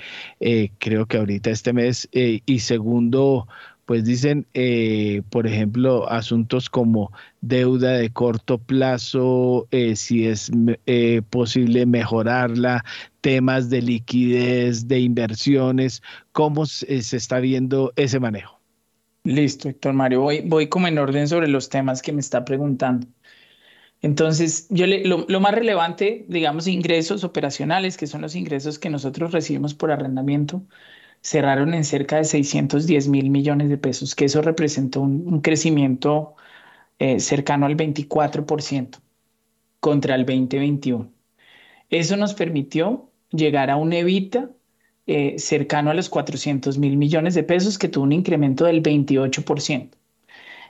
[0.79, 2.09] creo que ahorita este mes?
[2.11, 3.47] y segundo,
[3.85, 7.11] pues dicen, eh, por ejemplo, asuntos como
[7.41, 10.51] deuda de corto plazo, eh, si es
[10.85, 12.83] eh, posible mejorarla,
[13.21, 16.01] temas de liquidez, de inversiones,
[16.31, 18.59] ¿cómo se, está viendo ese manejo?
[19.25, 23.07] Listo, Héctor Mario, voy, voy como en orden sobre los temas que me está preguntando.
[24.01, 29.31] Entonces, yo lo, lo, más relevante, digamos, ingresos operacionales, que son los ingresos que nosotros
[29.31, 30.65] recibimos por arrendamiento,
[31.23, 36.35] cerraron en cerca de 610 mil millones de pesos, que eso representó un, crecimiento
[36.99, 38.99] eh, cercano al 24%
[39.79, 41.11] contra el 2021.
[41.89, 44.49] Eso nos permitió llegar a un evita
[45.07, 49.91] eh, cercano a los 400 mil millones de pesos, que tuvo un incremento del 28%.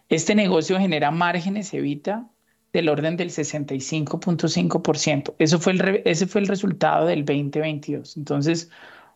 [0.10, 2.30] Este negocio genera márgenes evita
[2.74, 5.36] del orden del 65.5%.
[5.40, 8.18] Eso fue el, ese fue el resultado del 2022.
[8.18, 8.70] Entonces,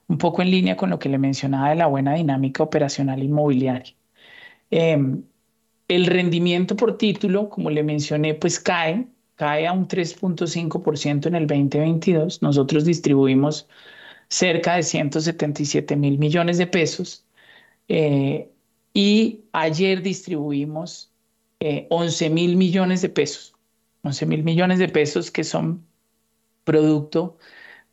[0.07, 3.93] un poco en línea con lo que le mencionaba de la buena dinámica operacional inmobiliaria.
[4.71, 5.23] Em,
[5.87, 11.47] el rendimiento por título, como le mencioné, pues cae, cae a un 3.5% en el
[11.47, 12.41] 2022.
[12.41, 13.67] Nosotros distribuimos
[14.29, 17.25] cerca de 177 mil millones de pesos
[17.87, 18.49] eh,
[18.93, 21.11] y ayer distribuimos
[21.89, 23.53] 11 eh, mil millones de pesos.
[24.03, 25.85] 11 mil millones de pesos que son
[26.63, 27.37] producto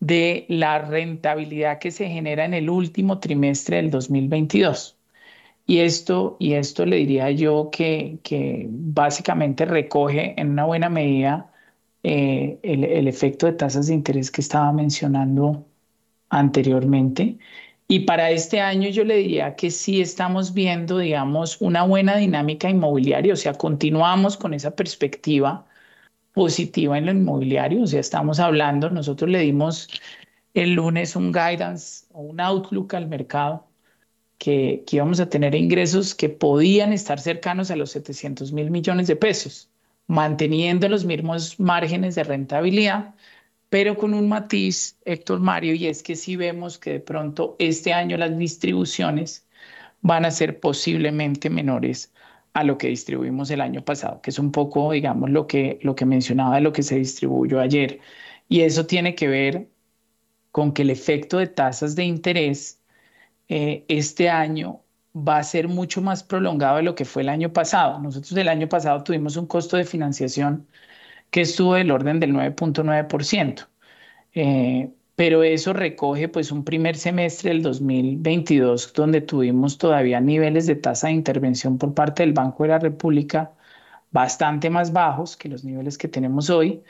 [0.04, 4.98] de la rentabilidad que se genera en el último trimestre del 2022.
[5.66, 8.18] Y esto, y esto le diría yo que,
[8.70, 11.50] básicamente recoge en una buena medida
[12.02, 15.66] eh, el, el, efecto de tasas de interés que estaba mencionando
[16.28, 17.38] anteriormente.
[17.88, 22.68] Y para este año yo le diría que sí estamos viendo, digamos, una buena dinámica
[22.68, 25.66] inmobiliaria, o sea, continuamos con esa perspectiva
[26.34, 27.82] positiva en lo inmobiliario.
[27.82, 29.88] O sea, estamos hablando, nosotros le dimos
[30.54, 33.66] el lunes un guidance o un outlook al mercado
[34.38, 39.06] que, que íbamos a tener ingresos que podían estar cercanos a los 700 mil millones
[39.06, 39.70] de pesos,
[40.06, 43.14] manteniendo los mismos márgenes de rentabilidad,
[43.70, 47.92] pero con un matiz, Héctor Mario, y es que si vemos que de pronto este
[47.92, 49.46] año las distribuciones
[50.02, 52.13] van a ser posiblemente menores
[52.54, 55.94] a lo que distribuimos el año pasado, que es un poco, digamos, lo que, lo
[55.96, 58.00] que mencionaba de lo que se distribuyó ayer.
[58.48, 59.68] Y eso tiene que ver
[60.52, 62.82] con que el efecto de tasas de interés
[63.48, 64.82] eh, este año
[65.16, 68.00] va a ser mucho más prolongado de lo que fue el año pasado.
[68.00, 70.68] Nosotros el año pasado tuvimos un costo de financiación
[71.30, 73.68] que estuvo del orden del 9.9%.
[74.34, 80.76] Eh, pero eso recoge pues un primer semestre del 2022 donde tuvimos todavía niveles de
[80.76, 83.52] tasa de intervención por parte del Banco de la República
[84.10, 86.82] bastante más bajos que los niveles que tenemos hoy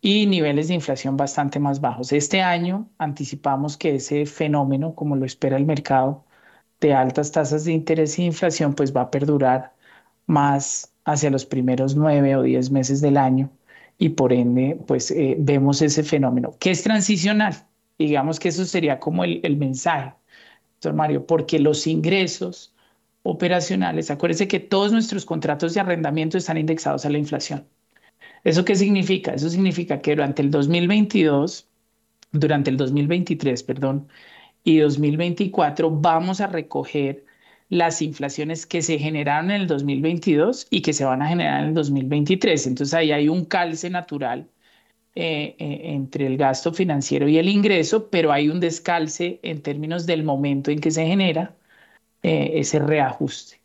[0.00, 2.12] y niveles de inflación bastante más bajos.
[2.12, 6.24] Este año anticipamos que ese fenómeno, como lo espera el mercado,
[6.80, 9.74] de altas tasas de interés e inflación, pues va a perdurar
[10.26, 13.50] más, hacia los primeros nueve o diez meses del año
[13.98, 17.54] y por ende, pues eh, vemos ese fenómeno, que es transicional.
[18.06, 20.14] Digamos que eso sería como el, el mensaje,
[20.74, 22.74] doctor Mario, porque los ingresos
[23.22, 27.66] operacionales, acuérdense que todos nuestros contratos de arrendamiento están indexados a la inflación.
[28.44, 29.34] ¿Eso qué significa?
[29.34, 31.68] Eso significa que durante el 2022,
[32.32, 34.08] durante el 2023, perdón,
[34.64, 37.24] y 2024 vamos a recoger
[37.68, 41.68] las inflaciones que se generaron en el 2022 y que se van a generar en
[41.68, 42.66] el 2023.
[42.66, 44.48] Entonces ahí hay un calce natural
[45.14, 50.06] eh, eh, entre el gasto financiero y el ingreso, pero hay un descalce en términos
[50.06, 51.54] del momento en que se genera
[52.22, 53.60] eh, ese reajuste.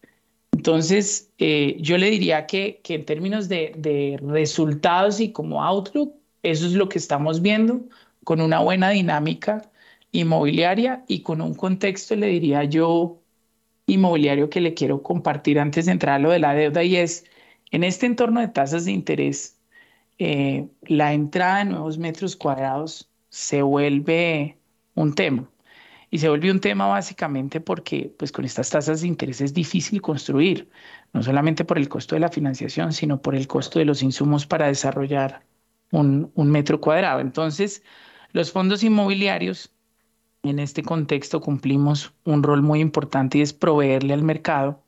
[0.51, 6.65] Entonces, yo le diría que, que en términos de, de resultados y como outlook, eso
[6.65, 7.81] es lo que estamos viendo
[8.23, 9.69] con una buena dinámica
[10.11, 13.21] inmobiliaria y con un contexto, le diría yo,
[13.87, 17.25] inmobiliario que le quiero compartir antes de entrar a lo de la deuda y es,
[17.71, 19.56] en este entorno de tasas de interés,
[20.19, 24.57] eh, la entrada de nuevos metros cuadrados se vuelve
[24.95, 25.49] un tema.
[26.09, 30.01] Y se vuelve un tema básicamente porque pues con estas tasas de interés es difícil
[30.01, 30.69] construir,
[31.13, 34.47] no solamente por el costo de la financiación, sino por el costo de los insumos
[34.47, 35.43] para desarrollar
[35.91, 37.19] un, un metro cuadrado.
[37.19, 37.83] Entonces,
[38.31, 39.73] los fondos inmobiliarios
[40.43, 44.83] en este contexto cumplimos un rol muy importante y es proveerle al mercado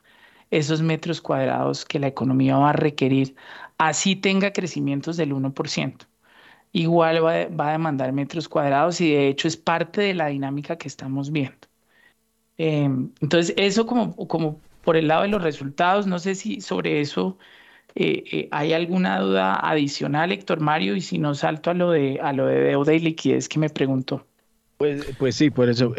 [0.52, 3.36] esos metros cuadrados que la economía va a requerir,
[3.78, 6.08] así tenga crecimientos del 1%.
[6.72, 10.88] Igual va, a demandar metros cuadrados y de hecho es parte de la dinámica que
[10.88, 11.68] estamos viendo.
[12.58, 17.02] Em, entonces, eso como, como por el lado de los resultados, no sé si sobre
[17.02, 17.38] eso
[17.96, 22.20] eh, eh, hay alguna duda adicional, Héctor Mario, y si no salto a lo de,
[22.22, 24.26] a lo de deuda y liquidez que me preguntó.
[24.78, 25.94] Pues, pues sí, por eso,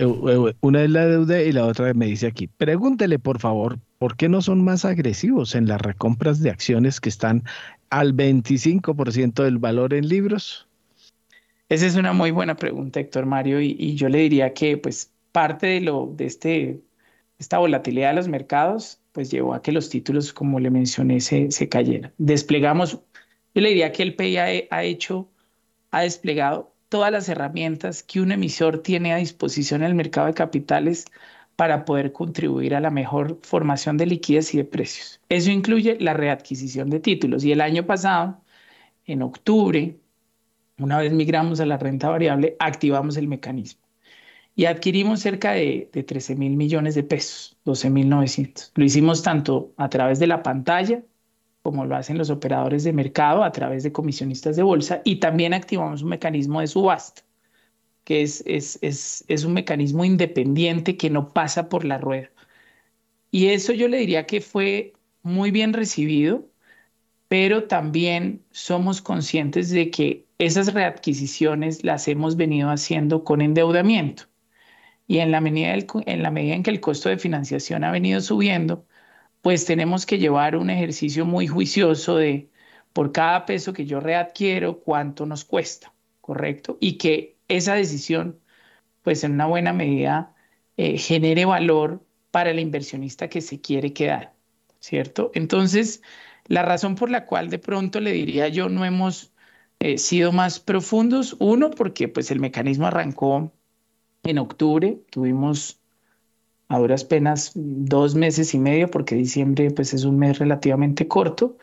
[0.60, 4.31] una es la deuda y la otra me dice aquí, pregúntele por favor, ¿por qué
[4.31, 7.44] no son más agresivos en las recompras de acciones que están
[7.90, 10.66] al 25% del valor en libros?
[11.68, 15.66] Esa es una muy buena pregunta, Héctor Mario, y, yo le diría que pues parte
[15.66, 16.81] de lo de este
[17.39, 21.51] esta volatilidad de los mercados pues llevó a que los títulos, como le mencioné, se,
[21.51, 22.12] se cayeran.
[22.16, 22.93] Desplegamos,
[23.55, 24.36] yo le diría que el PI
[24.70, 25.28] ha hecho,
[25.90, 30.35] ha desplegado todas las herramientas que un emisor tiene a disposición en el mercado de
[30.35, 31.05] capitales
[31.61, 35.20] para poder contribuir a la mejor formación de liquidez y de precios.
[35.28, 37.45] Eso incluye la readquisición de títulos.
[37.45, 38.41] Y el año pasado,
[39.05, 40.01] en octubre,
[40.78, 43.82] una vez migramos a la renta variable, activamos el mecanismo
[44.57, 48.73] y adquirimos cerca de, de 13 mil millones de pesos, 12 mil 900.
[48.74, 51.03] Lo hicimos tanto a través de la pantalla
[51.61, 55.53] como lo hacen los operadores de mercado a través de comisionistas de bolsa, y también
[55.53, 57.20] activamos un mecanismo de subasta,
[58.11, 62.28] que es, es, es, es un mecanismo independiente que no pasa por la rueda.
[63.31, 66.51] Y eso yo le diría que fue muy bien recibido,
[67.28, 74.24] pero también somos conscientes de que esas readquisiciones las hemos venido haciendo con endeudamiento.
[75.07, 75.73] Y en la medida,
[76.07, 78.87] en la medida en que el costo de financiación ha venido subiendo,
[79.41, 82.51] pues tenemos que llevar un ejercicio muy juicioso de
[82.93, 86.77] por cada peso que yo readquiero, cuánto nos cuesta, ¿correcto?
[86.81, 88.40] Y que esa decisión,
[89.02, 90.35] pues en una buena medida,
[90.77, 94.35] eh, genere valor para el inversionista que se quiere quedar,
[94.81, 95.31] ¿cierto?
[95.35, 96.02] Entonces,
[96.47, 99.32] la razón por la cual de pronto le diría yo no hemos
[99.81, 103.52] eh, sido más profundos, uno, porque pues el mecanismo arrancó
[104.22, 105.81] en octubre, tuvimos
[106.68, 111.59] a duras penas dos meses y medio, porque diciembre pues es un mes relativamente corto,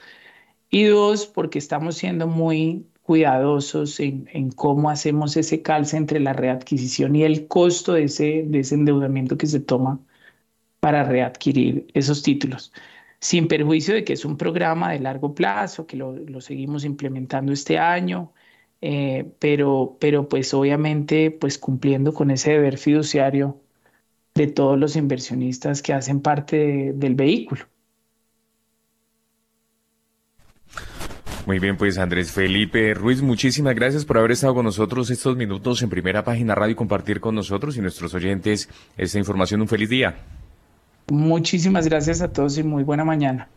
[0.70, 6.34] y dos, porque estamos siendo muy cuidadosos en, en, cómo hacemos ese calce entre la
[6.34, 10.02] readquisición y el costo de ese, de ese endeudamiento que se toma
[10.82, 12.74] para readquirir esos títulos,
[13.20, 17.54] sin perjuicio de que es un programa de largo plazo, que lo, lo seguimos implementando
[17.54, 18.34] este año,
[18.82, 23.62] eh, pero, pero pues obviamente pues cumpliendo con ese deber fiduciario
[24.36, 27.66] de todos los inversionistas que hacen parte del vehículo.
[31.48, 35.82] Muy bien, pues Andrés Felipe Ruiz, muchísimas gracias por haber estado con nosotros estos minutos
[35.82, 38.68] en primera página radio y compartir con nosotros y nuestros oyentes
[38.98, 39.62] esta información.
[39.62, 40.18] Un feliz día.
[41.10, 43.48] Muchísimas gracias a todos y muy buena mañana.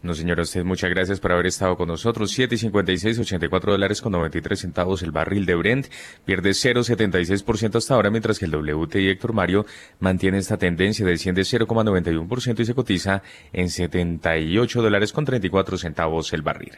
[0.00, 2.32] No, señora, usted muchas gracias por haber estado con nosotros.
[2.34, 5.88] 7.56, 84 dólares con 93 centavos el barril de Brent.
[6.24, 9.66] Pierde 0.76% hasta ahora, mientras que el WTI Héctor Mario
[10.00, 13.22] mantiene esta tendencia, desciende 0.91% y se cotiza
[13.52, 16.72] en 78 dólares con 34 centavos el barril.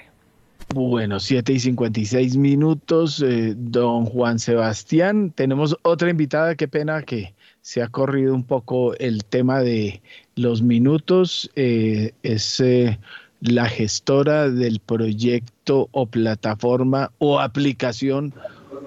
[0.72, 5.32] Bueno, 7 y 56 minutos, eh, don Juan Sebastián.
[5.34, 10.00] Tenemos otra invitada, qué pena que se ha corrido un poco el tema de
[10.36, 11.50] los minutos.
[11.56, 13.00] Eh, es eh,
[13.40, 18.32] la gestora del proyecto o plataforma o aplicación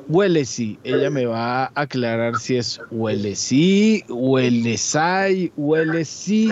[0.08, 0.80] Huelesi.
[0.84, 6.50] Ella me va a aclarar si es Huelesi, Huelesai, Huelesi.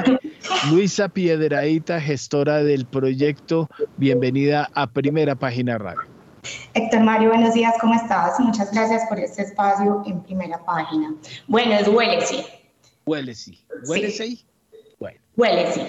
[0.70, 6.02] Luisa Piedraíta, gestora del proyecto, bienvenida a Primera Página Radio.
[6.74, 8.40] Héctor Mario, buenos días, ¿cómo estás?
[8.40, 11.14] Muchas gracias por este espacio en Primera Página.
[11.48, 12.44] Bueno, es Huelesi.
[13.06, 13.60] Huelesi.
[13.88, 14.46] ¿Huelesi?
[15.00, 15.20] Bueno.
[15.36, 15.82] Huelesi.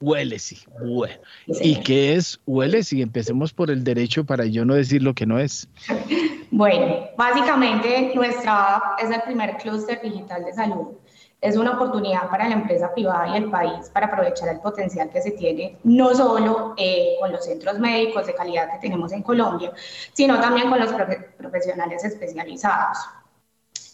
[0.00, 0.58] Huelesi.
[0.82, 1.14] Bueno.
[1.46, 3.02] ¿Y qué es Huelesi?
[3.02, 5.68] Empecemos por el derecho para yo no decir lo que no es.
[6.56, 10.98] Bueno, básicamente nuestra app es el primer clúster digital de salud.
[11.40, 15.20] Es una oportunidad para la empresa privada y el país para aprovechar el potencial que
[15.20, 19.72] se tiene, no solo eh, con los centros médicos de calidad que tenemos en Colombia,
[20.12, 20.92] sino también con los
[21.36, 22.98] profesionales especializados.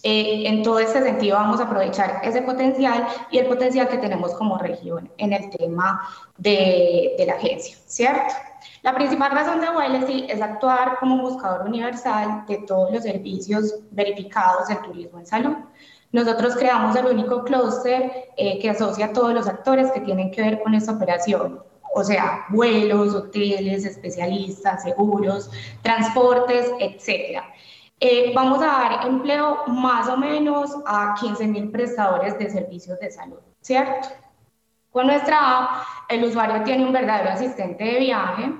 [0.02, 4.34] Eh, en todo este sentido vamos a aprovechar ese potencial y el potencial que tenemos
[4.34, 6.06] como región en el tema
[6.36, 8.34] de, de la agencia, ¿cierto?
[8.82, 14.68] La principal razón de Wellesi es actuar como buscador universal de todos los servicios verificados
[14.68, 15.56] del turismo en salud.
[16.12, 20.42] Nosotros creamos el único clúster eh, que asocia a todos los actores que tienen que
[20.42, 21.62] ver con esta operación,
[21.94, 25.50] o sea, vuelos, hoteles, especialistas, seguros,
[25.82, 27.42] transportes, etc.
[28.00, 33.10] Eh, vamos a dar empleo más o menos a 15 mil prestadores de servicios de
[33.10, 34.08] salud, ¿cierto?
[34.90, 38.52] Con nuestra app, el usuario tiene un verdadero asistente de viaje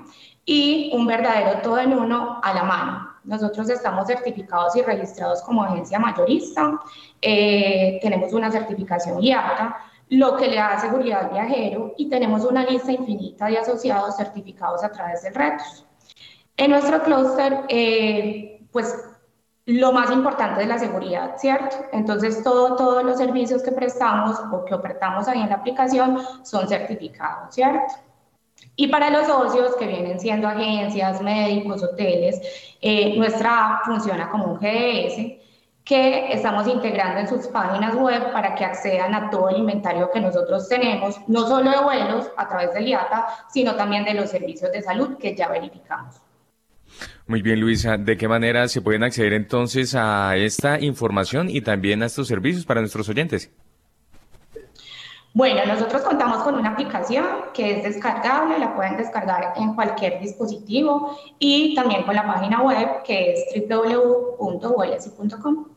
[0.45, 3.09] y un verdadero todo en uno a la mano.
[3.25, 6.79] Nosotros estamos certificados y registrados como agencia mayorista,
[7.21, 9.77] eh, tenemos una certificación IATA,
[10.09, 14.83] lo que le da seguridad al viajero y tenemos una lista infinita de asociados certificados
[14.83, 15.85] a través de retos.
[16.57, 19.10] En nuestro clúster, eh, pues
[19.65, 21.77] lo más importante es la seguridad, ¿cierto?
[21.91, 26.67] Entonces, todo, todos los servicios que prestamos o que ofertamos ahí en la aplicación son
[26.67, 27.93] certificados, ¿cierto?
[28.75, 32.41] Y para los socios que vienen siendo agencias, médicos, hoteles,
[32.81, 35.39] eh, nuestra app funciona como un GDS
[35.83, 40.21] que estamos integrando en sus páginas web para que accedan a todo el inventario que
[40.21, 44.71] nosotros tenemos, no solo de vuelos a través del IATA, sino también de los servicios
[44.71, 46.21] de salud que ya verificamos.
[47.27, 47.97] Muy bien, Luisa.
[47.97, 52.65] ¿De qué manera se pueden acceder entonces a esta información y también a estos servicios
[52.65, 53.51] para nuestros oyentes?
[55.33, 61.17] Bueno, nosotros contamos con una aplicación que es descargable, la pueden descargar en cualquier dispositivo
[61.39, 65.67] y también con la página web que es www.wlsi.com.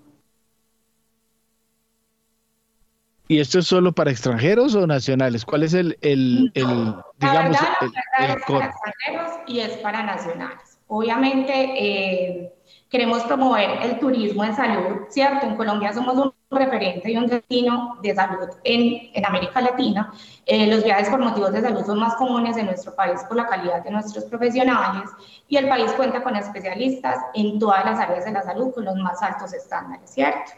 [3.29, 5.45] ¿Y esto es solo para extranjeros o nacionales?
[5.45, 10.74] ¿Cuál es el, el, el digamos, el, el, es para extranjeros y es para nacionales?
[10.87, 12.55] Obviamente eh,
[12.89, 15.47] queremos promover el turismo en salud, ¿cierto?
[15.47, 20.13] En Colombia somos un referente y un destino de salud en, América Latina.
[20.47, 23.47] Eh, los viajes por motivos de salud son más comunes en nuestro país por la
[23.47, 25.11] calidad de nuestros profesionales
[25.49, 28.95] y el país cuenta con especialistas en todas las áreas de la salud con los
[28.97, 30.53] más altos estándares, ¿cierto?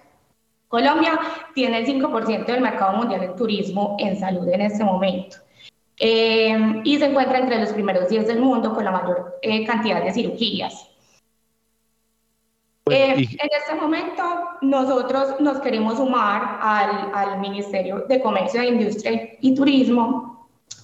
[0.68, 1.18] Colombia
[1.54, 5.38] tiene el 5% del mercado mundial en turismo en salud en este momento.
[5.98, 10.02] Eh, y se encuentra entre los primeros 10 del mundo con la mayor eh, cantidad
[10.02, 10.90] de cirugías.
[12.88, 14.22] Eh, en este momento
[14.60, 20.36] nosotros nos queremos sumar al, al Ministerio de Comercio, Industria y Turismo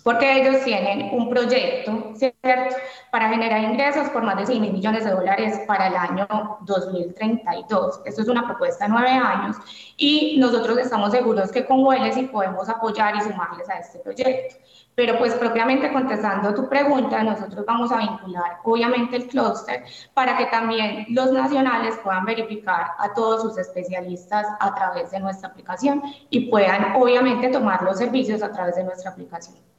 [0.03, 2.77] porque ellos tienen un proyecto, ¿cierto?,
[3.11, 6.27] para generar ingresos por más de 100 mil millones de dólares para el año
[6.63, 8.01] 2032.
[8.05, 9.57] Esto es una propuesta de nueve años
[9.97, 14.57] y nosotros estamos seguros que con Hueles y podemos apoyar y sumarles a este proyecto.
[14.95, 20.47] Pero pues propiamente contestando tu pregunta, nosotros vamos a vincular obviamente el clúster para que
[20.47, 26.51] también los nacionales puedan verificar a todos sus especialistas a través de nuestra aplicación y
[26.51, 29.72] puedan obviamente tomar los servicios a través de nuestra aplicación.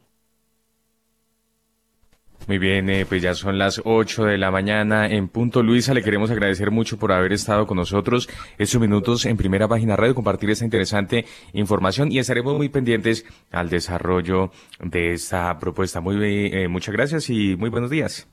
[2.45, 5.63] Muy bien, eh, pues ya son las 8 de la mañana en punto.
[5.63, 9.95] Luisa, le queremos agradecer mucho por haber estado con nosotros estos minutos en primera página
[9.95, 14.51] radio, compartir esta interesante información y estaremos muy pendientes al desarrollo
[14.81, 16.01] de esta propuesta.
[16.01, 16.17] Muy
[16.53, 18.27] eh, muchas gracias y muy buenos días.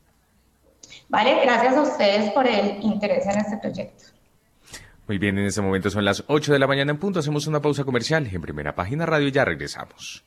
[1.09, 4.05] Vale, gracias a ustedes por el interés en este proyecto.
[5.07, 7.21] Muy bien, en este momento son las 8 de la mañana en punto.
[7.21, 10.25] Hacemos una pausa comercial en primera página radio y ya regresamos.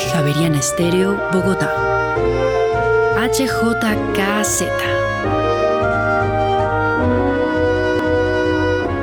[0.00, 1.72] Javeriana Estéreo, Bogotá.
[3.16, 4.62] HJKZ.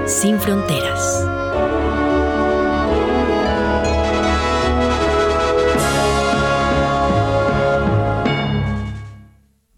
[0.06, 1.34] Sin fronteras.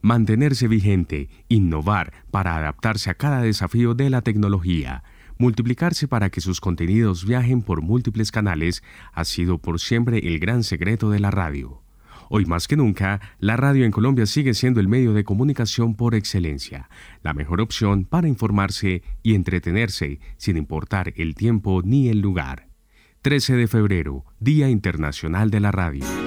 [0.06, 5.04] mantenerse vigente, innovar para adaptarse a cada desafío de la tecnología,
[5.38, 8.84] multiplicarse para que sus contenidos viajen por múltiples canales
[9.14, 11.82] ha sido por siempre el gran secreto de la radio.
[12.30, 16.16] Hoy más que nunca, la radio en Colombia sigue siendo el medio de comunicación por
[16.16, 16.90] excelencia,
[17.22, 22.68] la mejor opción para informarse y entretenerse sin importar el tiempo ni el lugar.
[23.22, 26.25] 13 de febrero, Día Internacional de la Radio.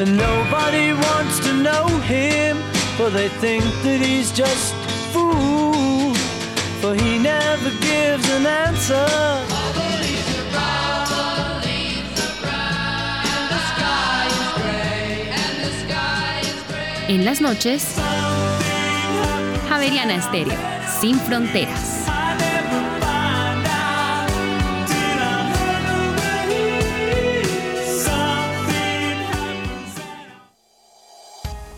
[0.00, 2.56] And nobody wants to know him,
[2.96, 6.14] for they think that he's just a fool,
[6.80, 9.06] for he never gives an answer.
[17.08, 17.96] En las noches,
[19.68, 20.58] Javeriana Estéreo,
[21.00, 21.97] sin fronteras.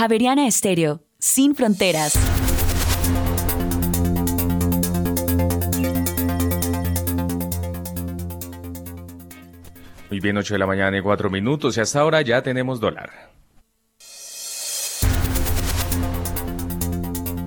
[0.00, 2.18] Javeriana Estéreo, sin fronteras.
[10.08, 13.10] Muy bien, 8 de la mañana y 4 minutos y hasta ahora ya tenemos dólar.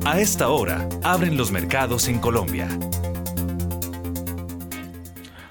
[0.05, 2.67] A esta hora, abren los mercados en Colombia.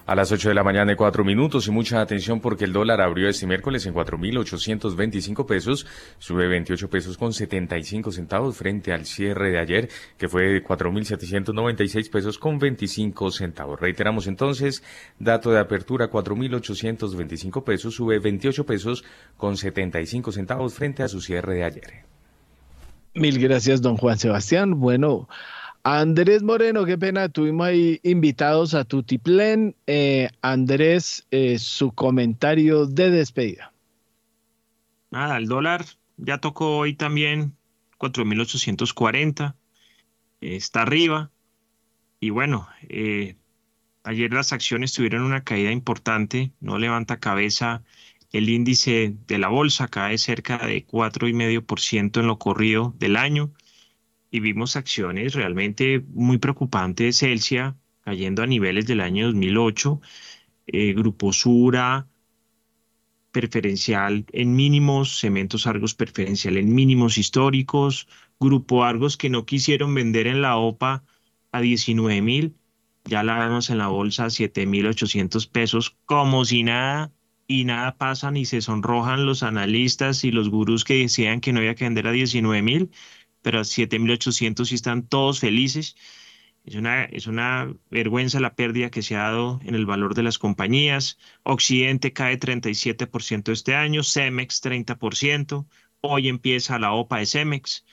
[0.04, 3.00] A las 8 de la mañana y 4 minutos y mucha atención porque el dólar
[3.00, 5.86] abrió este miércoles en 4.825 pesos,
[6.18, 9.88] sube 28 pesos con 75 centavos frente al cierre de ayer
[10.18, 13.78] que fue de 4.796 pesos con 25 centavos.
[13.78, 14.82] Reiteramos entonces,
[15.20, 19.04] dato de apertura 4.825 pesos, sube 28 pesos
[19.36, 22.12] con 75 centavos frente a su cierre de ayer.
[23.14, 24.80] Mil gracias, don Juan Sebastián.
[24.80, 25.28] Bueno,
[25.84, 29.74] Andrés Moreno, qué pena, tuvimos ahí invitados a Tutiplen.
[29.88, 33.72] Eh, Andrés, eh, su comentario de despedida.
[35.10, 35.84] Nada, el dólar
[36.18, 37.56] ya tocó hoy también
[37.98, 39.56] 4.840,
[40.40, 41.32] está arriba.
[42.20, 43.34] Y bueno, eh,
[44.04, 47.82] ayer las acciones tuvieron una caída importante, no levanta cabeza.
[48.32, 53.50] El índice de la bolsa cae cerca de 4,5% en lo corrido del año
[54.32, 57.18] y vimos acciones realmente muy preocupantes.
[57.18, 60.00] Celsia cayendo a niveles del año 2008,
[60.66, 62.08] eh, Grupo Sura
[63.30, 68.08] preferencial en mínimos, Cementos Argos preferencial en mínimos históricos,
[68.40, 71.04] Grupo Argos que no quisieron vender en la OPA
[71.52, 72.56] a 19 mil,
[73.04, 77.12] ya la vemos en la bolsa a 7 mil 800 pesos, como si nada,
[77.46, 81.58] y nada pasa, ni se sonrojan los analistas y los gurús que decían que no
[81.58, 82.90] había que vender a 19 mil
[83.42, 85.96] pero a 7.800 sí están todos felices.
[86.64, 90.22] Es una, es una vergüenza la pérdida que se ha dado en el valor de
[90.22, 91.18] las compañías.
[91.42, 95.66] Occidente cae 37% este año, Cemex 30%.
[96.00, 97.84] Hoy empieza la OPA de Cemex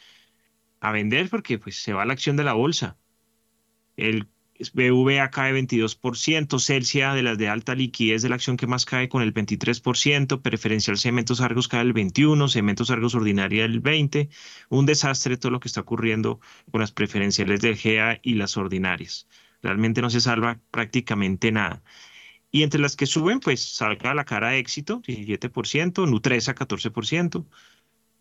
[0.79, 2.97] a vender porque pues, se va la acción de la bolsa.
[3.97, 4.29] El
[4.73, 9.07] BVA cae 22%, Celsia de las de alta liquidez de la acción que más cae
[9.07, 14.29] con el 23%, preferencial Cementos Argos cae el 21%, Cementos Argos Ordinaria el 20%,
[14.69, 16.41] un desastre todo lo que está ocurriendo
[16.71, 19.27] con las preferenciales del GEA y las ordinarias.
[19.61, 21.81] Realmente no se salva prácticamente nada.
[22.51, 27.45] Y entre las que suben, pues salga la cara de éxito, 17%, Nutresa 14%,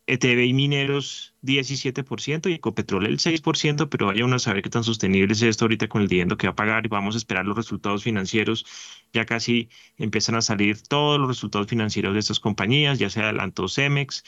[0.09, 4.83] ETB y Mineros 17% y Ecopetrol el 6%, pero vaya uno a saber qué tan
[4.85, 7.45] sostenible es esto ahorita con el dividendo que va a pagar y vamos a esperar
[7.47, 8.65] los resultados financieros.
[9.13, 9.69] Ya casi
[9.99, 14.25] empiezan a salir todos los resultados financieros de estas compañías, ya se adelantó Cemex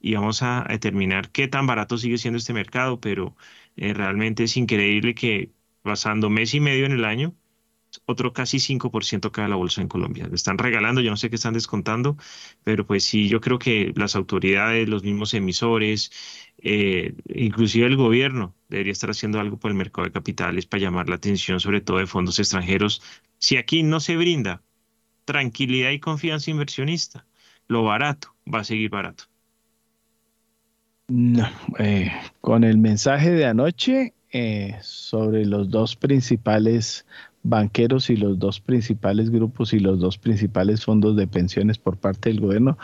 [0.00, 3.36] y vamos a determinar qué tan barato sigue siendo este mercado, pero
[3.76, 5.52] eh, realmente es increíble que
[5.82, 7.34] pasando mes y medio en el año
[8.06, 10.26] otro casi 5% cae la bolsa en Colombia.
[10.28, 12.16] Le están regalando, yo no sé qué están descontando,
[12.64, 16.10] pero pues sí, yo creo que las autoridades, los mismos emisores,
[16.58, 21.08] eh, inclusive el gobierno debería estar haciendo algo por el mercado de capitales para llamar
[21.08, 23.02] la atención, sobre todo de fondos extranjeros.
[23.38, 24.62] Si aquí no se brinda
[25.24, 27.26] tranquilidad y confianza inversionista,
[27.68, 29.24] lo barato va a seguir barato.
[31.08, 31.46] No,
[31.78, 32.10] eh,
[32.40, 37.04] con el mensaje de anoche eh, sobre los dos principales
[37.42, 42.28] banqueros y los dos principales grupos y los dos principales fondos de pensiones por parte
[42.28, 42.78] del gobierno,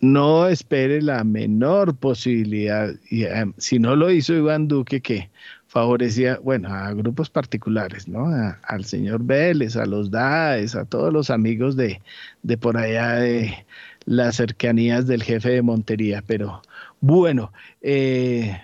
[0.00, 2.94] no espere la menor posibilidad.
[3.10, 5.30] Y, eh, si no lo hizo Iván Duque, que
[5.66, 8.26] favorecía, bueno, a grupos particulares, ¿no?
[8.62, 12.00] al señor Vélez, a los DAES, a todos los amigos de,
[12.42, 13.66] de por allá de
[14.04, 16.24] las cercanías del jefe de Montería.
[16.26, 16.62] Pero
[17.00, 17.52] bueno,
[17.82, 18.58] eh,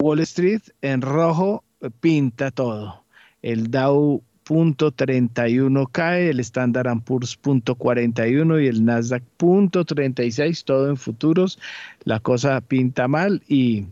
[0.00, 1.64] Wall Street en rojo
[2.00, 3.04] pinta todo.
[3.42, 10.90] El Dow 31 cae, el Standard Poor's punto 41 y el Nasdaq punto 36, todo
[10.90, 11.58] en futuros.
[12.04, 13.86] La cosa pinta mal y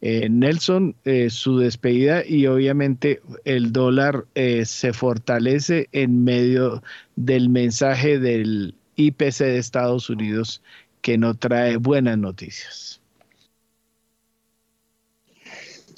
[0.00, 6.82] eh, Nelson, eh, su despedida y obviamente el dólar eh, se fortalece en medio
[7.16, 10.62] del mensaje del IPC de Estados Unidos
[11.02, 13.01] que no trae buenas noticias.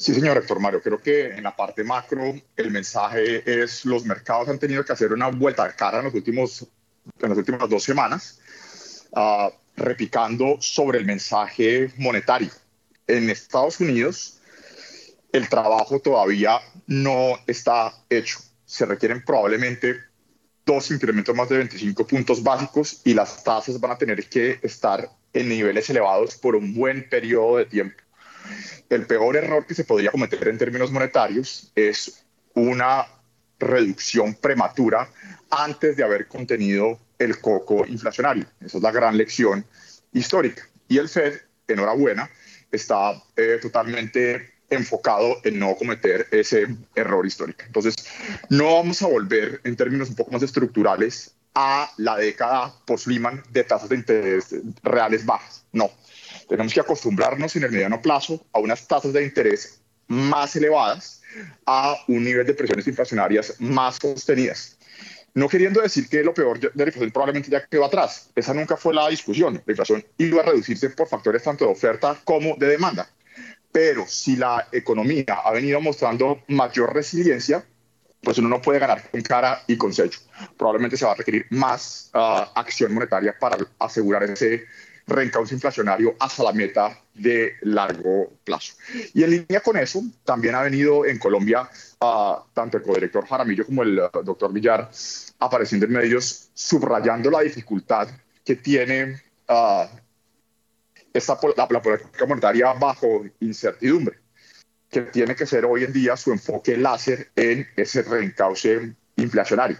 [0.04, 4.50] Sí, señor Héctor Mario, creo que en la parte macro el mensaje es los mercados
[4.50, 6.66] han tenido que hacer una vuelta de cara en, los últimos,
[7.22, 8.38] en las últimas dos semanas,
[9.12, 12.50] uh, repicando sobre el mensaje monetario.
[13.06, 14.42] En Estados Unidos
[15.32, 18.40] el trabajo todavía no está hecho.
[18.66, 20.00] Se requieren probablemente
[20.66, 25.08] dos incrementos más de 25 puntos básicos y las tasas van a tener que estar
[25.32, 28.03] en niveles elevados por un buen periodo de tiempo
[28.88, 33.06] el peor error que se podría cometer en términos monetarios es una
[33.58, 35.08] reducción prematura
[35.50, 38.46] antes de haber contenido el coco inflacionario.
[38.60, 39.64] Esa es la gran lección
[40.12, 40.68] histórica.
[40.88, 42.30] Y el Fed, enhorabuena,
[42.70, 47.62] está eh, totalmente enfocado en no cometer ese error histórico.
[47.66, 47.94] Entonces,
[48.48, 53.64] no vamos a volver en términos un poco más estructurales a la década post-Lehman de
[53.64, 55.64] tasas de interés reales bajas.
[55.72, 55.90] No,
[56.56, 61.22] tenemos que acostumbrarnos en el mediano plazo a unas tasas de interés más elevadas,
[61.66, 64.78] a un nivel de presiones inflacionarias más sostenidas.
[65.34, 68.30] No queriendo decir que lo peor de la inflación probablemente ya quedó atrás.
[68.36, 69.54] Esa nunca fue la discusión.
[69.66, 73.08] La inflación iba a reducirse por factores tanto de oferta como de demanda.
[73.72, 77.64] Pero si la economía ha venido mostrando mayor resiliencia,
[78.22, 80.18] pues uno no puede ganar con cara y con sello.
[80.56, 84.64] Probablemente se va a requerir más ah, acción monetaria para asegurar ese
[85.06, 88.74] reencauce inflacionario hasta la meta de largo plazo.
[89.12, 91.68] Y en línea con eso, también ha venido en Colombia
[92.00, 94.90] uh, tanto el codirector Jaramillo como el uh, doctor Villar
[95.38, 98.08] apareciendo en medios subrayando la dificultad
[98.44, 99.84] que tiene uh,
[101.12, 104.18] esta, la, la política monetaria bajo incertidumbre,
[104.90, 109.78] que tiene que ser hoy en día su enfoque láser en ese reencauce inflacionario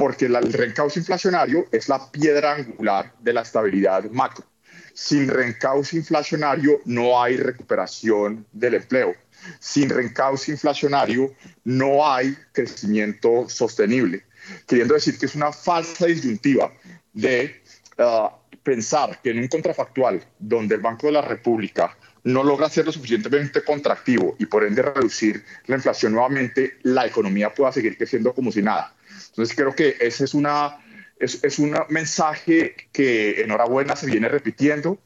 [0.00, 4.46] porque el reencauce inflacionario es la piedra angular de la estabilidad macro.
[4.94, 9.14] Sin reencauce inflacionario no hay recuperación del empleo.
[9.58, 14.24] Sin reencauce inflacionario no hay crecimiento sostenible.
[14.66, 16.72] Queriendo decir que es una falsa disyuntiva
[17.12, 17.60] de
[17.98, 18.30] uh,
[18.62, 21.94] pensar que en un contrafactual donde el Banco de la República
[22.24, 27.52] no logra ser lo suficientemente contractivo y por ende reducir la inflación nuevamente, la economía
[27.52, 28.94] pueda seguir creciendo como si nada.
[29.28, 30.78] Entonces creo que ese es, una,
[31.18, 34.98] es, es un mensaje que enhorabuena se viene repitiendo,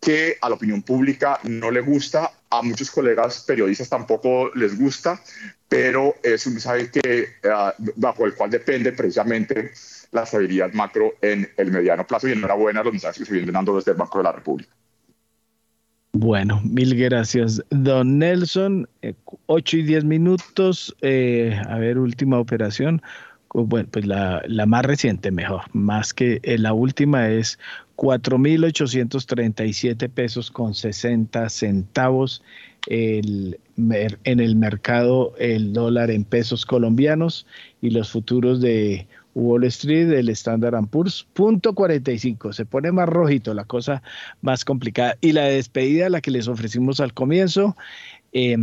[0.00, 5.20] que a la opinión pública no le gusta, a muchos colegas periodistas tampoco les gusta,
[5.68, 9.72] pero es un mensaje que, uh, bajo el cual depende precisamente
[10.10, 13.76] la estabilidad macro en el mediano plazo y enhorabuena los mensajes que se vienen dando
[13.76, 14.70] desde el Banco de la República.
[16.12, 18.86] Bueno, mil gracias, don Nelson.
[19.00, 19.14] Eh,
[19.46, 20.94] 8 y 10 minutos.
[21.00, 23.00] Eh, a ver, última operación
[23.52, 27.58] bueno, pues la, la, más reciente mejor, más que eh, la última es
[27.96, 32.42] 4.837 pesos con 60 centavos
[32.88, 37.46] el, en el mercado el dólar en pesos colombianos
[37.80, 42.52] y los futuros de Wall Street, el Standard Poor's, punto 45.
[42.52, 44.02] Se pone más rojito, la cosa
[44.42, 45.16] más complicada.
[45.20, 47.76] Y la despedida, la que les ofrecimos al comienzo,
[48.32, 48.56] eh,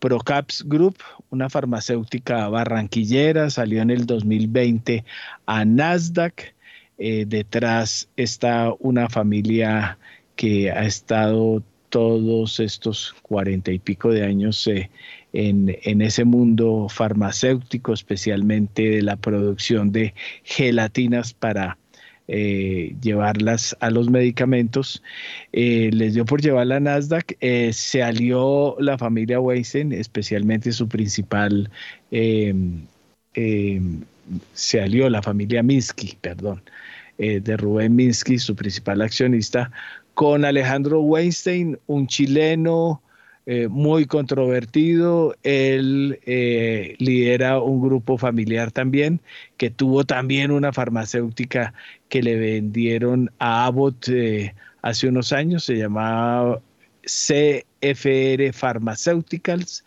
[0.00, 0.96] Procaps Group,
[1.28, 5.04] una farmacéutica barranquillera, salió en el 2020
[5.46, 6.54] a Nasdaq.
[6.98, 9.98] Eh, detrás está una familia
[10.36, 14.90] que ha estado todos estos cuarenta y pico de años eh,
[15.32, 20.14] en, en, ese mundo farmacéutico, especialmente de la producción de
[20.44, 21.76] gelatinas para
[22.32, 25.02] eh, llevarlas a los medicamentos.
[25.52, 27.36] Eh, les dio por llevar la Nasdaq.
[27.40, 31.68] Eh, se alió la familia Weinstein, especialmente su principal,
[34.54, 36.62] se alió la familia Minsky, perdón,
[37.18, 39.72] de Rubén Minsky, su principal accionista,
[40.14, 43.02] con Alejandro Weinstein, un chileno
[43.52, 45.34] eh, muy controvertido.
[45.42, 49.20] Él eh, lidera un grupo familiar también
[49.56, 51.74] que tuvo también una farmacéutica
[52.08, 56.60] que le vendieron a Abbott eh, hace unos años, se llamaba
[57.02, 59.84] CFR Pharmaceuticals.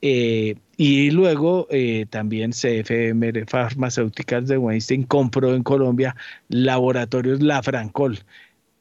[0.00, 1.66] y luego
[2.10, 6.14] también CFM Pharmaceuticals de Weinstein compró en Colombia
[6.48, 8.20] laboratorios La Francol,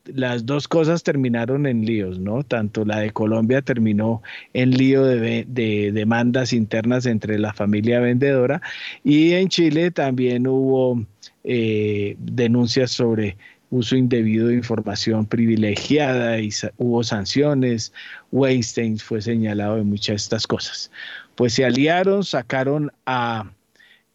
[0.05, 2.43] las dos cosas terminaron en líos, ¿no?
[2.43, 4.21] Tanto la de Colombia terminó
[4.53, 5.45] en lío de,
[5.93, 8.61] demandas internas entre la familia vendedora
[9.03, 11.05] y en Chile también hubo
[11.43, 13.37] eh, denuncias sobre
[13.69, 17.93] uso indebido de información privilegiada y hubo sanciones.
[18.31, 20.91] Weinstein fue señalado de muchas de estas cosas.
[21.35, 23.49] Pues se aliaron, sacaron a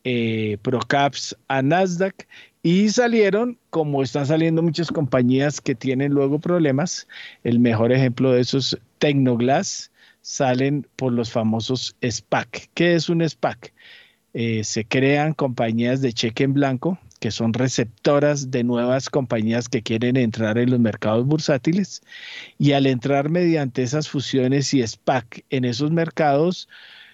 [0.05, 2.29] eh, Procaps a Nasdaq
[2.67, 7.07] y salieron, como están saliendo muchas compañías que tienen luego problemas,
[7.45, 12.69] el mejor ejemplo de eso es Tecnoglass, salen por los famosos SPAC.
[12.75, 13.73] ¿Qué es un SPAC?
[14.35, 19.83] Eh, se crean compañías de cheque en blanco que son receptoras de nuevas compañías que
[19.83, 22.03] quieren entrar en los mercados bursátiles
[22.59, 26.69] y al entrar mediante esas fusiones y SPAC en esos mercados,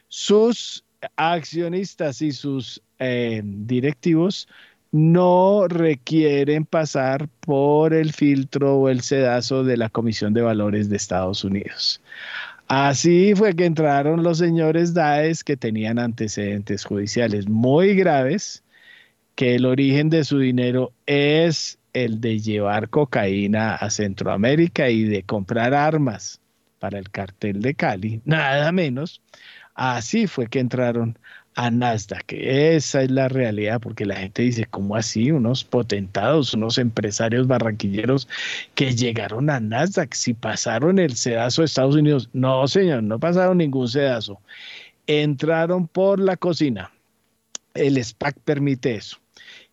[0.08, 0.82] sus
[1.16, 4.48] accionistas y sus eh, directivos
[4.92, 10.96] no requieren pasar por el filtro o el sedazo de la Comisión de Valores de
[10.96, 12.00] Estados Unidos.
[12.68, 18.62] Así fue que entraron los señores Daes que tenían antecedentes judiciales muy graves,
[19.34, 25.22] que el origen de su dinero es el de llevar cocaína a Centroamérica y de
[25.22, 26.40] comprar armas
[26.78, 29.22] para el cartel de Cali, nada menos.
[29.74, 31.18] Así fue que entraron
[31.54, 32.32] a Nasdaq.
[32.32, 35.30] Esa es la realidad, porque la gente dice, ¿cómo así?
[35.30, 38.28] Unos potentados, unos empresarios barranquilleros
[38.74, 42.28] que llegaron a Nasdaq, si pasaron el sedazo de Estados Unidos.
[42.32, 44.40] No, señor, no pasaron ningún sedazo.
[45.06, 46.90] Entraron por la cocina.
[47.74, 49.18] El SPAC permite eso.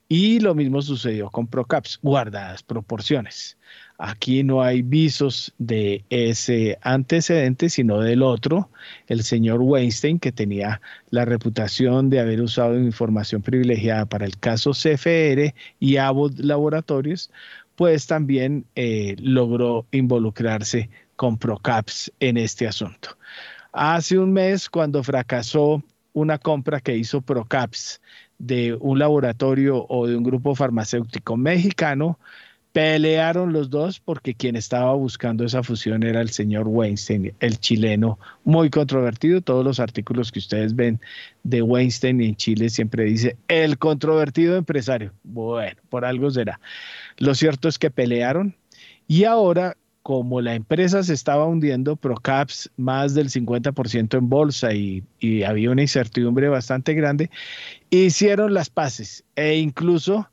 [0.07, 3.57] Y lo mismo sucedió con Procaps, guardadas proporciones.
[4.01, 8.69] Aquí no hay visos de ese antecedente, sino del otro,
[9.07, 14.71] el señor Weinstein, que tenía la reputación de haber usado información privilegiada para el caso
[14.71, 17.29] CFR y Abbott Laboratorios,
[17.75, 23.17] pues también eh, logró involucrarse con Procaps en este asunto.
[23.73, 27.99] Hace un mes, cuando fracasó una compra que hizo Procaps
[28.37, 32.17] de un laboratorio o de un grupo farmacéutico mexicano,
[32.71, 38.19] Pelearon los dos porque quien estaba buscando esa fusión era el señor Weinstein, el chileno,
[38.43, 39.41] muy controvertido.
[39.41, 40.99] Todos los artículos que ustedes ven
[41.43, 45.13] de Weinstein en Chile siempre dice el controvertido empresario.
[45.23, 46.59] Bueno, por algo será.
[47.17, 48.55] Lo cierto es que pelearon
[49.07, 55.03] y ahora como la empresa se estaba hundiendo, Procaps más del 50% en bolsa y,
[55.19, 57.29] y, había una incertidumbre bastante grande,
[57.89, 60.27] hicieron las paces e incluso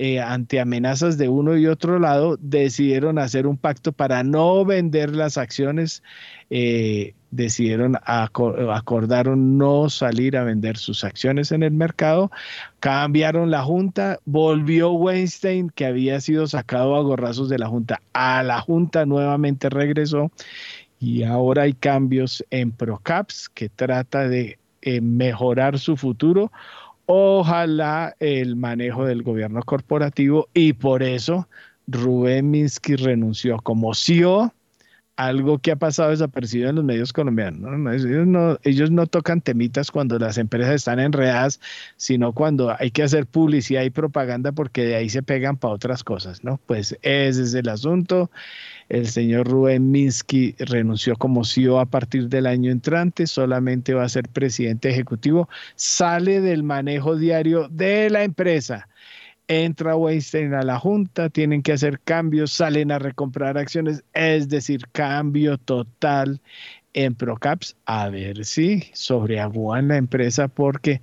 [0.00, 5.10] eh, ante amenazas de uno y otro lado, decidieron hacer un pacto para no vender
[5.10, 6.04] las acciones,
[6.50, 12.30] eh, decidieron, acordaron no salir a vender sus acciones en el mercado,
[12.78, 18.44] cambiaron la junta, volvió Weinstein, que había sido sacado a gorrazos de la junta, a
[18.44, 20.30] la junta nuevamente regresó
[21.00, 26.52] y ahora hay cambios en Procaps que trata de eh, mejorar su futuro
[27.10, 31.48] ojalá el manejo del gobierno corporativo y por eso
[31.86, 34.52] Rubén Minsky renunció como CEO,
[35.16, 38.04] algo que ha pasado desapercibido en los medios colombianos.
[38.04, 41.60] Ellos, no, ellos no tocan temitas cuando las empresas están enredadas,
[41.96, 46.04] sino cuando hay que hacer publicidad y propaganda porque de ahí se pegan para otras
[46.04, 46.60] cosas, ¿no?
[46.66, 48.30] Pues ese es el asunto.
[48.88, 54.08] El señor Rubén Minsky renunció como CEO a partir del año entrante, solamente va a
[54.08, 58.88] ser presidente ejecutivo, sale del manejo diario de la empresa.
[59.46, 64.82] Entra Weinstein a la junta, tienen que hacer cambios, salen a recomprar acciones, es decir,
[64.92, 66.40] cambio total
[66.94, 71.00] en Procaps, a ver si sobreagúan la empresa porque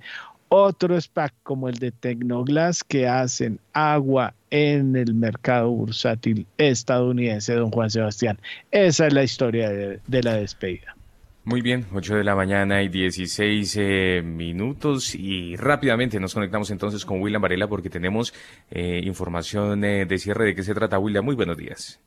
[0.48, 7.70] otro SPAC como el de Tecnoglass que hacen agua en el mercado bursátil estadounidense, don
[7.70, 8.38] Juan Sebastián.
[8.70, 10.96] Esa es la historia de, la despedida.
[11.44, 17.04] Muy bien, 8 de la mañana y 16 eh, minutos y rápidamente nos conectamos entonces
[17.04, 18.32] con William Varela porque tenemos
[18.70, 20.98] eh, información eh, de cierre de qué se trata.
[20.98, 22.00] William, muy buenos días.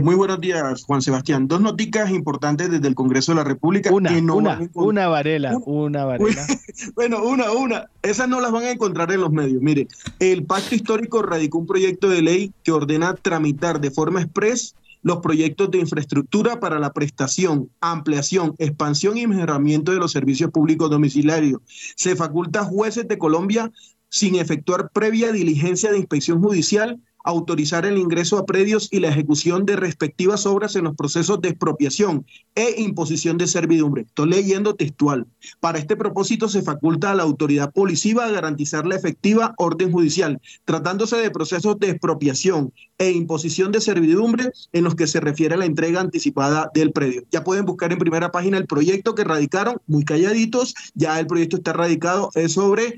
[0.00, 1.46] Muy buenos días, Juan Sebastián.
[1.46, 3.92] Dos noticias importantes desde el Congreso de la República.
[3.92, 6.46] Una, una, una Varela, una Varela.
[6.94, 7.86] bueno, una, una.
[8.02, 9.62] Esas no las van a encontrar en los medios.
[9.62, 9.86] Mire,
[10.18, 15.18] el Pacto Histórico radicó un proyecto de ley que ordena tramitar de forma express los
[15.18, 21.60] proyectos de infraestructura para la prestación, ampliación, expansión y mejoramiento de los servicios públicos domiciliarios.
[21.96, 23.70] Se faculta a jueces de Colombia
[24.08, 29.66] sin efectuar previa diligencia de inspección judicial autorizar el ingreso a predios y la ejecución
[29.66, 34.02] de respectivas obras en los procesos de expropiación e imposición de servidumbre.
[34.02, 35.26] Estoy leyendo textual.
[35.60, 40.40] Para este propósito se faculta a la autoridad policiva a garantizar la efectiva orden judicial,
[40.64, 45.58] tratándose de procesos de expropiación e imposición de servidumbre en los que se refiere a
[45.58, 47.22] la entrega anticipada del predio.
[47.30, 51.56] Ya pueden buscar en primera página el proyecto que radicaron, muy calladitos, ya el proyecto
[51.56, 52.96] está radicado, es sobre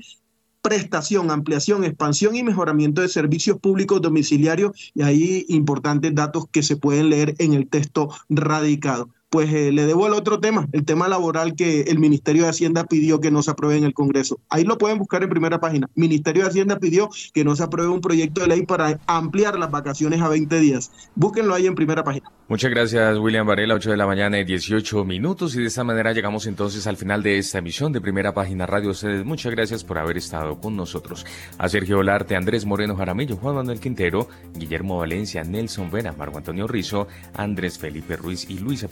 [0.63, 4.71] prestación, ampliación, expansión y mejoramiento de servicios públicos domiciliarios.
[4.95, 9.87] Y ahí importantes datos que se pueden leer en el texto radicado pues eh, le
[9.87, 13.41] debo el otro tema, el tema laboral que el Ministerio de Hacienda pidió que no
[13.41, 14.39] se apruebe en el Congreso.
[14.47, 15.89] Ahí lo pueden buscar en primera página.
[15.95, 19.71] Ministerio de Hacienda pidió que no se apruebe un proyecto de ley para ampliar las
[19.71, 20.91] vacaciones a 20 días.
[21.15, 22.31] Búsquenlo ahí en primera página.
[22.47, 25.55] Muchas gracias, William Varela, 8 de la mañana y 18 minutos.
[25.55, 28.91] Y de esta manera llegamos entonces al final de esta emisión de Primera Página Radio.
[28.91, 31.25] Ustedes, muchas gracias por haber estado con nosotros.
[31.57, 36.67] A Sergio Olarte, Andrés Moreno Jaramillo, Juan Manuel Quintero, Guillermo Valencia, Nelson Vera, Marco Antonio
[36.67, 38.87] Rizo, Andrés Felipe Ruiz y Luisa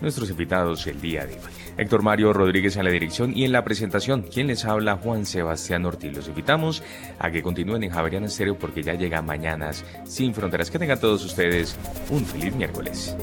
[0.00, 1.50] Nuestros invitados el día de hoy.
[1.76, 5.84] Héctor Mario Rodríguez en la dirección y en la presentación, quien les habla, Juan Sebastián
[5.84, 6.14] Ortiz.
[6.14, 6.82] Los invitamos
[7.18, 10.70] a que continúen en Javeriana Estéreo porque ya llega Mañanas Sin Fronteras.
[10.70, 11.76] Que tengan todos ustedes
[12.10, 13.16] un feliz miércoles.